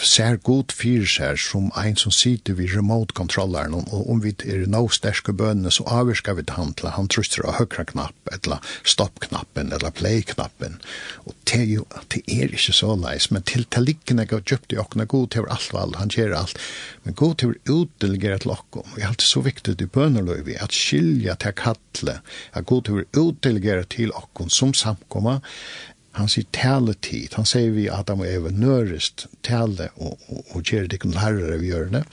ser 0.02 0.38
god 0.46 0.72
fyr 0.76 1.06
ser 1.10 1.38
som 1.40 1.72
ein 1.78 1.96
som 1.98 2.12
sitter 2.12 2.54
vid 2.58 2.74
remote 2.76 3.14
kontrolleren 3.18 3.74
og 3.74 4.10
om 4.10 4.22
vi 4.24 4.34
er 4.46 4.68
no 4.70 4.84
sterke 4.94 5.34
bønne 5.38 5.72
så 5.74 5.86
avvirker 5.90 6.38
vi 6.38 6.46
det 6.48 6.58
handla 6.58 6.94
han 6.96 7.10
trusser 7.12 7.46
av 7.48 7.58
høyre 7.60 7.86
knapp 7.92 8.32
eller 8.32 8.62
stopp-knappen 8.88 9.74
eller 9.76 9.94
play-knappen 9.98 10.80
og 11.26 11.36
det 11.50 11.60
er 11.60 11.68
jo 11.72 11.86
det 12.14 12.24
er 12.28 12.54
ikke 12.56 12.76
så 12.78 12.96
leis 13.00 13.30
men 13.32 13.46
til 13.48 13.66
til 13.74 13.88
likken 13.90 14.22
jeg 14.24 14.32
har 14.32 14.46
kjøpt 14.54 14.76
i 14.76 15.08
god 15.16 15.30
til 15.36 15.50
alt 15.56 15.74
valg 15.74 16.00
han 16.02 16.14
gjør 16.14 16.38
alt 16.42 16.62
men 17.04 17.18
god 17.18 17.38
til 17.44 17.56
utdelger 17.70 18.36
at 18.38 18.46
lokko 18.46 18.86
og 18.86 18.96
vi 18.96 19.02
er 19.04 19.12
alltid 19.12 19.28
så 19.28 19.46
viktig 19.46 19.78
i 19.82 19.90
bønerløy 19.98 20.56
at 20.60 20.74
skilja 20.76 21.36
til 21.42 21.58
kattle 21.58 22.20
at 22.54 22.66
god 22.66 22.84
til 22.88 23.06
utdelger 23.18 23.84
til 23.84 24.14
åkken 24.16 24.50
som 24.50 24.74
samkomma 24.74 25.40
han 26.18 26.30
sier 26.32 26.48
tale 26.52 26.94
tid. 27.00 27.36
Han 27.40 27.48
sier 27.48 27.72
vi 27.76 27.88
at 27.92 28.10
han 28.12 28.20
må 28.20 28.28
eva 28.28 28.52
nørest 28.52 29.28
tale 29.48 29.92
og, 29.96 30.18
og, 30.28 30.42
og 30.56 30.64
gjøre 30.64 30.90
det 30.92 31.00
ikke 31.00 31.14
lærere 31.16 31.60
vi 31.62 31.72
gjør 31.72 31.92
det. 31.96 32.04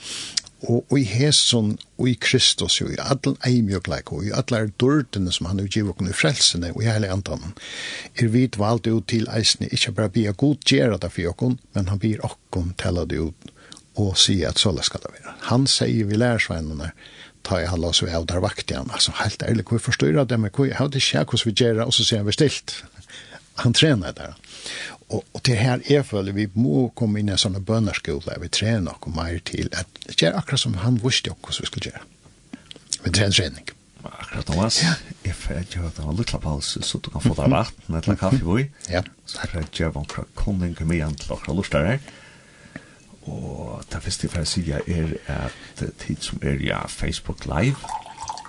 Og, 0.59 0.83
og 0.89 0.95
i 0.99 1.05
Heson 1.07 1.77
og 1.99 2.07
i 2.11 2.15
Kristus 2.19 2.81
og 2.83 2.91
i 2.91 2.99
alle 2.99 3.35
eimjøkleik 3.47 4.11
og 4.11 4.25
i 4.27 4.33
alle 4.35 4.65
dårdene 4.81 5.31
som 5.31 5.47
han 5.47 5.61
har 5.61 5.69
givet 5.71 5.95
oss 5.95 6.11
i 6.11 6.15
frelsene 6.15 6.73
og 6.73 6.81
i 6.83 6.89
hele 6.89 7.11
andan 7.11 7.53
er 8.19 8.27
vi 8.27 8.43
valgt 8.59 8.89
ut 8.91 9.07
til 9.07 9.29
eisene 9.31 9.71
ikke 9.71 9.95
bare 9.95 10.11
bia 10.17 10.33
god 10.35 10.59
gjøre 10.67 10.99
det 10.99 11.13
for 11.15 11.31
oss 11.31 11.55
men 11.77 11.87
han 11.87 12.03
blir 12.03 12.25
oss 12.27 12.75
tale 12.77 13.07
det 13.07 13.21
ut 13.23 13.55
og 13.99 14.17
sier 14.19 14.51
at 14.51 14.59
så 14.59 14.71
skal 14.83 15.01
det 15.03 15.15
være. 15.15 15.33
Han 15.49 15.65
sier 15.67 16.07
vi 16.07 16.19
lærersveinene 16.19 16.91
ta 17.43 17.59
i 17.61 17.67
alla 17.67 17.89
oss 17.91 18.03
vi 18.03 18.11
av 18.11 18.27
der 18.27 18.43
vakt 18.43 18.71
igjen. 18.71 18.91
Altså, 18.93 19.11
helt 19.19 19.43
ærlig, 19.43 19.65
hvor 19.67 19.81
forstyrer 19.83 20.27
det 20.27 20.39
med 20.39 20.55
hvor 20.55 20.67
jeg 20.67 20.91
det 20.91 21.01
skjedd 21.03 21.31
hvordan 21.31 21.49
vi 21.49 21.55
gjør, 21.55 21.73
det 21.79 21.87
og 21.87 21.93
så 21.95 22.05
sier 22.05 22.21
han 22.21 22.27
vi 22.27 22.35
stilt 22.35 22.75
han 23.59 23.73
tränar 23.73 24.13
där. 24.13 24.33
Och, 25.07 25.23
och 25.31 25.41
det 25.43 25.55
här 25.55 25.91
är 25.91 26.03
för 26.03 26.23
vi 26.23 26.49
må 26.53 26.89
komma 26.89 27.19
in 27.19 27.29
i 27.29 27.31
en 27.31 27.37
sån 27.37 27.63
bönarskola. 27.63 28.33
Vi 28.41 28.49
tränar 28.49 28.95
och 28.99 29.15
mer 29.15 29.39
till 29.39 29.69
att 29.73 30.21
göra 30.21 30.37
akkurat 30.37 30.59
som 30.59 30.73
han 30.73 30.97
visste 30.97 31.29
också 31.29 31.53
så 31.53 31.61
vi 31.61 31.67
skulle 31.67 31.91
göra. 31.91 32.01
Vi 33.03 33.11
tränar 33.11 33.31
träning. 33.31 33.65
Akkurat 34.03 34.45
Thomas. 34.45 34.83
Ja. 34.83 34.93
Jag 35.23 35.35
får 35.35 35.53
att 35.53 35.75
göra 35.75 36.09
en 36.09 36.15
liten 36.15 36.39
paus 36.39 36.77
så 36.81 36.97
du 36.97 37.09
kan 37.09 37.21
få 37.21 37.33
dig 37.33 37.49
vatten 37.59 37.95
eller 37.95 38.15
kaffe 38.15 38.35
i 38.35 38.71
Ja. 38.89 39.03
Så 39.25 39.39
får 39.39 39.61
jag 39.61 39.65
göra 39.73 39.99
en 39.99 40.25
kronning 40.35 40.75
med 40.79 40.97
igen 40.97 41.15
till 41.15 41.31
akkurat 41.31 41.55
lustar 41.55 41.85
här. 41.85 41.99
Och 43.21 43.83
det 43.89 43.99
första 44.01 44.25
jag 44.25 44.31
får 44.31 44.43
si 44.43 44.71
er 44.71 45.17
at 45.27 45.83
tid 45.97 46.17
som 46.19 46.39
är 46.41 46.59
ja, 46.65 46.87
Facebook 46.87 47.45
Live, 47.45 47.75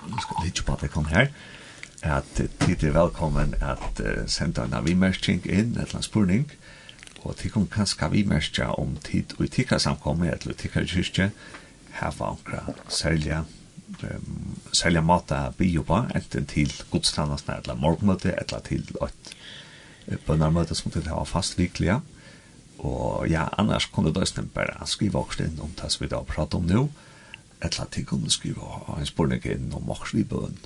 nu 0.07 0.17
ska 0.21 0.35
jeg 0.39 0.45
litt 0.45 0.65
på 0.65 0.75
det 0.75 0.87
jeg 0.87 0.91
kom 0.91 1.05
her, 1.05 1.27
at 2.01 2.25
tid 2.33 2.83
er 2.83 2.95
velkommen 2.95 3.55
at 3.61 4.01
uh, 4.01 4.25
senda 4.27 4.65
en 4.65 4.73
avimerking 4.73 5.43
inn, 5.45 5.75
et 5.75 5.85
eller 5.85 5.99
annet 5.99 6.09
spurning, 6.09 6.45
og 7.21 7.35
tid 7.37 7.53
kan 7.53 7.67
kanskje 7.69 8.07
avimerskja 8.07 8.71
om 8.81 8.95
tid 9.05 9.35
og 9.37 9.51
tikka 9.53 9.77
samkommet, 9.79 10.41
eller 10.41 10.57
tikka 10.57 10.85
kyrkje, 10.89 11.29
her 11.99 12.15
var 12.17 12.33
ankra 12.33 12.73
særlig 12.89 13.35
um, 13.37 14.55
særlig 14.73 15.03
mata 15.03 15.51
bio 15.57 15.83
på, 15.83 15.99
enten 16.15 16.47
til 16.49 16.73
godstandasne, 16.91 17.59
eller 17.61 17.77
morgenmøte, 17.77 18.33
eller 18.33 18.65
til 18.65 18.87
et 20.07 20.25
bønnermøte 20.25 20.75
som 20.75 20.91
til 20.91 21.05
å 21.11 21.21
ha 21.21 21.27
fast 21.29 21.59
vikliga. 21.59 21.99
Og 22.81 23.27
ja, 23.29 23.45
annars 23.61 23.85
kunne 23.93 24.13
døysten 24.13 24.49
bare 24.55 24.87
skrive 24.89 25.21
også 25.21 25.45
inn 25.45 25.59
om 25.61 25.73
det 25.77 25.91
som 25.93 26.01
vi 26.01 26.09
da 26.09 26.23
prater 26.25 26.57
om 26.57 26.65
nå, 26.65 26.87
eller 27.61 27.89
til 27.93 28.07
kunne 28.09 28.31
skriva 28.33 28.79
en 28.97 29.05
spurning 29.05 29.45
inn 29.45 29.69
om 29.77 29.91
også 29.93 30.17
i 30.17 30.25
bønn. 30.25 30.57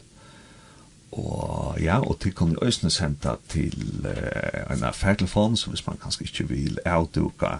Og 1.15 1.78
ja, 1.80 1.99
og 2.04 2.19
til 2.19 2.34
kan 2.36 2.58
øsne 2.62 2.91
senda 2.91 3.38
til 3.49 3.75
uh, 4.04 4.75
en 4.75 4.84
affærtelefon, 4.84 5.58
så 5.58 5.69
hvis 5.69 5.88
man 5.88 5.99
kanskje 6.01 6.28
ikke 6.28 6.47
vil 6.49 6.80
avduka 6.86 7.58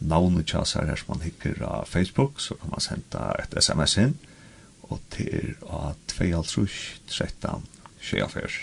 navnet 0.00 0.46
tjas 0.46 0.72
her 0.72 0.94
som 0.96 1.14
man 1.14 1.24
hikker 1.26 1.64
av 1.66 1.86
Facebook, 1.86 2.40
så 2.40 2.54
kan 2.54 2.70
man 2.70 2.80
senda 2.80 3.32
et 3.42 3.56
sms 3.62 3.96
inn, 4.04 4.14
og 4.82 5.00
til 5.10 5.54
av 5.66 5.94
2.13 6.12 7.66
skjeafer. 8.02 8.58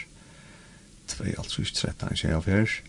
2.13 1.10 2.16
skjeafer. 2.16 2.80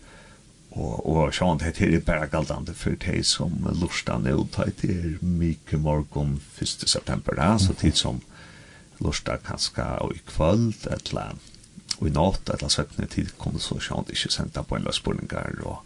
Og, 0.71 0.93
og 1.03 1.33
sånn, 1.35 1.59
det 1.59 1.73
er 1.83 2.03
bare 2.07 2.29
galdande 2.31 2.73
for 2.77 2.95
de 2.95 3.23
som 3.27 3.57
lursdagen 3.75 4.29
er 4.29 4.39
uttatt, 4.39 4.83
det 4.83 4.93
er 4.95 5.17
mye 5.19 5.79
morgen 5.83 6.37
1. 6.63 6.87
september, 6.87 7.35
da, 7.35 7.57
så 7.59 7.75
tid 7.75 7.99
som 7.99 8.21
lusta 9.01 9.37
kanska 9.37 9.85
og 10.05 10.15
i 10.15 10.21
kvöld 10.29 10.87
etla 10.93 11.31
og 11.99 12.07
i 12.07 12.13
natt 12.13 12.49
etla 12.53 12.69
søkne 12.69 13.07
tid 13.09 13.33
kom 13.41 13.59
så 13.59 13.79
sjant 13.81 14.11
ikkje 14.13 14.31
senda 14.37 14.63
på 14.63 14.77
en 14.77 14.85
løs 14.87 15.01
spurningar 15.01 15.61
og 15.65 15.81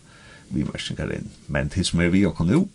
vi 0.54 0.66
mersingar 0.68 1.12
inn 1.16 1.32
men 1.48 1.72
tid 1.74 1.90
som 1.90 2.04
er 2.04 2.14
vi 2.14 2.26
og 2.28 2.42
nu 2.46 2.68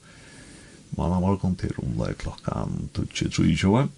manna 0.96 1.20
morgon 1.22 1.56
til 1.56 1.76
omla 1.82 2.10
i 2.10 2.18
klokkan 2.18 2.90
23.20 2.96 3.88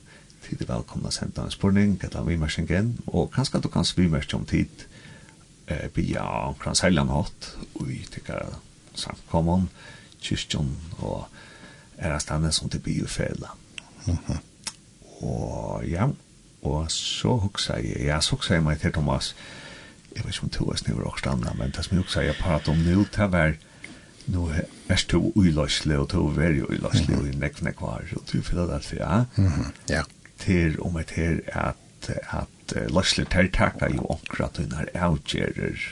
tid 0.42 0.62
er 0.62 0.72
velkomna 0.74 1.10
senda 1.14 1.46
en 1.46 1.54
spurning 1.54 1.96
etla 2.02 2.24
vi 2.26 2.38
og 3.06 3.32
kanska 3.32 3.58
du 3.58 3.68
kan 3.68 3.86
vi 3.96 4.08
om 4.34 4.46
tid 4.46 4.86
eh, 5.66 5.88
via 5.94 6.22
omkran 6.48 6.74
seljan 6.74 7.08
hatt 7.08 7.56
og 7.74 7.88
vi 7.88 8.04
tykkar 8.10 8.58
samkommon 8.94 9.68
kyrkjon 10.22 10.74
og 11.02 11.26
er 12.02 12.18
stande 12.18 12.52
som 12.52 12.70
til 12.70 12.80
biofela. 12.80 13.54
Mhm. 14.06 14.38
Og 15.22 15.84
ja, 15.86 16.08
Og 16.62 16.90
så 16.90 17.36
hugsa 17.42 17.74
jeg, 17.82 18.04
ja, 18.06 18.20
så 18.20 18.36
hugsa 18.36 18.54
jeg 18.54 18.62
meg 18.62 18.80
til 18.80 18.92
Thomas, 18.94 19.32
jeg 20.12 20.24
vet 20.24 20.34
ikke 20.34 20.46
om 20.46 20.50
to 20.54 20.68
er 20.70 20.78
sniver 20.78 21.08
og 21.08 21.18
stanna, 21.18 21.54
men 21.58 21.72
det 21.74 21.84
som 21.84 21.96
jeg 21.96 22.04
hugsa 22.04 22.24
jeg 22.26 22.38
parat 22.38 22.68
om 22.70 22.82
nu, 22.86 23.06
det 23.16 23.28
var, 23.32 23.54
nu 24.30 24.44
er 24.88 25.04
to 25.08 25.32
uiløsle, 25.34 25.98
og 25.98 26.08
to 26.12 26.26
er 26.38 26.58
jo 26.60 26.68
uiløsle, 26.70 27.16
og 27.18 27.30
nek, 27.40 27.62
nek, 27.66 27.80
var, 27.82 28.04
og 28.16 28.26
to 28.30 28.42
Philadelphia, 28.46 29.24
ja, 29.90 30.02
til 30.38 30.78
om 30.82 30.96
et 31.00 31.10
her 31.16 31.40
at, 31.46 32.10
at 32.10 32.76
løsle 32.90 33.24
ter 33.30 33.50
takka 33.54 33.90
jo 33.90 34.06
akkurat 34.14 34.62
hun 34.62 34.72
her 34.78 34.90
avgjerer 34.94 35.82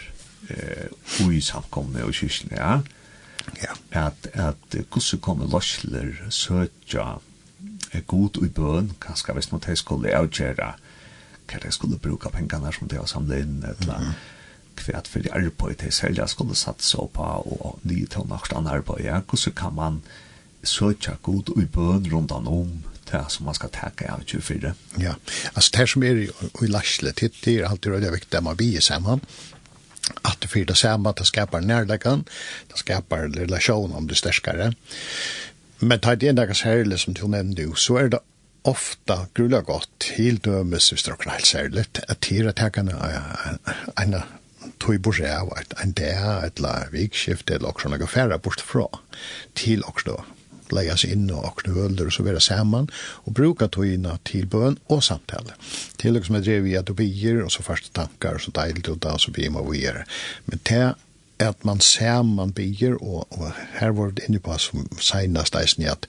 ui 1.27 1.41
samkomne 1.41 2.05
og 2.07 2.15
kyrkene, 2.15 2.83
ja, 3.63 3.75
at, 3.91 4.31
at 4.33 4.79
hvordan 4.91 5.21
kommer 5.23 5.51
løsler 5.51 6.15
søtja, 6.31 7.19
er 7.93 8.01
god 8.07 8.43
i 8.45 8.49
bøn, 8.49 8.93
kanskje 9.01 9.35
hvis 9.35 9.53
man 9.53 9.77
skulle 9.77 10.15
avgjøre 10.17 10.73
hva 11.51 11.59
de 11.63 11.73
skulle 11.75 11.99
bruke 11.99 12.31
pengene 12.31 12.73
som 12.73 12.89
de 12.89 12.99
har 12.99 13.09
samlet 13.11 13.43
inn, 13.43 13.65
eller 13.65 13.99
mm 13.99 14.07
-hmm. 14.07 15.07
for 15.09 15.19
de 15.19 15.33
arbeid 15.33 15.77
de 15.77 15.91
selv 15.91 16.27
skulle 16.27 16.55
satse 16.55 16.97
på, 16.97 17.23
og 17.23 17.79
nye 17.83 18.07
til 18.07 18.29
nokst 18.29 18.53
annet 18.53 18.71
arbeid, 18.71 19.05
ja, 19.05 19.21
hvordan 19.21 19.55
kan 19.57 19.75
man 19.75 20.03
søke 20.65 21.17
god 21.23 21.63
i 21.63 21.67
bøn 21.67 22.13
rundt 22.13 22.33
om 22.33 22.83
det 23.13 23.25
som 23.29 23.47
man 23.47 23.55
skal 23.55 23.71
takke 23.71 24.11
av 24.11 24.23
24. 24.27 24.75
Ja, 25.01 25.15
altså 25.55 25.71
det 25.77 25.89
som 25.89 26.03
er 26.03 26.21
i, 26.25 26.29
i 26.63 26.67
Lasle, 26.67 27.13
det 27.21 27.47
er 27.47 27.69
alltid 27.69 27.91
veldig 27.91 28.13
viktig 28.13 28.39
at 28.39 28.45
man 28.45 28.57
blir 28.57 28.81
sammen, 28.81 29.21
at 30.25 30.39
det 30.43 30.51
fyrir 30.51 30.67
det 30.67 30.77
samme, 30.77 31.13
det 31.19 31.27
skapar 31.27 31.61
nærlegan, 31.61 32.25
det 32.71 32.79
skapar 32.79 33.31
relasjonen 33.37 33.97
om 33.97 34.09
det 34.09 34.19
sterskare. 34.19 34.73
Men 35.81 36.01
tar 36.01 36.19
det 36.21 36.29
en 36.29 36.41
dags 36.41 36.65
herlig 36.67 37.01
som 37.01 37.17
du 37.17 37.25
nevnte 37.31 37.65
jo, 37.65 37.77
så 37.79 37.97
er 38.03 38.13
det 38.13 38.21
ofta 38.69 39.25
grulla 39.35 39.63
gott, 39.65 40.11
helt 40.19 40.45
dømes 40.45 40.91
hvis 40.93 41.07
det 41.07 41.15
er 41.15 41.31
helt 41.33 41.49
særlig, 41.49 41.87
at 42.03 42.21
tira 42.21 42.53
tekene 42.53 42.97
en 44.01 44.19
tog 44.81 45.01
bort 45.01 45.23
av 45.25 45.53
en 45.81 45.95
dag, 45.97 46.45
et 46.45 46.61
la 46.61 46.75
vikskift, 46.93 47.51
eller 47.51 47.73
også 47.73 47.89
noe 47.93 48.09
færre 48.11 48.39
bort 48.39 48.61
fra, 48.65 48.87
til 49.57 49.85
også 49.89 50.13
da, 50.13 50.19
lejas 50.77 51.05
inn 51.09 51.27
og 51.35 51.47
akne 51.49 51.75
høler 51.75 52.09
og 52.09 52.15
så 52.15 52.25
vera 52.27 52.41
saman, 52.45 52.91
og 53.25 53.35
bruka 53.37 53.67
togina 53.73 54.19
til 54.29 54.47
bøn 54.51 54.79
og 54.93 55.03
samtale. 55.03 55.57
Til 55.99 56.21
og 56.21 56.29
med 56.31 56.45
drev 56.47 56.65
vi 56.69 56.77
at 56.79 56.89
du 56.89 56.95
bier, 56.95 57.43
og 57.45 57.53
så 57.53 57.65
første 57.67 57.93
tankar, 57.97 58.39
og 58.39 58.45
så 58.45 58.55
deilig 58.55 58.87
og 58.93 59.01
da, 59.03 59.17
og 59.17 59.25
så 59.25 59.33
bier 59.35 59.53
man 59.55 59.67
og. 59.67 60.05
Men 60.47 60.63
det 60.69 60.85
at 61.41 61.65
man 61.65 61.81
saman 61.81 62.53
bier, 62.53 62.97
og, 63.01 63.27
og 63.31 63.53
her 63.79 63.95
var 63.97 64.13
det 64.17 64.27
inne 64.29 64.41
på 64.43 64.57
som 64.61 64.85
senast 65.01 65.57
eisen 65.57 65.85
i 65.85 65.91
at 65.91 66.07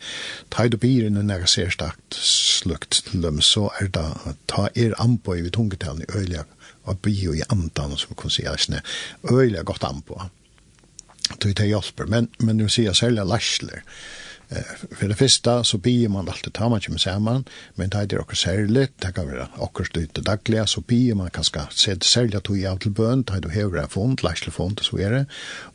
ta 0.52 0.66
i 0.68 0.74
byr 0.74 1.08
enn 1.08 1.20
ser 1.32 1.48
særstakt 1.48 2.18
slukt 2.18 3.04
til 3.08 3.24
dem, 3.24 3.42
så 3.42 3.70
er 3.80 3.92
det 3.96 4.36
ta 4.52 4.68
er 4.76 4.98
anpå 5.00 5.36
i 5.40 5.50
tungetalen 5.50 6.04
i 6.04 6.12
øyla, 6.18 6.44
og 6.84 7.00
bier 7.00 7.34
i 7.34 7.48
andan, 7.50 7.98
som 7.98 8.12
kan 8.12 8.16
kunne 8.24 8.32
si 8.32 8.46
eisen, 8.46 8.80
øyla 9.32 9.64
godt 9.64 9.84
anpå. 9.84 10.22
Det 11.42 11.60
er 11.60 11.72
hjelper, 11.72 12.06
men, 12.06 12.28
men 12.40 12.58
nu 12.58 12.68
sier 12.68 12.92
jeg 12.92 12.96
særlig 12.96 13.26
larsler, 13.26 13.86
Eh, 14.52 14.62
för 14.92 15.08
det 15.08 15.16
första 15.16 15.64
så 15.64 15.78
bier 15.78 16.10
man 16.10 16.30
alltid 16.30 16.54
ta 16.54 16.70
man 16.70 16.82
kommer 16.82 16.98
samman, 16.98 17.46
men 17.76 17.90
det 17.90 18.14
är 18.14 18.22
också 18.22 18.36
særlig, 18.36 18.88
det 19.00 19.12
kan 19.12 19.28
vara 19.32 19.48
också 19.58 19.84
lite 19.94 20.22
dagliga, 20.22 20.68
så 20.68 20.82
bier 20.82 21.16
man 21.16 21.30
kanske 21.30 21.60
sett 21.72 22.04
særlig 22.04 22.36
at 22.36 22.44
du 22.44 22.60
er 22.60 22.78
til 22.78 22.92
bøn, 22.92 23.24
det 23.24 23.34
är 23.34 23.42
du 23.42 23.50
hever 23.50 23.82
en 23.82 23.90
fond, 23.90 24.24
läsla 24.24 24.52
fond 24.52 24.80
och 24.80 24.86
så 24.86 24.98
är 24.98 25.12
det, 25.12 25.26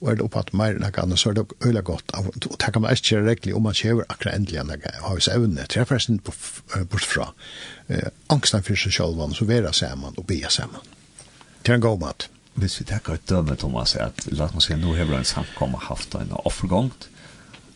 Och 0.00 0.10
är 0.10 0.16
det 0.16 0.22
oppe 0.22 0.38
at 0.38 0.52
mer 0.52 0.76
enn 0.76 0.84
annat 0.84 1.18
så 1.18 1.30
är 1.30 1.34
det 1.34 1.46
öliga 1.64 1.82
gott. 1.82 2.10
Och 2.10 2.56
det 2.58 2.72
kan 2.72 2.82
man 2.82 2.90
inte 2.90 3.14
göra 3.14 3.26
regelig 3.26 3.56
om 3.56 3.62
man 3.62 3.74
kör 3.74 4.04
akkurat 4.08 4.34
ändliga 4.34 4.62
när 4.62 4.76
det 4.76 4.92
har 5.00 5.16
vi 5.16 5.32
evne, 5.32 5.66
träffar 5.66 5.94
er 5.94 5.98
forresten 5.98 6.20
bortfra, 6.90 7.28
Eh, 7.88 8.08
angsten 8.26 8.62
för 8.62 8.74
sig 8.74 8.92
själva, 8.92 9.34
så 9.34 9.44
vera 9.44 9.72
samman 9.72 10.14
och 10.14 10.24
bier 10.24 10.48
samman. 10.48 10.80
Det 11.62 11.72
är 11.72 11.74
en 11.74 11.80
god 11.80 12.00
mat. 12.00 12.28
Hvis 12.54 12.80
vi 12.80 12.84
tenker 12.84 13.14
et 13.14 13.28
døme, 13.28 13.56
Thomas, 13.56 13.96
at 13.96 14.26
la 14.32 14.44
oss 14.44 14.64
si, 14.64 14.74
nå 14.74 14.92
vi 14.92 15.00
en 15.00 15.24
samkommet 15.24 15.80
haft 15.80 16.14
en 16.14 16.32
offergångt, 16.32 17.08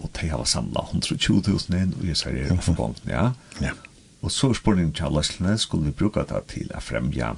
og 0.00 0.10
de 0.16 0.30
har 0.32 0.44
samlet 0.48 0.94
120.000 0.96 1.76
inn, 1.76 1.94
og 1.98 2.06
jeg 2.08 2.18
sier 2.20 2.36
det 2.38 2.56
er 2.56 2.64
forgångt, 2.64 3.02
ja. 3.08 3.30
Ja. 3.60 3.74
Og 4.20 4.32
så 4.32 4.52
spørningen 4.56 4.92
til 4.96 5.14
løslene 5.16 5.56
skulle 5.60 5.90
vi 5.90 5.96
bruke 5.96 6.24
det 6.28 6.42
til 6.52 6.72
å 6.76 6.82
fremja 6.84 7.34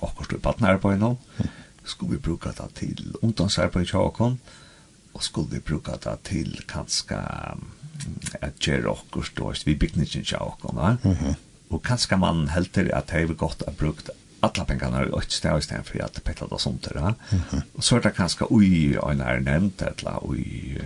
akkurat 0.00 0.34
i 0.34 0.42
partnerarbeid 0.42 1.02
nå, 1.02 1.14
skulle 1.90 2.16
vi 2.16 2.24
bruke 2.28 2.54
det 2.56 2.68
til 2.80 3.16
ungdomsarbeid 3.22 3.90
til 3.90 4.02
åkken, 4.02 4.38
og 5.14 5.22
skulle 5.22 5.58
vi 5.58 5.62
bruke 5.62 5.98
det 6.04 6.16
til 6.26 6.54
kanskje 6.70 7.20
at 8.42 8.58
gjøre 8.62 8.94
akkurat, 8.96 9.42
og 9.42 9.66
vi 9.66 9.78
bygde 9.78 10.06
ikke 10.06 10.22
til 10.22 10.42
åkken, 10.42 10.78
ja. 10.78 11.34
Og 11.72 11.80
kanskje 11.82 12.18
man 12.20 12.48
helter 12.52 12.90
at 12.94 13.10
det 13.10 13.24
er 13.24 13.38
godt 13.38 13.64
å 13.66 13.72
bruke 13.74 14.14
alla 14.44 14.64
pengarna 14.64 15.04
i 15.04 15.08
ett 15.18 15.32
ställe 15.32 15.58
istället 15.58 15.86
för 15.86 16.04
att 16.04 16.24
petta 16.24 16.46
det 16.46 16.58
sånt 16.58 16.82
där. 16.82 17.14
Och 17.72 17.84
så 17.84 17.96
är 17.96 18.00
det 18.00 18.10
kanske 18.10 18.44
oj, 18.50 18.94
en 18.94 19.20
är 19.20 19.40
nämnt 19.40 19.82
eller 19.82 20.18
oj, 20.20 20.80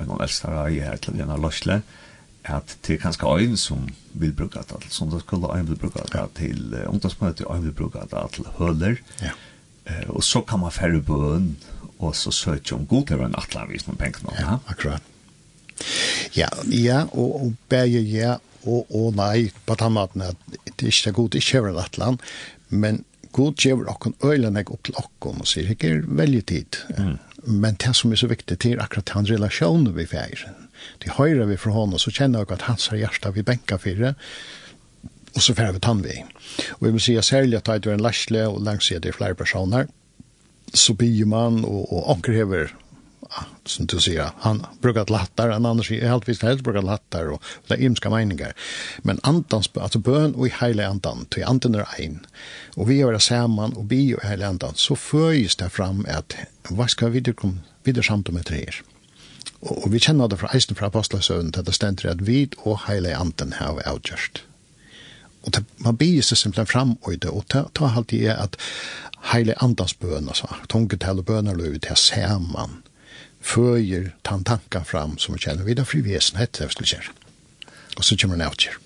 en 0.00 0.08
noen 0.08 0.24
elskere 0.24 0.66
i 0.72 0.80
her 0.84 1.00
til 1.02 1.18
Lena 1.18 1.36
Løsle, 1.40 1.82
at 2.42 2.76
det 2.82 2.96
er 2.96 3.02
kanskje 3.04 3.28
øyn 3.38 3.56
som 3.60 3.86
vil 4.18 4.32
bruke 4.34 4.58
det 4.58 4.80
til, 4.82 4.90
som 4.90 5.10
det 5.12 5.22
skulle 5.22 5.50
øyn 5.54 5.68
vil 5.68 5.78
bruke 5.78 6.02
det 6.12 6.24
til 6.38 6.74
uh, 6.74 6.88
ungdomsmøte, 6.90 7.46
øyn 7.46 7.64
vil 7.68 7.76
bruke 7.76 8.02
det 8.10 8.24
til 8.34 8.48
høler, 8.58 8.98
ja. 9.22 9.34
Eh, 9.82 10.10
og 10.14 10.22
så 10.22 10.40
kan 10.46 10.60
man 10.62 10.70
færre 10.70 11.00
bøen, 11.02 11.56
og 11.98 12.16
så 12.16 12.30
søke 12.30 12.76
om 12.76 12.86
godere 12.86 13.26
enn 13.26 13.34
atlanvis 13.38 13.88
med 13.88 13.98
pengene. 13.98 14.34
Ja, 14.38 14.58
akkurat. 14.70 15.02
Ja, 16.36 16.48
ja, 16.70 17.04
og, 17.10 17.34
og 17.42 17.54
bæge 17.70 18.02
ja, 18.06 18.36
og, 18.62 18.86
og 18.94 19.16
nei, 19.18 19.50
på 19.66 19.74
den 19.78 19.96
måten 19.96 20.22
at 20.26 20.38
det 20.52 20.86
er 20.86 20.92
ikke 20.92 21.14
god, 21.18 21.32
det 21.32 21.40
er 21.40 21.46
ikke 21.46 21.62
over 21.64 21.82
atlan, 21.82 22.20
men 22.70 23.02
god 23.34 23.58
gjør 23.58 23.90
okken 23.90 24.14
øylen 24.22 24.58
jeg 24.60 24.70
opp 24.70 24.84
til 24.86 24.98
okken 25.02 25.42
og 25.42 25.50
sier, 25.50 25.70
ikke 25.74 25.90
er 25.96 26.06
veldig 26.06 26.42
tid. 26.52 26.80
Mm 26.98 27.16
men 27.44 27.78
det 27.82 27.94
som 27.98 28.12
er 28.12 28.20
så 28.20 28.28
viktig 28.30 28.58
til 28.62 28.80
akkurat 28.82 29.14
han 29.16 29.26
relasjon 29.26 29.88
vi 29.96 30.06
feir. 30.06 30.44
Det 31.02 31.16
høyre 31.18 31.46
vi 31.50 31.58
fra 31.58 31.74
hånden, 31.74 31.98
så 31.98 32.12
kjenner 32.14 32.42
jeg 32.42 32.54
at 32.54 32.68
hans 32.68 32.88
har 32.92 33.00
hjärsta 33.00 33.32
vi 33.34 33.46
benka 33.46 33.78
fire, 33.82 34.14
og 35.32 35.40
så 35.42 35.54
færre 35.56 35.74
vi 35.76 35.82
tann 35.82 36.02
vi. 36.04 36.18
Og 36.78 36.86
vi 36.86 36.92
må 36.94 37.00
si, 37.02 37.16
jeg 37.16 37.24
særlig 37.24 37.58
at 37.58 37.70
det 37.70 37.90
er 37.90 37.96
en 37.96 38.04
lærsle, 38.04 38.46
og 38.48 38.62
langt 38.62 38.90
er 38.92 39.02
det 39.02 39.14
flere 39.16 39.38
personer, 39.38 39.88
så 40.74 40.94
blir 40.94 41.26
man, 41.26 41.64
og, 41.64 41.92
og 41.92 42.10
anker 42.16 42.36
hever 42.36 42.72
som 43.64 43.86
du 43.86 44.00
säger, 44.00 44.30
han 44.38 44.66
brukar 44.80 45.06
lattar, 45.06 45.48
en 45.48 45.66
annars 45.66 45.90
är 45.90 46.08
helt 46.08 46.28
visst 46.28 46.42
helst 46.42 46.64
brukar 46.64 46.82
lattar 46.82 47.28
och 47.28 47.42
det 47.66 47.74
är 47.74 47.82
imska 47.82 48.10
meningar. 48.10 48.52
Men 48.98 49.20
antans, 49.22 49.70
alltså 49.74 49.98
bön 49.98 50.34
och 50.34 50.46
i 50.46 50.52
hela 50.60 50.86
andan, 50.86 51.24
till 51.24 51.44
andan 51.44 51.74
är 51.74 51.86
en. 51.98 52.26
Och 52.74 52.90
vi 52.90 52.94
gör 52.94 53.12
det 53.12 53.20
samman 53.20 53.72
och 53.72 53.84
bi 53.84 54.14
och 54.14 54.24
hela 54.24 54.46
andan, 54.46 54.72
så 54.74 54.96
föjs 54.96 55.56
det 55.56 55.70
fram 55.70 56.06
att 56.08 56.36
vad 56.68 56.90
ska 56.90 57.08
vi 57.08 57.22
komma 57.22 57.58
vidare 57.84 58.04
samt 58.04 58.28
om 58.28 58.42
tre 58.42 58.58
er? 58.58 58.82
Og, 59.62 59.84
og 59.84 59.92
vi 59.92 60.00
kjenner 60.02 60.28
det 60.28 60.38
fra 60.40 60.50
eisen 60.54 60.76
fra 60.78 60.88
apostlasøvn 60.90 61.52
til 61.52 61.66
det 61.66 61.74
stender 61.74 62.10
at 62.10 62.26
vi 62.26 62.48
og 62.64 62.80
heile 62.86 63.14
anten 63.16 63.52
har 63.58 63.78
avgjørst. 63.86 64.42
Og 65.42 65.54
det, 65.54 65.64
man 65.78 65.96
blir 65.98 66.22
seg 66.22 66.38
simpelthen 66.38 66.70
fram 66.70 66.96
i 67.10 67.16
det, 67.16 67.30
og 67.30 67.44
det 67.52 67.64
tar 67.74 67.96
alltid 67.96 68.26
er 68.30 68.42
at 68.42 68.56
heile 69.32 69.54
andans 69.62 69.94
bøn, 69.94 70.28
altså, 70.28 70.50
tungetall 70.68 71.22
og 71.22 71.26
bønner 71.26 71.58
til 71.58 71.78
det 71.78 71.90
er 71.90 71.98
saman 71.98 72.82
føyer 73.42 74.12
tan 74.24 74.44
tanka 74.46 74.84
fram 74.86 75.18
som 75.18 75.34
vi 75.34 75.42
kjenner 75.42 75.66
vidare 75.66 75.88
fri 75.88 76.02
vesen 76.06 76.40
hette 76.40 76.64
det 76.64 76.72
skulle 76.74 76.92
kjære. 76.94 77.14
Og 77.98 78.06
så 78.06 78.16
kommer 78.16 78.38
den 78.38 78.46
av 78.46 78.56
kjære. 78.56 78.78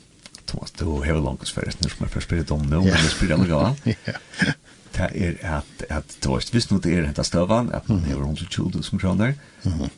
Thomas, 0.46 0.70
du 0.78 0.86
har 1.02 1.18
langt 1.18 1.48
spørret 1.48 1.80
når 1.82 1.92
som 1.92 2.06
jeg 2.06 2.12
først 2.14 2.28
spyrir 2.28 2.52
om 2.54 2.62
nå, 2.70 2.84
men 2.84 2.94
jeg 2.94 3.14
spyrir 3.14 3.34
om 3.34 3.44
det 3.44 3.50
ja. 3.50 4.54
Det 4.96 5.08
er 5.12 5.34
at, 5.58 5.82
at 5.92 6.06
du 6.08 6.28
Thomas, 6.28 6.48
hvis 6.54 6.70
nå 6.70 6.78
det 6.80 6.94
er 6.94 7.08
hentet 7.08 7.26
støvan, 7.26 7.68
at 7.74 7.88
man 7.90 8.04
har 8.06 8.22
120 8.22 8.70
000 8.74 9.00
kroner, 9.00 9.34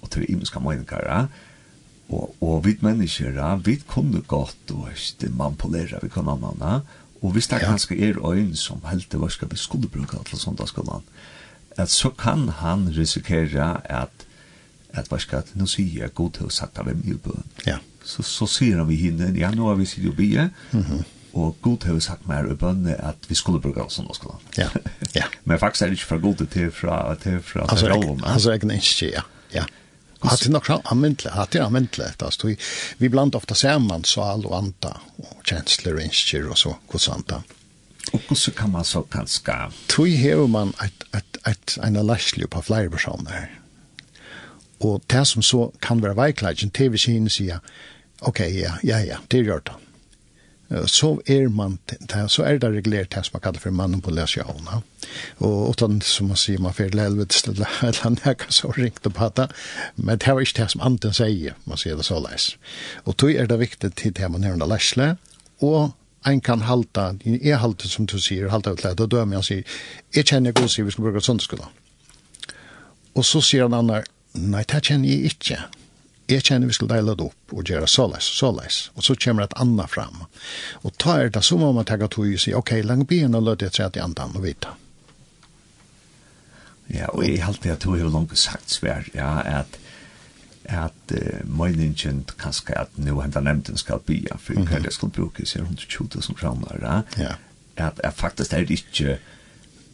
og 0.03 0.11
til 0.11 0.25
imenska 0.29 0.59
møyningare, 0.59 1.29
og, 2.09 2.35
og 2.41 2.65
vi 2.65 2.79
mennesker, 2.81 3.37
ja, 3.37 3.55
vi 3.61 3.77
kunne 3.87 4.23
godt, 4.27 4.57
du 4.69 4.81
og 4.81 5.29
manipulera, 5.31 6.01
vi 6.03 6.09
kunne 6.09 6.33
annan, 6.33 6.83
og 7.23 7.35
hvis 7.35 7.51
det 7.51 7.61
kanskje 7.61 7.99
er 8.09 8.19
øyn 8.33 8.57
som 8.57 8.81
helt 8.89 9.13
det 9.13 9.21
var 9.21 9.29
skal 9.29 9.51
vi 9.51 9.57
skulle 9.57 9.89
bruke 9.89 10.19
til 10.25 10.39
sånt 10.39 10.59
da 10.59 10.67
av 10.67 10.73
skolan, 10.73 11.07
at 11.77 11.91
så 11.91 12.11
kan 12.11 12.49
han 12.49 12.89
risikere 12.97 13.77
at 13.85 14.27
at 14.95 15.09
hva 15.09 15.19
skal 15.19 15.43
nu 15.53 15.67
säga 15.67 16.01
jag 16.01 16.15
god 16.15 16.33
til 16.33 16.47
å 16.47 16.51
sagt 16.51 16.79
av 16.79 16.89
en 16.89 17.21
bøn. 17.25 17.45
Ja. 17.67 17.79
Så 18.05 18.23
så 18.23 18.47
ser 18.47 18.85
vi 18.85 18.97
hinne 18.97 19.53
nå 19.55 19.69
har 19.69 19.77
vi 19.77 19.87
sitter 19.87 20.09
och 20.09 20.17
be. 20.17 20.51
Mhm. 20.71 21.05
Och 21.33 21.57
god 21.61 21.85
har 21.85 22.01
sagt 22.01 22.27
mer 22.27 22.53
i 22.53 22.55
bönne 22.55 22.95
at 22.95 23.17
vi 23.29 23.35
skulle 23.35 23.61
bruke 23.61 23.81
oss 23.81 23.95
som 23.95 24.09
skola. 24.15 24.35
Ja. 24.57 24.69
Ja. 25.15 25.25
Men 25.45 25.59
faktisk 25.59 25.83
er 25.83 25.87
det 25.87 25.93
ikke 25.99 26.07
fra 26.07 26.19
god 26.19 26.37
til 26.37 26.47
till 26.47 26.71
från 26.71 27.17
till 27.17 27.41
från 27.41 27.71
alltså 27.71 27.87
jag 27.87 28.21
alltså 28.25 28.51
jag 28.51 28.63
inte 28.65 29.05
ja. 29.05 29.23
Ja. 29.51 29.65
Att 30.21 30.41
det 30.41 30.51
nog 30.51 30.81
användligt, 30.85 31.37
att 31.37 31.51
det 31.51 31.65
användligt 31.65 32.23
alltså 32.23 32.47
vi 32.47 32.57
vi 32.99 33.09
bland 33.09 33.35
ofta 33.35 33.55
samman 33.55 34.05
så 34.05 34.23
all 34.23 34.47
och 34.47 34.59
anta 34.59 35.01
kjensler 35.45 35.95
og 35.95 36.03
instyr 36.03 36.49
og 36.49 36.59
så 36.59 36.75
hvordan 36.91 37.17
anta. 37.17 37.43
Og 38.13 38.21
hvordan 38.29 38.55
kan 38.57 38.71
man 38.71 38.85
så 38.85 39.03
kanske? 39.03 39.53
Tui 39.89 40.17
hör 40.17 40.47
man 40.47 40.69
et, 40.85 41.05
et, 41.15 41.39
et, 41.47 41.79
en 41.85 42.07
lastlig 42.07 42.51
på 42.51 42.63
flere 42.63 42.91
personer 42.91 43.58
Og 44.81 45.03
det 45.11 45.27
som 45.27 45.43
så 45.43 45.71
kan 45.83 46.03
være 46.03 46.17
veikleidjen, 46.17 46.71
det 46.79 46.93
vil 46.93 47.01
si 47.01 47.19
sier, 47.29 47.59
ok, 48.21 48.41
ja, 48.41 48.79
ja, 48.85 48.99
ja, 48.99 49.17
det 49.31 49.45
gjør 49.45 49.65
det. 49.67 49.77
Så 50.69 51.15
er, 51.27 51.49
man, 51.49 51.79
så 52.29 52.43
er 52.45 52.59
det 52.59 52.69
regulert 52.69 53.15
det 53.15 53.25
som 53.25 53.39
man 53.39 53.41
kallar 53.41 53.61
for 53.61 53.71
mannen 53.71 54.03
på. 54.05 54.13
Og 55.39 55.71
utan 55.71 56.01
som 56.01 56.29
man 56.29 56.37
sier, 56.37 56.61
man 56.61 56.75
fyrir 56.75 57.01
helvetes 57.01 57.43
til 57.43 57.65
eller 57.83 58.11
nekka 58.19 58.51
så 58.53 58.69
ringt 58.77 59.03
på 59.03 59.31
det. 59.37 59.49
men 59.97 60.19
det 60.19 60.35
var 60.35 60.41
ikke 60.41 60.63
det 60.63 60.71
som 60.71 60.81
anten 60.81 61.13
sier, 61.13 61.55
man 61.65 61.79
sier 61.79 61.97
det 61.97 62.05
så 62.05 62.21
leis. 62.21 62.57
Og 63.05 63.17
tog 63.17 63.33
er 63.33 63.47
det 63.47 63.59
viktig 63.59 63.95
til 63.95 64.13
det 64.13 64.31
man 64.31 64.41
nevner 64.41 64.67
lesle, 64.67 65.17
og 65.61 65.95
en 66.27 66.41
kan 66.41 66.61
halta, 66.61 67.15
jeg 67.25 67.59
halta 67.59 67.89
som 67.89 68.07
du 68.07 68.19
sier, 68.21 68.51
halta 68.51 68.73
utleid, 68.73 69.01
og 69.01 69.11
dømer 69.11 69.39
han 69.39 69.47
sier, 69.47 69.65
jeg 70.15 70.27
kjenner 70.27 70.53
god 70.53 70.69
sier 70.69 70.85
vi 70.85 70.93
skal 70.93 71.05
bruka 71.05 71.21
sundskulla. 71.25 71.69
Og 73.15 73.25
så 73.25 73.41
sier 73.41 73.65
han 73.65 73.75
annar, 73.75 74.05
nei, 74.39 74.65
det 74.69 74.85
kjenner 74.89 75.09
jeg 75.09 75.33
ikke. 75.33 75.59
Jeg 76.29 76.45
kjenner 76.45 76.69
vi 76.69 76.77
skal 76.77 76.91
deile 76.91 77.15
det 77.17 77.25
opp 77.25 77.55
og 77.57 77.71
gjøre 77.71 77.89
såleis, 77.89 78.27
såleis. 78.37 78.81
Og 78.97 79.07
så 79.07 79.17
kommer 79.17 79.47
et 79.47 79.57
annet 79.57 79.91
fram. 79.91 80.27
Og 80.85 80.93
ta 81.01 81.17
er 81.23 81.33
det, 81.33 81.43
så 81.45 81.57
må 81.61 81.71
man 81.73 81.89
tagga 81.89 82.09
tog 82.13 82.29
og 82.29 82.43
si, 82.43 82.53
ok, 82.55 82.77
lang 82.85 83.07
byen 83.09 83.37
og 83.39 83.47
løte 83.47 83.69
jeg 83.69 83.79
tre 83.79 83.89
til 83.95 84.05
andan 84.05 84.37
og 84.37 84.45
vite. 84.45 84.75
Ja, 86.93 87.09
og 87.13 87.25
jeg 87.25 87.45
halte 87.45 87.73
at 87.73 87.85
du 87.85 87.95
har 87.95 88.13
langt 88.13 88.37
sagt 88.39 88.73
svær, 88.73 89.09
ja, 89.15 89.39
at 89.61 89.79
at 90.69 91.13
uh, 91.17 91.41
møyningen 91.49 92.27
kanskje 92.37 92.75
at 92.77 92.97
nå 93.01 93.15
hentan 93.23 93.47
nevnten 93.49 93.79
skal 93.81 94.03
bya, 94.05 94.37
for 94.37 94.53
mm 94.53 94.67
-hmm. 94.67 94.83
hva 94.85 94.91
skal 94.93 95.09
bruke 95.09 95.47
seg 95.47 95.63
120 95.63 96.09
000 96.15 96.37
kroner, 96.37 96.77
ja. 96.83 97.25
ja. 97.25 97.35
At, 97.77 98.01
at 98.05 98.15
faktisk 98.15 98.53
er 98.53 98.59
det 98.59 98.71
ikke 98.71 99.19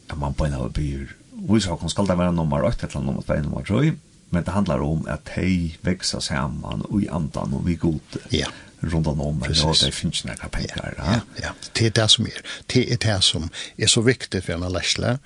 at 0.09 0.17
man 0.17 0.33
bare 0.33 0.69
byr, 0.69 1.07
vi 1.31 1.59
skal 1.59 2.07
det 2.07 2.17
være 2.17 2.33
nummer 2.33 2.63
8 2.63 2.87
eller 2.87 3.05
nummer 3.05 3.21
2, 3.21 3.33
nummer 3.41 3.61
3, 3.61 3.95
men 4.35 4.43
det 4.43 4.51
handlar 4.51 4.79
om 4.79 5.07
att 5.07 5.29
hej 5.29 5.77
växa 5.81 6.21
samman 6.21 6.81
och 6.81 7.01
i 7.01 7.09
andan 7.09 7.53
och 7.53 7.69
vi 7.69 7.75
god 7.75 7.99
Ja. 8.29 8.47
Runt 8.79 9.07
om 9.07 9.39
men 9.39 9.53
ja, 9.53 9.73
det 9.85 9.91
finns 9.91 10.25
några 10.25 10.47
pengar. 10.47 10.93
Ja, 10.97 11.19
ja. 11.41 11.49
Det 11.73 11.85
är 11.85 11.91
det 11.91 12.07
som 12.07 12.25
är 12.25 12.41
det 12.65 12.91
är 12.93 12.97
det 12.97 13.21
som 13.21 13.49
är 13.77 13.87
så 13.87 14.01
viktigt 14.01 14.45
för 14.45 14.53
en 14.53 14.73
läsla. 14.73 15.19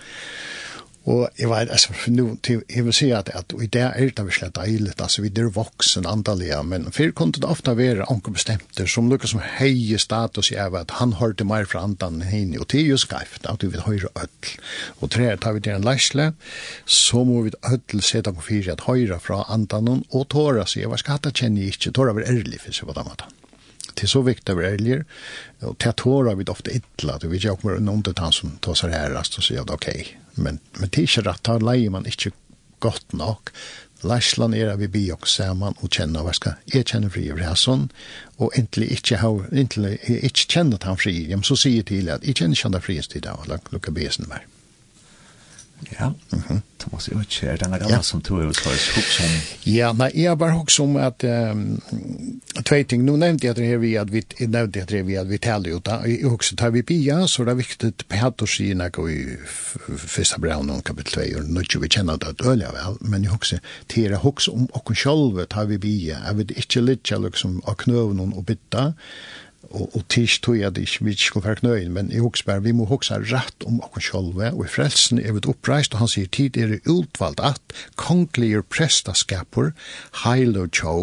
Og 1.10 1.24
jeg 1.40 1.50
vet, 1.50 1.72
altså, 1.74 1.94
nu, 2.14 2.36
til, 2.46 2.62
jeg 2.70 2.86
vil 2.86 2.94
si 2.94 3.08
at, 3.18 3.32
at 3.34 3.54
i 3.58 3.66
det 3.66 3.82
er 3.82 4.12
det 4.14 4.26
virkelig 4.28 4.52
deilig, 4.56 4.92
altså, 5.02 5.24
vi 5.26 5.32
er 5.42 5.50
voksen 5.56 6.06
andalige, 6.06 6.60
men 6.64 6.92
før 6.94 7.12
kunne 7.18 7.34
det 7.34 7.50
ofte 7.50 7.74
være 7.78 8.06
anker 8.14 8.36
bestemte, 8.36 8.86
som 8.88 9.10
noe 9.10 9.32
som 9.32 9.42
heie 9.58 9.98
status 9.98 10.52
i 10.54 10.60
av 10.62 10.78
at 10.78 10.94
han 11.00 11.16
hørte 11.18 11.48
mer 11.50 11.66
fra 11.66 11.82
andan 11.88 12.22
henne, 12.22 12.62
og 12.62 12.70
det 12.70 12.84
er 12.84 12.92
jo 12.92 13.00
skreft, 13.02 13.50
at 13.50 13.66
vi 13.66 13.72
vil 13.74 13.88
høre 13.88 14.14
ødel. 14.14 14.54
Og 15.02 15.10
tre, 15.16 15.32
tar 15.38 15.58
vi 15.58 15.66
til 15.66 15.80
en 15.80 15.90
leisle, 15.90 16.30
så 16.86 17.26
må 17.26 17.42
vi 17.48 17.58
ødel 17.58 18.06
sette 18.06 18.36
på 18.36 18.46
fire 18.52 18.78
at 18.78 18.86
høyre 18.86 19.18
fra 19.24 19.42
andan, 19.50 20.06
og 20.14 20.30
tåra, 20.30 20.68
så 20.70 20.84
jeg 20.84 20.94
var 20.94 21.02
skatt, 21.02 21.32
kjenner 21.34 21.66
jeg 21.66 21.80
ikke, 21.80 21.96
tåra 21.98 22.14
var 22.14 22.30
ærlig, 22.30 22.62
for 22.62 22.76
seg 22.76 22.92
på 22.92 23.00
den 23.02 23.10
måten 23.10 23.38
det 24.00 24.06
er 24.06 24.08
så 24.08 24.22
viktigt 24.22 24.50
att 24.50 24.56
vara 24.56 24.68
ärligare. 24.68 25.04
Och 25.60 25.76
det 25.78 25.96
tårar 25.96 26.36
vi 26.36 26.44
ofte 26.44 26.72
ytla, 26.72 27.14
att 27.14 27.24
vi 27.24 27.38
gör 27.38 27.80
noen 27.80 28.04
til 28.04 28.14
han 28.18 28.32
som 28.32 28.52
tar 28.62 28.78
seg 28.80 28.94
här, 28.96 29.16
og 29.18 29.44
sier 29.44 29.62
at 29.62 29.74
ok, 29.74 29.90
men, 30.40 30.60
men 30.80 30.90
det 30.90 31.02
är 31.02 31.08
ikke 31.08 31.26
rett, 31.28 31.44
da 31.44 31.58
leier 31.60 31.94
man 31.94 32.06
inte 32.06 32.32
gott 32.80 33.14
nok. 33.14 33.52
Lærslan 34.02 34.54
er 34.56 34.78
vi 34.80 34.88
bi 34.88 35.02
og 35.12 35.28
saman 35.28 35.76
og 35.84 35.92
kjenner 35.92 36.24
hva 36.24 36.32
skal 36.36 36.56
jeg 36.72 36.88
kjenne 36.88 37.10
fri 37.12 37.26
over 37.34 37.44
hæsson, 37.44 37.90
og 38.38 38.54
egentlig 38.56 38.92
ikke, 38.96 39.20
ha, 39.20 39.34
egentlig 39.52 39.98
ikke 40.08 40.48
kjenne 40.56 40.80
at 40.80 40.88
han 40.88 41.00
fri, 41.00 41.18
så 41.44 41.60
sier 41.60 41.84
til 41.84 42.08
at 42.14 42.24
jeg 42.24 42.40
kjenner 42.40 42.56
ikke 42.56 42.72
han 42.72 42.86
fri 42.86 42.96
i 43.00 43.04
stedet, 43.04 43.36
og 43.36 43.74
lukka 43.76 43.92
besen 43.92 44.30
meg. 44.32 44.48
Ja, 46.00 46.14
mm. 46.32 46.62
Thomas, 46.78 47.10
jag 47.10 47.18
vet 47.18 47.44
inte, 47.44 47.56
den 47.56 47.72
här 47.74 47.80
gamla 47.80 47.96
ja. 47.96 48.02
som 48.02 48.22
tror 48.22 48.40
jag 48.42 48.48
hos 48.48 48.68
ett 48.68 49.04
som... 49.04 49.26
Ja, 49.64 49.94
nej, 49.94 50.24
jag 50.24 50.38
bara 50.38 50.52
hos 50.52 50.80
om 50.80 50.96
at 50.96 51.24
Um, 51.24 51.82
tve 52.64 52.84
ting, 52.84 53.06
nu 53.06 53.18
nämnde 53.18 53.48
jag 53.48 53.56
det 53.56 53.64
här 53.64 53.78
vi 53.78 53.98
at 53.98 54.10
vi 54.10 54.24
nämnde 54.40 54.80
det 54.80 54.96
här 54.96 55.04
vi 55.04 55.18
at 55.18 55.28
vi 55.28 55.38
talar 55.38 55.70
ut. 55.70 55.88
Jag 55.88 56.34
også 56.34 56.56
tar 56.56 56.70
vi 56.70 56.84
bia, 56.84 57.28
så 57.28 57.44
det 57.44 57.52
är 57.52 57.56
viktigt 57.56 58.08
på 58.08 58.16
hatt 58.16 58.42
och 58.42 58.50
sina 58.50 58.90
gå 58.90 59.10
i 59.10 59.38
første 59.98 60.40
brev 60.40 60.64
noen 60.66 60.82
kapitel 60.82 61.14
2, 61.14 61.22
og 61.40 61.50
nå 61.50 61.62
ikke 61.62 61.82
vi 61.82 61.90
kjenner 61.90 62.14
att 62.14 62.38
det 62.38 62.46
ölja 62.46 62.72
vel, 62.72 62.98
men 63.02 63.24
jeg 63.24 63.32
også 63.32 63.56
också 63.56 64.02
jeg 64.02 64.18
hos 64.18 64.48
om 64.48 64.66
och 64.66 64.98
själva 64.98 65.46
tar 65.46 65.66
vi 65.66 65.78
bia, 65.78 66.18
jeg 66.28 66.38
vet 66.38 66.52
ikke 66.52 66.82
litt 66.82 67.12
jeg 67.12 67.20
liksom 67.20 67.62
av 67.66 67.76
knövnen 67.76 68.34
og 68.34 68.46
bytta, 68.46 68.94
og, 69.70 69.96
og 69.96 70.04
tisch 70.10 70.42
tog 70.42 70.62
at 70.66 70.78
ikke, 70.78 71.06
vi 71.06 71.14
ikke 71.16 71.24
skulle 71.24 71.48
være 71.48 71.60
knøyen, 71.62 71.92
men 71.94 72.12
i 72.12 72.22
Hoksberg, 72.24 72.64
vi 72.64 72.74
må 72.76 72.88
hoksa 72.90 73.20
rett 73.22 73.66
om 73.68 73.82
okken 73.86 74.04
sjølve 74.04 74.52
og 74.54 74.64
i 74.66 74.72
frelsen 74.72 75.20
er 75.22 75.36
vi 75.36 75.44
oppreist, 75.52 75.94
og 75.94 76.04
han 76.04 76.12
sier 76.12 76.30
tid 76.32 76.58
er 76.58 76.74
det 76.74 76.82
utvalgt 76.90 77.44
at 77.44 77.76
kongelige 78.00 78.64
prestaskaper, 78.64 79.74
heil 80.24 80.58
og 80.60 80.72
tjå, 80.76 80.96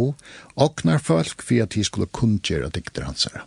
oknar 0.57 1.03
folk, 1.05 1.45
for 1.45 1.63
at 1.63 1.77
de 1.77 1.85
skulle 1.85 2.11
kundgjøre 2.17 2.73
dikter 2.75 3.07
hans 3.07 3.29
her. 3.31 3.45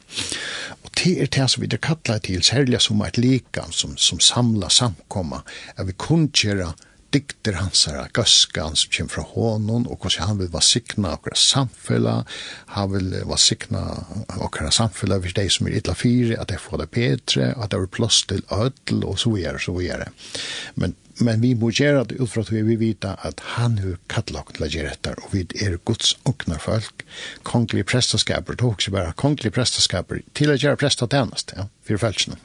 Og 0.83 0.93
det 1.01 1.15
er 1.23 1.31
det 1.33 1.49
som 1.51 1.63
vi 1.63 1.71
er 1.71 1.81
kattlet 1.81 2.27
til, 2.29 2.43
særlig 2.45 2.81
som 2.85 3.01
et 3.01 3.17
likam, 3.17 3.73
som, 3.75 3.97
som 3.97 4.21
samla 4.23 4.69
samkomma, 4.69 5.41
at 5.75 5.89
vi 5.89 5.97
kundgjøre 5.97 6.71
dikter 6.73 6.88
dikter 7.13 7.57
hans 7.59 7.85
her, 7.89 8.07
gøska 8.13 8.67
hans 8.67 8.85
som 8.85 8.93
kommer 8.93 9.13
fra 9.15 9.25
hånden, 9.33 9.87
og 9.89 9.97
hvordan 9.97 10.27
han 10.29 10.39
vil 10.41 10.51
vasikna 10.53 11.13
akkurat 11.15 11.41
samfunnet, 11.41 12.39
han 12.75 12.89
vil 12.93 13.11
vasikna 13.29 13.83
akkurat 14.37 14.75
samfunnet 14.75 15.23
hvis 15.23 15.35
de 15.37 15.45
som 15.53 15.67
er 15.69 15.77
ytla 15.79 15.95
fire, 15.97 16.39
at 16.39 16.51
de 16.51 16.59
får 16.61 16.83
det 16.83 16.89
petre, 16.95 17.51
at 17.55 17.71
det 17.71 17.79
er 17.79 17.93
plass 17.93 18.23
til 18.29 18.43
ødel, 18.53 19.05
og 19.05 19.19
så 19.19 19.33
videre, 19.33 19.61
så 19.61 19.75
videre. 19.77 20.09
Men, 20.75 20.95
men 21.19 21.41
vi 21.41 21.53
må 21.59 21.71
gjøre 21.75 22.05
det 22.11 22.19
ut 22.19 22.31
fra 22.31 22.45
at 22.45 22.53
vi 22.53 22.63
vil 22.67 22.81
vite 22.81 23.15
at 23.25 23.41
han 23.55 23.79
har 23.83 23.97
kattelagt 24.11 24.57
til 24.57 24.67
å 24.67 24.71
gjøre 24.73 24.93
dette, 24.93 25.15
og 25.23 25.33
vi 25.33 25.45
er 25.65 25.79
gods 25.89 26.13
okna 26.29 26.59
folk, 26.61 27.05
kongelige 27.47 27.89
prestaskaper, 27.89 28.59
det 28.59 28.65
er 28.65 28.75
også 28.75 28.93
bare 28.95 29.17
kongelige 29.19 29.57
prestaskaper, 29.57 30.21
til 30.37 30.53
å 30.53 30.59
gjøre 30.59 30.79
prestatjenest, 30.79 31.57
ja, 31.57 31.67
for 31.87 32.05
feltsene. 32.05 32.39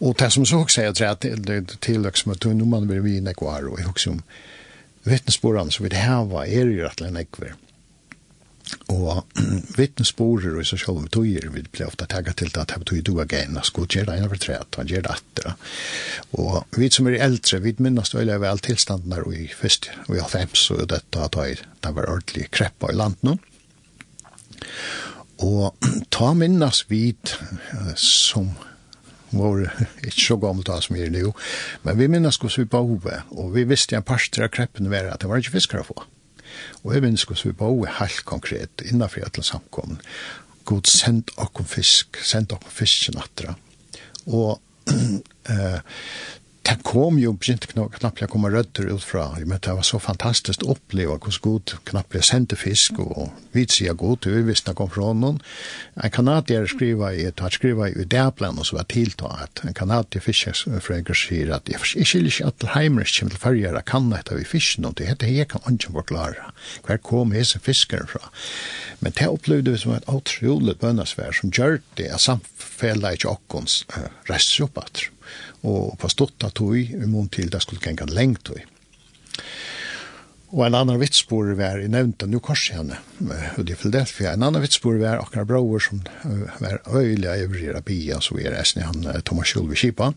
Og 0.00 0.16
det 0.18 0.30
som 0.32 0.46
så 0.46 0.56
också 0.56 0.82
jag 0.82 0.94
tror 0.94 1.08
att 1.08 1.20
det 1.20 1.80
tillväxt 1.80 2.26
med 2.26 2.40
tunn 2.40 2.70
man 2.70 2.88
vil 2.88 3.02
vi 3.02 3.16
inne 3.16 3.34
og 3.36 3.78
jeg 3.78 3.86
husker 3.86 4.10
om 4.10 4.22
vittnesbörden 5.04 5.70
som 5.70 5.84
vi 5.84 5.90
det 5.90 5.98
er 5.98 6.64
jo 6.66 6.84
rett 6.84 7.00
og 7.00 7.06
rätt 7.06 7.28
Og 8.88 9.24
kvar. 10.16 10.58
og 10.58 10.66
så 10.66 10.76
selv 10.76 10.90
om 10.90 10.96
själva 10.96 11.08
tojer 11.08 11.50
vi 11.52 11.62
blir 11.62 11.86
ofta 11.86 12.06
tagget 12.06 12.36
til 12.36 12.50
at 12.54 12.70
jeg 12.70 12.78
betyder 12.78 13.02
du 13.02 13.20
again 13.20 13.56
og 13.56 13.66
skulle 13.66 13.88
gjøre 13.88 14.06
det 14.06 14.18
ene 14.18 14.28
for 14.28 14.36
tre, 14.36 14.54
överträtt 14.54 14.76
han 14.76 14.86
gjør 14.86 15.02
det. 15.02 15.54
Och 16.30 16.64
vi 16.76 16.90
som 16.90 17.06
er 17.06 17.12
eldre, 17.12 17.58
vi 17.58 17.74
minns 17.78 18.14
väl 18.14 18.38
väl 18.38 18.58
tillstånd 18.58 19.06
när 19.06 19.34
i 19.34 19.48
först 19.48 19.90
og 20.08 20.16
i 20.16 20.20
fem 20.20 20.48
og 20.70 20.88
dette 20.88 21.20
at 21.20 21.32
det 21.82 21.94
var 21.94 22.10
ordentlig 22.10 22.50
kreppa 22.50 22.92
i 22.92 22.96
landet 22.96 23.22
nå. 23.22 23.38
Og 25.38 25.74
ta 26.10 26.34
minnes 26.34 26.84
vi 26.88 27.14
som 27.96 28.50
var 29.32 29.66
ikke 30.08 30.24
så 30.24 30.38
gammelt 30.40 30.68
da 30.70 30.78
som 30.82 30.96
vi 30.96 31.04
er 31.06 31.12
nå, 31.14 31.32
men 31.84 31.98
vi 32.00 32.08
minnes 32.10 32.40
hvordan 32.40 32.64
vi 32.64 32.70
på 32.72 32.82
og 33.30 33.52
vi 33.54 33.66
visste 33.68 33.96
en 33.96 34.06
par 34.06 34.20
av 34.20 34.50
kreppene 34.54 34.90
var 34.92 35.10
at 35.10 35.22
det 35.22 35.30
var 35.30 35.42
ikke 35.42 35.56
fiskere 35.58 35.84
å 35.84 35.90
få. 35.92 35.98
Og 36.82 36.94
jeg 36.94 37.04
minnes 37.04 37.24
hvordan 37.26 37.52
vi 37.52 37.58
på 37.58 37.72
helt 38.00 38.24
konkret, 38.28 38.84
innenfor 38.84 39.26
etter 39.26 39.46
samkommen, 39.46 40.00
god 40.64 40.90
sendt 40.90 41.32
okkom 41.40 41.66
fisk, 41.66 42.18
send 42.22 42.52
okkom 42.52 42.74
fisk 42.74 43.06
til 43.06 43.16
nattra. 43.18 43.54
Og 44.30 44.60
eh, 45.52 45.80
det 46.62 46.76
kom 46.82 47.18
ju 47.18 47.32
begynt 47.32 47.66
knappt 47.66 48.20
jag 48.20 48.30
kommer 48.30 48.50
rötter 48.50 48.94
ut 48.94 49.04
fra. 49.04 49.36
men 49.46 49.58
det 49.62 49.72
var 49.72 49.82
så 49.82 49.98
fantastiskt 49.98 50.62
å 50.62 50.70
oppleve 50.74 51.12
hur 51.12 51.38
god 51.40 51.72
knappt 51.84 52.14
jeg 52.14 52.24
sendte 52.24 52.56
fisk 52.56 52.98
och 52.98 53.30
vi 53.52 53.66
sier 53.66 53.94
god 53.94 54.20
till 54.20 54.32
vi 54.32 54.42
visste 54.42 54.74
kom 54.74 54.90
från 54.90 55.20
någon. 55.20 55.42
En 55.94 56.10
kanadier 56.10 56.66
skriva 56.66 57.12
i 57.14 57.24
ett 57.24 57.40
skriver 57.50 57.98
i 57.98 58.04
Däplan 58.04 58.58
og 58.58 58.66
så 58.66 58.76
var 58.76 58.84
tilltaget. 58.84 59.60
En 59.64 59.74
kanadier 59.74 60.20
fiskefränker 60.20 61.14
säger 61.14 61.50
att 61.50 61.68
jag 61.68 61.80
skiljer 61.80 62.46
inte 62.46 62.66
att 62.66 62.74
heimrisk 62.74 63.20
kommer 63.20 63.30
till 63.30 63.40
färgare 63.40 63.82
kan 63.86 64.10
detta 64.10 64.34
vi 64.34 64.44
fisk 64.44 64.78
någon. 64.78 64.94
Det 64.96 65.04
heter 65.04 65.26
jeg 65.26 65.48
kan 65.48 65.74
ikke 65.74 65.92
forklare 65.92 66.52
Hver 66.86 66.96
kom 66.96 67.32
hese 67.32 67.58
fiskaren 67.58 68.06
fra. 68.06 68.30
Men 68.98 69.12
det 69.12 69.28
opplevde 69.28 69.70
vi 69.70 69.78
som 69.78 69.92
et 69.92 70.08
otroligt 70.08 70.80
bønnesvær 70.80 71.32
som 71.32 71.50
gjør 71.50 71.80
det 71.96 72.10
at 72.12 72.20
samfellet 72.20 73.14
i 73.14 73.22
Jokkons 73.24 73.84
äh, 73.96 74.10
rest 74.30 75.10
og 75.62 75.96
på 76.00 76.10
stått 76.12 76.44
av 76.46 76.54
tog, 76.56 76.76
i 76.76 77.06
mån 77.06 77.28
til 77.32 77.50
det 77.52 77.62
skulle 77.64 77.82
genga 77.84 78.08
lengt 78.10 78.44
tog. 78.48 78.60
Og 80.50 80.64
en 80.66 80.74
annan 80.74 80.98
vitspor 80.98 81.52
var, 81.54 81.78
i 81.78 81.86
nevnta 81.86 82.26
nu 82.26 82.40
kors 82.42 82.64
henne, 82.74 82.96
og 83.22 83.62
det 83.68 83.76
er 83.76 83.92
det, 83.94 84.06
en 84.26 84.48
annan 84.48 84.64
vitsbor 84.64 84.98
var 84.98 85.22
akkurat 85.22 85.46
bror 85.46 85.84
som 85.84 86.02
var 86.58 86.80
øyla 86.90 87.36
i 87.36 87.44
Eurera 87.44 87.82
Bia, 87.86 88.18
så 88.20 88.34
er 88.42 88.56
det 88.58 88.82
han 88.82 89.06
Thomas 89.22 89.52
Kjolvi 89.52 89.78
Kipa. 89.78 90.10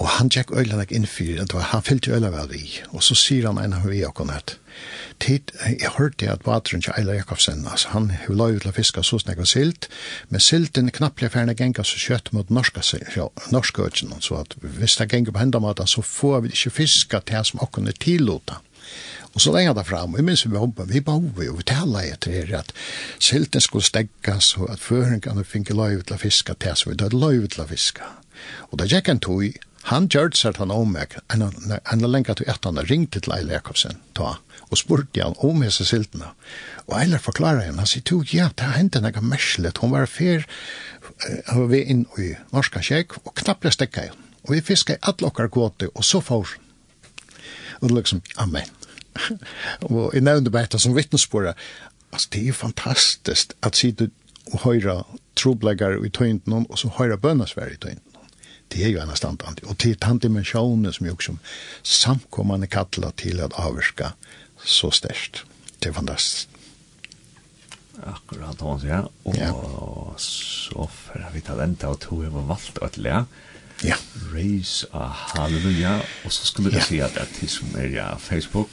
Og 0.00 0.08
han 0.08 0.30
tjekk 0.32 0.54
øyla 0.56 0.86
inn 0.88 1.04
var 1.52 1.66
han 1.74 1.82
fyllt 1.84 2.08
øyla 2.08 2.30
vel 2.32 2.48
vi. 2.48 2.80
og 2.92 3.02
så 3.02 3.14
sier 3.14 3.46
han 3.46 3.58
en 3.58 3.74
av 3.76 3.84
vi 3.88 4.00
okkur 4.04 4.30
at, 4.32 4.56
tid, 5.20 5.52
jeg 5.66 5.90
hørte 5.98 6.30
at 6.32 6.46
vateren 6.46 6.80
til 6.80 6.94
Eila 6.96 7.18
Jakobsen, 7.18 7.66
altså 7.66 7.88
han 7.88 8.10
har 8.10 8.34
lov 8.34 8.60
til 8.60 8.70
å 8.70 8.72
fiske 8.72 9.02
så 9.04 9.18
snakk 9.18 9.42
og 9.44 9.50
silt, 9.50 9.88
men 10.30 10.40
silten 10.40 10.88
knapple 10.90 11.28
ferne 11.28 11.54
genga 11.54 11.84
så 11.84 12.00
kjøtt 12.00 12.32
mot 12.32 12.48
norska, 12.50 12.80
norska 13.52 13.82
øyla, 13.82 14.20
så 14.20 14.40
at 14.40 14.56
hvis 14.62 14.96
det 14.96 15.10
genga 15.12 15.32
på 15.32 15.38
hendamaten, 15.38 15.86
så 15.86 16.02
får 16.02 16.40
vi 16.40 16.54
ikke 16.54 16.76
fiska 16.80 17.20
til 17.20 17.44
som 17.44 17.60
okkur 17.60 17.88
er 17.88 18.00
tillåta. 18.00 18.62
Og 19.34 19.40
så 19.40 19.52
lenge 19.52 19.74
det 19.76 19.86
fram, 19.86 20.14
og 20.14 20.24
minns 20.24 20.46
vi 20.46 20.56
hoppa, 20.58 20.88
vi 20.88 21.00
behove 21.04 21.44
jo, 21.44 21.58
vi 21.60 21.66
tala 21.68 22.02
etter 22.08 22.32
her 22.34 22.56
at 22.64 22.72
silten 23.20 23.60
skulle 23.60 23.86
steggas, 23.86 24.56
og 24.56 24.72
at 24.72 24.80
føringene 24.82 25.44
finke 25.44 25.76
løyve 25.76 26.02
til 26.02 26.16
å 26.16 26.22
fiska 26.24 26.56
til 26.58 26.76
som 26.76 26.90
vi 26.90 26.98
død 26.98 27.14
løyve 27.14 27.52
til 27.52 27.62
å 27.62 27.68
fiska. 27.70 28.08
Og 28.72 28.80
da 28.80 28.88
gikk 28.90 29.12
en 29.12 29.22
tog, 29.22 29.60
Han 29.88 30.08
gjorde 30.12 30.36
seg 30.36 30.58
han 30.60 30.72
om 30.74 30.92
meg, 30.92 31.16
enn 31.32 31.46
han 31.72 32.04
lenger 32.04 32.36
til 32.36 32.48
etter 32.52 32.70
han 32.70 32.86
ringte 32.88 33.22
til 33.22 33.32
Eile 33.32 33.56
Jakobsen, 33.56 33.96
ta, 34.14 34.34
og 34.68 34.78
spurte 34.78 35.24
han 35.24 35.38
om 35.46 35.62
hese 35.64 35.86
siltene. 35.88 36.32
Og 36.86 36.98
Eile 37.00 37.20
forklarer 37.22 37.64
henne, 37.64 37.80
han 37.80 37.88
sier, 37.88 38.04
du, 38.04 38.20
ja, 38.28 38.50
det 38.54 38.66
har 38.66 38.76
hendt 38.76 38.98
noe 39.00 39.10
egen 39.10 39.30
merslet, 39.30 39.80
hun 39.80 39.94
var 39.94 40.10
fer, 40.10 40.44
uh, 41.48 41.62
vi 41.70 41.84
inn 41.92 42.04
i 42.20 42.34
norska 42.52 42.82
kjekk, 42.84 43.16
og 43.24 43.34
knapple 43.40 43.72
stekka 43.74 44.10
henne. 44.10 44.26
Og 44.46 44.54
vi 44.54 44.62
fiskar 44.64 44.96
i 44.96 45.04
alle 45.04 45.28
okkar 45.28 45.50
gåte, 45.52 45.90
og 45.94 46.04
så 46.04 46.20
får 46.24 46.56
Og 47.80 47.88
det 47.88 47.96
liksom, 47.96 48.20
amen. 48.36 48.68
og 49.88 50.14
jeg 50.14 50.22
nevnte 50.22 50.50
bare 50.50 50.78
som 50.78 50.96
vittnesbordet, 50.96 51.54
altså, 52.12 52.28
det 52.32 52.48
er 52.48 52.52
fantastisk 52.52 53.52
at 53.62 53.76
sitte 53.76 54.10
og 54.52 54.60
høyra 54.60 55.02
trobleggar 55.36 56.04
i 56.04 56.08
tøynden, 56.08 56.66
og 56.68 56.78
så 56.78 56.88
høyra 56.88 57.16
bønnesvær 57.16 57.72
i 57.72 57.76
tøynden 57.80 58.09
det 58.70 58.84
är 58.84 58.88
ju 58.88 59.00
annars 59.00 59.18
standant. 59.18 59.60
til 59.78 59.96
den 59.98 60.18
dimensjonen 60.18 60.92
som 60.92 61.06
jo 61.06 61.16
som 61.20 61.38
samkommende 61.82 62.66
kattler 62.66 63.10
til 63.16 63.40
at 63.40 63.52
avverka 63.58 64.12
så 64.64 64.90
størst. 64.90 65.44
Det 65.80 65.88
er 65.88 65.92
fantastisk. 65.92 66.48
Akkurat 68.00 68.60
hans, 68.60 68.84
ja. 68.84 69.02
Og 69.24 69.36
ja. 69.36 69.50
så 70.16 70.86
får 70.88 71.26
vi 71.34 71.40
talenta 71.44 71.90
og 71.92 72.00
to 72.00 72.22
var 72.22 72.46
valgt 72.48 72.78
å 72.80 72.88
til, 72.88 73.10
ja. 73.84 73.96
Raise 74.32 74.86
a 74.92 75.08
hallelujah. 75.08 76.00
Og 76.24 76.32
så 76.32 76.46
skulle 76.46 76.72
jeg 76.72 76.80
ja. 76.80 76.86
si 76.86 77.00
at 77.00 77.16
det 77.16 77.24
er 77.24 77.34
til 77.38 77.48
som 77.48 77.76
er 77.80 77.92
ja, 77.92 78.14
Facebook 78.16 78.70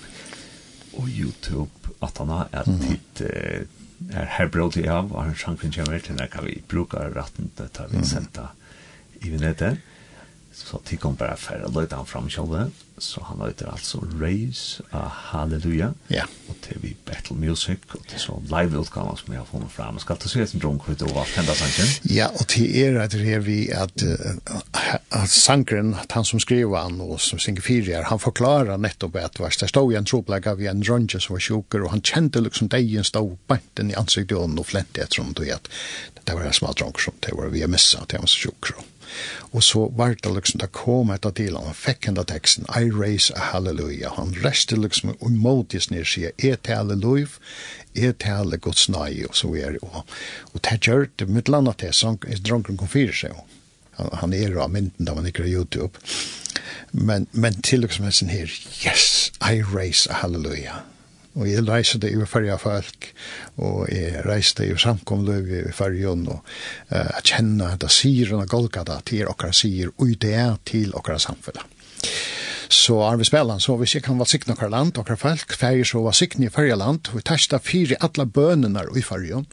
og 0.97 1.09
YouTube, 1.09 1.71
at 2.01 2.17
han 2.17 2.31
har 2.33 2.49
er 2.51 2.63
tid 2.63 3.23
er 4.13 4.25
her 4.37 4.47
bråd 4.53 4.77
i 4.77 4.85
av, 4.87 5.11
og 5.11 5.23
han 5.23 5.35
sjanker 5.35 5.71
kommer 5.73 5.99
til 5.99 6.17
når 6.17 6.43
vi 6.45 6.61
bruker 6.69 7.13
retten 7.15 7.51
til 7.57 7.65
å 7.65 7.73
ta 7.73 7.87
vi 7.91 8.03
senta 8.05 8.51
i 9.21 9.33
vinnetet. 9.33 9.83
Så 10.57 10.79
de 10.89 10.97
kom 10.97 11.13
bare 11.15 11.37
for 11.37 11.61
å 11.61 11.69
løte 11.69 11.97
han 11.99 12.07
frem 12.09 12.29
selv. 12.33 12.71
Så 12.97 13.21
han 13.27 13.37
løte 13.37 13.67
altså 13.69 13.99
Raise 14.17 14.81
a 14.89 15.03
Hallelujah. 15.05 15.91
Ja. 16.09 16.23
Og 16.49 16.55
til 16.65 16.79
vi 16.81 16.95
Battle 17.05 17.37
Music, 17.37 17.83
og 17.93 18.07
til 18.09 18.19
så 18.23 18.39
live 18.49 18.79
utgave 18.79 19.13
som 19.19 19.35
jeg 19.35 19.43
har 19.43 19.45
funnet 19.51 19.69
frem. 19.71 19.99
Skal 20.01 20.17
du 20.17 20.25
se 20.31 20.41
et 20.41 20.55
drunk 20.57 20.87
ut 20.89 21.03
og 21.05 21.19
alt 21.21 21.37
enda 21.37 21.53
sangen? 21.59 21.93
Ja, 22.09 22.31
og 22.33 22.49
til 22.49 22.73
er 22.81 22.97
at 23.03 23.13
det 23.13 23.35
er 23.35 23.45
vi 23.45 23.59
at, 23.69 24.01
at 24.01 25.29
sangren, 25.29 25.93
at 26.01 26.17
han 26.17 26.25
som 26.25 26.41
skriver 26.41 26.87
han 26.87 26.97
og 27.05 27.21
som 27.21 27.37
synger 27.43 27.61
fire 27.61 28.01
han 28.09 28.23
forklarer 28.23 28.81
nettopp 28.81 29.21
at 29.21 29.37
det 29.37 29.69
stod 29.69 29.93
i 29.93 30.01
en 30.01 30.09
troplegg 30.09 30.49
av 30.49 30.61
en 30.61 30.83
runge 30.89 31.21
som 31.21 31.37
var 31.37 31.45
sjuker, 31.51 31.85
og 31.85 31.93
han 31.93 32.01
kjente 32.01 32.41
liksom 32.41 32.73
deg 32.73 32.97
en 32.97 33.05
stod 33.05 33.37
benten 33.47 33.93
i 33.93 33.99
ansiktet 33.99 34.37
og 34.41 34.65
flente 34.65 35.05
etter 35.05 35.21
om 35.21 35.37
du 35.37 35.45
vet. 35.45 35.69
det 36.23 36.33
var 36.33 36.49
en 36.49 36.53
smal 36.53 36.73
drunk 36.73 36.99
som 36.99 37.13
det 37.21 37.37
var 37.37 37.53
vi 37.53 37.61
har 37.61 37.69
misset, 37.69 38.11
han 38.11 38.25
var 38.25 38.31
så 38.31 38.49
og 38.49 38.96
Og 39.51 39.63
så 39.63 39.87
var 39.97 40.15
det 40.15 40.31
liksom, 40.33 40.61
det 40.61 40.71
kom 40.75 41.11
etter 41.13 41.33
til, 41.37 41.57
han 41.57 41.77
fikk 41.77 42.09
enda 42.11 42.25
teksten, 42.27 42.67
I 42.69 42.89
raise 42.91 43.33
a 43.35 43.51
hallelujah. 43.51 44.15
Han 44.17 44.35
reste 44.43 44.79
liksom, 44.79 45.15
og 45.19 45.31
måtes 45.31 45.89
ned 45.91 46.07
sier, 46.07 46.33
jeg 46.41 46.61
taler 46.67 46.99
lov, 46.99 47.37
jeg 47.97 48.17
taler 48.23 48.61
Guds 48.61 48.87
nøye, 48.89 49.27
og 49.29 49.37
så 49.37 49.53
er 49.55 49.77
det. 49.77 49.83
Og, 49.85 50.03
og 50.53 50.65
det 50.67 50.81
gjør 50.87 51.07
det, 51.17 51.29
mitt 51.29 51.51
land 51.51 51.71
at 51.71 51.85
så 51.87 51.93
sang, 52.07 52.19
dronken 52.45 52.77
kom 52.77 52.91
fire 52.91 53.15
seg, 53.15 53.37
han, 53.97 54.11
han 54.21 54.35
er 54.35 54.59
av 54.61 54.73
mynden 54.73 55.07
da 55.07 55.15
man 55.17 55.29
ikke 55.29 55.45
har 55.45 55.53
YouTube. 55.53 55.97
Men, 56.91 57.27
men 57.31 57.61
til 57.61 57.83
liksom, 57.83 58.05
her, 58.29 58.51
yes, 58.85 59.31
I 59.41 59.61
raise 59.61 60.09
a 60.09 60.21
hallelujah 60.21 60.83
og 61.37 61.45
jeg 61.49 61.65
reiser 61.67 62.01
det 62.01 62.15
over 62.17 62.29
færre 62.29 62.57
folk, 62.61 63.09
og 63.61 63.85
jeg 63.93 64.23
reiser 64.25 64.61
det 64.61 64.69
i 64.71 64.79
samkomløy 64.81 65.67
i 65.67 65.75
færgen, 65.75 66.25
og 66.33 66.41
uh, 66.41 66.97
jeg 66.97 67.27
kjenner 67.31 67.75
at 67.75 67.83
det 67.83 67.91
sier 67.93 68.33
og 68.37 68.47
Golgata 68.49 68.99
til 69.05 69.29
okkara 69.29 69.53
sier, 69.53 69.93
og 69.97 70.15
det 70.21 70.33
er 70.33 70.57
til 70.65 70.95
okkara 70.97 71.21
samfunnet. 71.21 71.63
Så 72.67 72.97
er 72.97 72.99
vi 72.99 73.11
arbeidsspillene, 73.13 73.63
så 73.63 73.77
hvis 73.79 73.95
jeg 73.95 74.03
kan 74.03 74.17
være 74.19 74.33
siktene 74.33 74.57
okkara 74.57 74.73
land, 74.73 74.97
okkara 74.97 75.21
folk, 75.21 75.53
færger 75.55 75.87
så 75.87 76.03
var 76.03 76.17
siktene 76.17 76.49
i 76.49 76.53
færre 76.53 76.75
land, 76.75 77.07
og 77.11 77.21
vi 77.21 77.27
testa 77.29 77.61
fire 77.63 78.01
alle 78.01 78.27
bønene 78.27 78.83
i 78.97 79.05
færgen, 79.05 79.47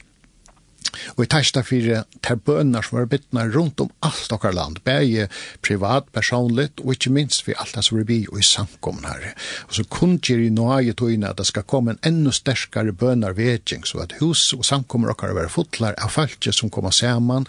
Og 1.16 1.24
i 1.24 1.28
tæsta 1.30 1.62
fyrir 1.66 2.04
ter 2.24 2.38
bønnar 2.38 2.86
som 2.86 3.00
er 3.00 3.08
bytna 3.10 3.44
rundt 3.54 3.80
om 3.82 3.90
alt 4.06 4.32
okkar 4.34 4.54
land, 4.54 4.80
bægi 4.86 5.26
privat, 5.64 6.06
personligt, 6.14 6.80
og 6.84 6.94
ikkje 6.94 7.12
minst 7.14 7.46
vi 7.48 7.56
alt 7.58 7.78
som 7.84 7.98
er 7.98 8.06
bi 8.08 8.20
og 8.30 8.38
i 8.40 8.46
samkomna 8.46 9.14
her. 9.14 9.34
Og 9.68 9.74
så 9.78 9.84
kundgjer 9.90 10.44
i 10.44 10.52
noaie 10.54 10.94
tøyna 10.96 11.32
at 11.32 11.40
det 11.40 11.48
skal 11.50 11.66
komme 11.70 11.94
en 11.94 12.02
enda 12.06 12.32
sterkare 12.34 12.92
bønnar 12.92 13.36
vedjeng, 13.38 13.86
så 13.86 14.04
at 14.04 14.16
hus 14.20 14.46
og 14.56 14.64
samkommer 14.66 15.14
okkar 15.14 15.34
er 15.34 15.52
fotlar 15.52 15.98
av 15.98 16.14
falkje 16.14 16.54
som 16.54 16.72
kommer 16.72 16.94
saman 16.94 17.48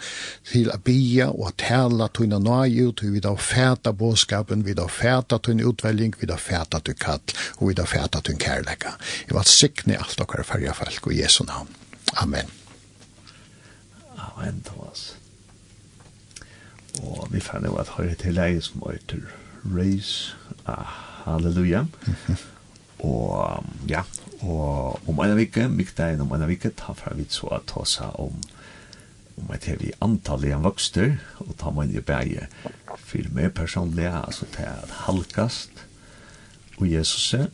til 0.50 0.70
a 0.74 0.78
bia 0.82 1.30
og 1.30 1.50
a 1.50 1.54
tala 1.60 2.10
tøyna 2.12 2.40
noaie 2.42 2.88
ut, 2.90 3.02
vi 3.02 3.22
da 3.22 3.34
fæta 3.36 3.92
båskapen, 3.92 4.66
vi 4.66 4.76
da 4.76 4.88
fæta 4.90 5.38
tøyna 5.38 5.66
utveljing, 5.70 6.16
vi 6.20 6.30
da 6.30 6.38
fæta 6.40 6.82
tøyna 6.82 7.02
kall, 7.06 7.34
og 7.58 7.70
vi 7.70 7.78
da 7.78 7.86
fæta 7.88 8.22
tøyna 8.22 8.42
kærleika. 8.42 8.96
Jeg 9.28 9.38
var 9.38 9.50
sikne 9.50 9.98
alt 10.00 10.20
okkar 10.20 10.46
færja 10.46 10.76
falk 10.76 11.10
og 11.10 11.18
Jesu 11.18 11.44
navn. 11.44 11.68
Amen 12.22 12.65
har 14.36 14.50
hendt 14.50 14.70
oss. 14.78 15.16
Og 17.02 17.26
vi 17.32 17.40
fann 17.44 17.66
jo 17.66 17.76
at 17.80 17.94
høyre 17.96 18.16
til 18.20 18.38
deg 18.38 18.60
som 18.64 18.84
heter 18.86 19.24
Raise 19.64 20.36
ah, 20.64 20.92
Halleluja. 21.24 21.84
og 23.10 23.64
ja, 23.90 24.04
og 24.40 25.08
om 25.08 25.24
en 25.24 25.36
vike, 25.36 25.68
mykdagen 25.68 26.22
om 26.24 26.32
en 26.36 26.46
vike, 26.48 26.72
ta 26.76 26.94
fra 26.96 27.14
vi 27.16 27.26
så 27.28 27.50
at 27.58 27.68
ta 27.72 27.84
seg 27.88 28.20
om 28.22 28.38
om 29.36 29.50
at 29.52 29.66
vi 29.80 29.90
antallet 30.00 30.48
igjen 30.48 30.64
vokster, 30.64 31.10
og 31.44 31.50
ta 31.60 31.68
man 31.68 31.90
jo 31.92 32.00
bæge 32.00 32.46
for 32.96 33.26
meg 33.36 33.50
personlig, 33.52 34.06
altså 34.08 34.48
til 34.54 34.64
at 34.64 34.94
halkast 35.04 35.82
og 36.78 36.88
Jesus 36.88 37.34
er 37.36 37.46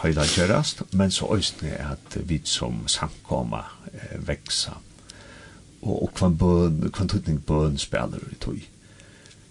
høyla 0.00 0.24
kjørast, 0.28 0.82
men 0.92 1.12
så 1.12 1.28
øyne 1.36 1.76
at 1.76 2.16
vi 2.28 2.40
som 2.44 2.84
samkommer 2.88 3.68
eh, 3.92 4.16
vekser 4.28 4.80
og, 5.82 6.02
og 6.02 6.10
kvann 6.16 6.38
bøn, 6.38 6.90
kvann 6.94 7.10
tutning 7.12 7.42
bøn 7.46 7.78
spelar 7.78 8.22
i 8.32 8.38
tøy. 8.40 8.64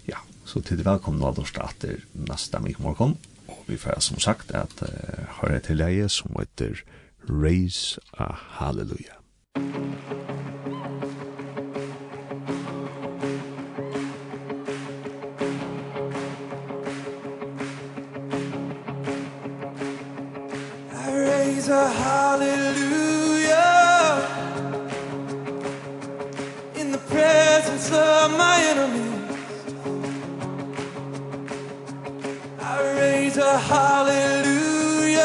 Ja, 0.10 0.22
så 0.46 0.62
til 0.62 0.80
det 0.80 0.88
velkomne 0.88 1.26
av 1.28 1.38
dårst 1.40 1.56
starter 1.56 2.04
neste 2.28 2.62
mye 2.64 2.80
morgen, 2.80 3.18
og 3.48 3.64
vi 3.68 3.78
får 3.78 4.02
som 4.04 4.20
sagt 4.20 4.54
at 4.56 4.82
uh, 4.82 5.26
har 5.40 5.60
til 5.66 5.82
leie 5.82 6.10
som 6.10 6.36
heter 6.40 6.84
Raise 7.30 8.00
a 8.14 8.34
Hallelujah. 8.60 9.18
I 20.92 21.12
raise 21.12 21.70
a 21.70 21.88
hallelujah 21.90 22.65
conquer 27.96 28.38
my 28.38 28.58
enemies 28.72 29.14
I 32.60 32.82
raise 33.00 33.38
a 33.38 33.58
hallelujah. 33.58 35.24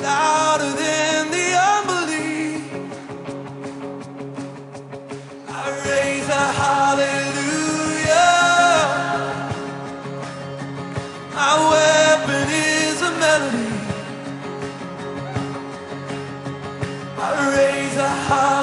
Louder 0.00 0.72
than 0.82 1.30
the 1.36 1.48
unbelief. 1.72 2.62
I 5.48 5.64
raise 5.88 6.28
a 6.28 6.44
hallelujah. 6.60 8.30
My 11.34 11.54
weapon 11.72 12.46
is 12.50 13.02
a 13.02 13.12
melody. 13.22 13.72
I 17.18 17.30
raise 17.56 17.96
a 17.96 18.08
hallelujah. 18.08 18.61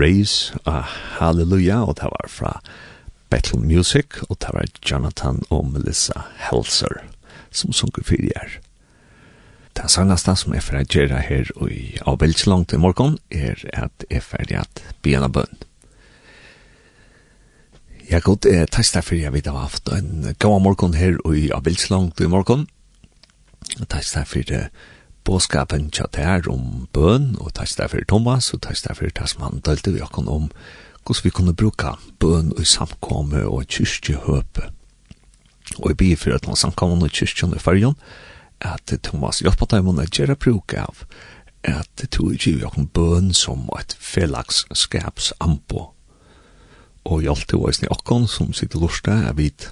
Raise 0.00 0.56
a 0.64 0.80
Hallelujah, 1.18 1.84
og 1.84 1.98
det 2.00 2.08
var 2.08 2.28
fra 2.28 2.56
Battle 3.30 3.60
Music, 3.60 4.22
og 4.28 4.40
det 4.40 4.50
var 4.54 4.66
Jonathan 4.90 5.42
og 5.50 5.66
Melissa 5.74 6.24
Helser 6.48 7.02
som 7.50 7.72
sunker 7.74 8.06
fyrir 8.06 8.32
her. 8.36 8.58
Det 9.76 9.90
sannasta 9.90 10.34
som 10.38 10.54
er 10.54 10.64
fyrir 10.64 10.88
gjerra 10.90 11.20
her 11.24 11.50
og 11.56 11.70
i 11.72 11.98
avvelds 12.08 12.46
langt 12.46 12.74
i 12.74 12.80
morgon 12.80 13.18
er 13.30 13.60
at 13.72 14.06
er 14.10 14.24
ferdig 14.24 14.58
at 14.60 14.82
bjena 15.02 15.28
bønn. 15.30 15.66
Jeg 18.10 18.24
god 18.26 18.46
eh, 18.50 18.66
testa 18.66 19.02
fyrir 19.06 19.28
jeg 19.28 19.36
vidt 19.36 19.50
av 19.50 19.60
haft 19.60 19.90
en 19.94 20.32
gaua 20.42 20.58
morgon 20.58 20.96
her 20.98 21.20
og 21.24 21.36
i 21.38 21.50
avvelds 21.54 21.90
langt 21.92 22.20
i 22.20 22.26
morgon. 22.30 22.66
Testa 23.86 24.24
fyrir 24.26 24.70
båskapen 25.30 25.90
tja 25.94 26.08
der 26.10 26.48
om 26.50 26.88
bøn, 26.94 27.36
og 27.38 27.52
takk 27.54 27.76
der 27.78 27.90
for 27.92 28.06
Thomas, 28.10 28.50
og 28.54 28.64
takk 28.66 28.80
der 28.82 28.96
for 28.98 29.14
takk 29.14 29.30
som 29.30 29.44
han 29.46 29.62
delte 29.66 29.92
vi 29.94 30.02
akkurat 30.02 30.32
om 30.32 30.48
hvordan 31.06 31.24
vi 31.24 31.30
kunne 31.30 31.54
bruka 31.54 31.94
bøn 32.22 32.50
og 32.56 32.66
samkomme 32.66 33.44
og 33.46 33.68
kyrkjehøpe. 33.70 34.70
Og 35.78 35.86
jeg 35.92 35.96
blir 35.96 36.18
for 36.18 36.34
at 36.34 36.48
han 36.50 36.58
samkomme 36.58 36.98
og 37.06 37.14
kyrkjene 37.14 37.60
i 37.60 37.62
fargen, 37.62 37.94
at 38.60 38.92
Thomas 39.06 39.40
hjelper 39.40 39.70
dem 39.70 39.88
å 39.88 39.94
gjøre 40.02 40.36
bruk 40.36 40.74
av 40.76 41.04
at 41.64 42.02
to 42.10 42.30
ikke 42.34 42.56
vi 42.56 42.66
akkurat 42.66 42.92
bøn 42.96 43.32
som 43.36 43.68
et 43.78 43.94
fellagskapsambo. 44.00 45.90
Og 47.06 47.22
hjelper 47.22 47.54
det 47.54 47.60
også 47.68 47.86
i 47.86 47.92
akkurat 47.94 48.32
som 48.32 48.52
sitter 48.56 48.82
lortet, 48.82 49.28
jeg 49.28 49.38
vet, 49.38 49.70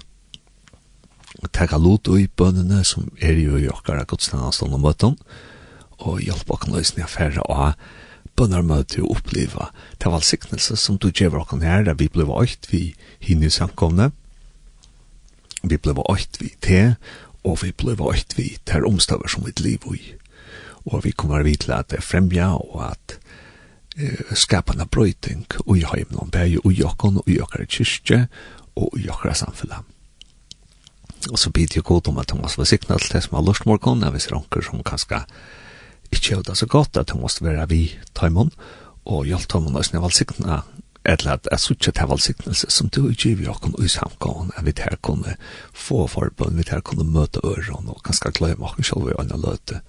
taka 1.55 1.77
lot 1.79 2.09
i 2.11 2.27
bønnene 2.27 2.83
som 2.83 3.07
er 3.21 3.39
jo 3.39 3.57
i 3.57 3.69
okkara 3.71 4.05
godstandastånd 4.09 4.75
og 4.75 4.83
møtten, 4.83 5.17
og 5.99 6.21
hjelpe 6.23 6.55
okken 6.55 6.75
løsning 6.75 7.05
av 7.05 7.13
færre 7.13 7.43
og 7.47 7.73
bønner 8.39 8.63
møte 8.63 9.01
og 9.03 9.17
oppleva 9.17 9.69
til 9.99 10.13
valgsiktelse 10.13 10.77
som 10.79 10.97
du 10.97 11.09
gjør 11.11 11.41
okken 11.41 11.63
her, 11.65 11.83
der 11.83 11.97
vi 11.99 12.07
ble 12.11 12.27
øyt 12.27 12.69
vi 12.71 12.93
hinne 13.19 13.49
i 13.49 13.53
samkomne, 13.53 14.11
vi 15.63 15.75
ble 15.75 15.95
øyt 16.07 16.39
vi 16.39 16.53
te, 16.63 16.95
og 17.43 17.59
vi 17.63 17.73
ble 17.75 17.97
øyt 17.99 18.37
vi 18.37 18.53
til 18.65 18.87
omstøver 18.87 19.27
som 19.27 19.45
vi 19.47 19.55
liv 19.59 19.83
i. 19.95 20.13
Og 20.87 21.03
vi 21.03 21.11
kommer 21.11 21.43
vi 21.43 21.55
til 21.59 21.75
at 21.75 21.91
det 21.91 22.03
fremja 22.03 22.53
og 22.55 22.91
at 22.91 23.19
skapa 23.99 24.35
skapende 24.35 24.85
brøyting 24.85 25.45
og 25.65 25.77
i 25.77 25.83
heimen, 25.83 26.19
og 26.19 26.71
i 26.71 26.83
og 26.83 27.27
i 27.27 27.39
okkara 27.41 27.65
kyrkje 27.65 28.27
og 28.75 28.95
i 28.99 29.09
okkara 29.09 29.33
samfunnet. 29.33 29.98
Og 31.27 31.39
så 31.39 31.51
bidde 31.51 31.75
jeg 31.75 31.83
god 31.83 32.07
om 32.07 32.19
at 32.21 32.31
Thomas 32.31 32.57
var 32.57 32.67
sikna 32.69 32.97
til 32.97 33.13
det 33.13 33.23
som 33.25 33.35
har 33.35 33.43
lust 33.43 33.65
morgon, 33.67 34.03
av 34.07 34.15
visse 34.15 34.31
ronker 34.31 34.63
som 34.63 34.83
kanskje 34.87 35.25
ikke 36.09 36.29
gjør 36.31 36.45
det 36.47 36.57
så 36.57 36.65
godt, 36.65 36.97
at 36.97 37.11
hun 37.11 37.21
måste 37.21 37.43
være 37.43 37.67
vi 37.69 37.81
taimon, 38.15 38.53
og 39.05 39.27
hjelp 39.27 39.49
taimon 39.51 39.75
og 39.75 39.85
snøy 39.85 39.99
valsikna, 40.05 40.61
eller 41.05 41.35
at 41.35 41.47
jeg 41.51 41.63
suttet 41.63 41.95
til 41.95 42.09
valsiknelse 42.09 42.69
som 42.71 42.89
du 42.89 43.01
ikke 43.09 43.35
gjør 43.35 43.53
okken 43.53 43.75
i 43.83 43.91
samgående, 43.91 44.55
at 44.57 44.65
vi 44.65 44.73
her 44.77 44.95
kunne 45.03 45.35
få 45.73 46.07
forbund, 46.07 46.55
vi 46.57 46.67
her 46.69 46.81
kunne 46.81 47.03
møte 47.03 47.43
øren, 47.43 47.91
og 47.91 48.01
kanskje 48.05 48.31
glemme 48.39 48.65
okken 48.65 48.87
selv 48.87 49.11
i 49.11 49.17
andre 49.19 49.39
løte. 49.39 49.81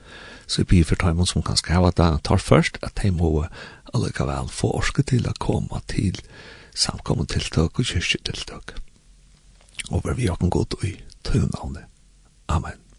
Så 0.46 0.62
jeg 0.62 0.66
bidde 0.66 0.90
for 0.90 1.00
taimon 1.00 1.26
som 1.30 1.46
kanskje 1.46 1.76
hava 1.76 1.92
det 1.94 2.24
tar 2.26 2.42
først, 2.42 2.78
at 2.82 2.98
de 3.02 3.10
må 3.14 3.46
allikevel 3.94 4.50
få 4.50 4.72
orske 4.80 5.02
til 5.06 5.28
å 5.30 5.36
komme 5.38 5.82
til 5.88 6.18
samkommet 6.74 7.30
tiltak 7.30 7.78
og 7.78 7.86
kyrkje 7.86 8.22
tiltak. 8.26 8.74
Og 9.90 10.02
var 10.04 10.18
vi 10.18 10.28
okken 10.30 10.50
godt 10.50 10.74
i 10.84 10.96
tøyden 11.24 11.50
navnet. 11.54 11.84
Amen. 12.48 12.89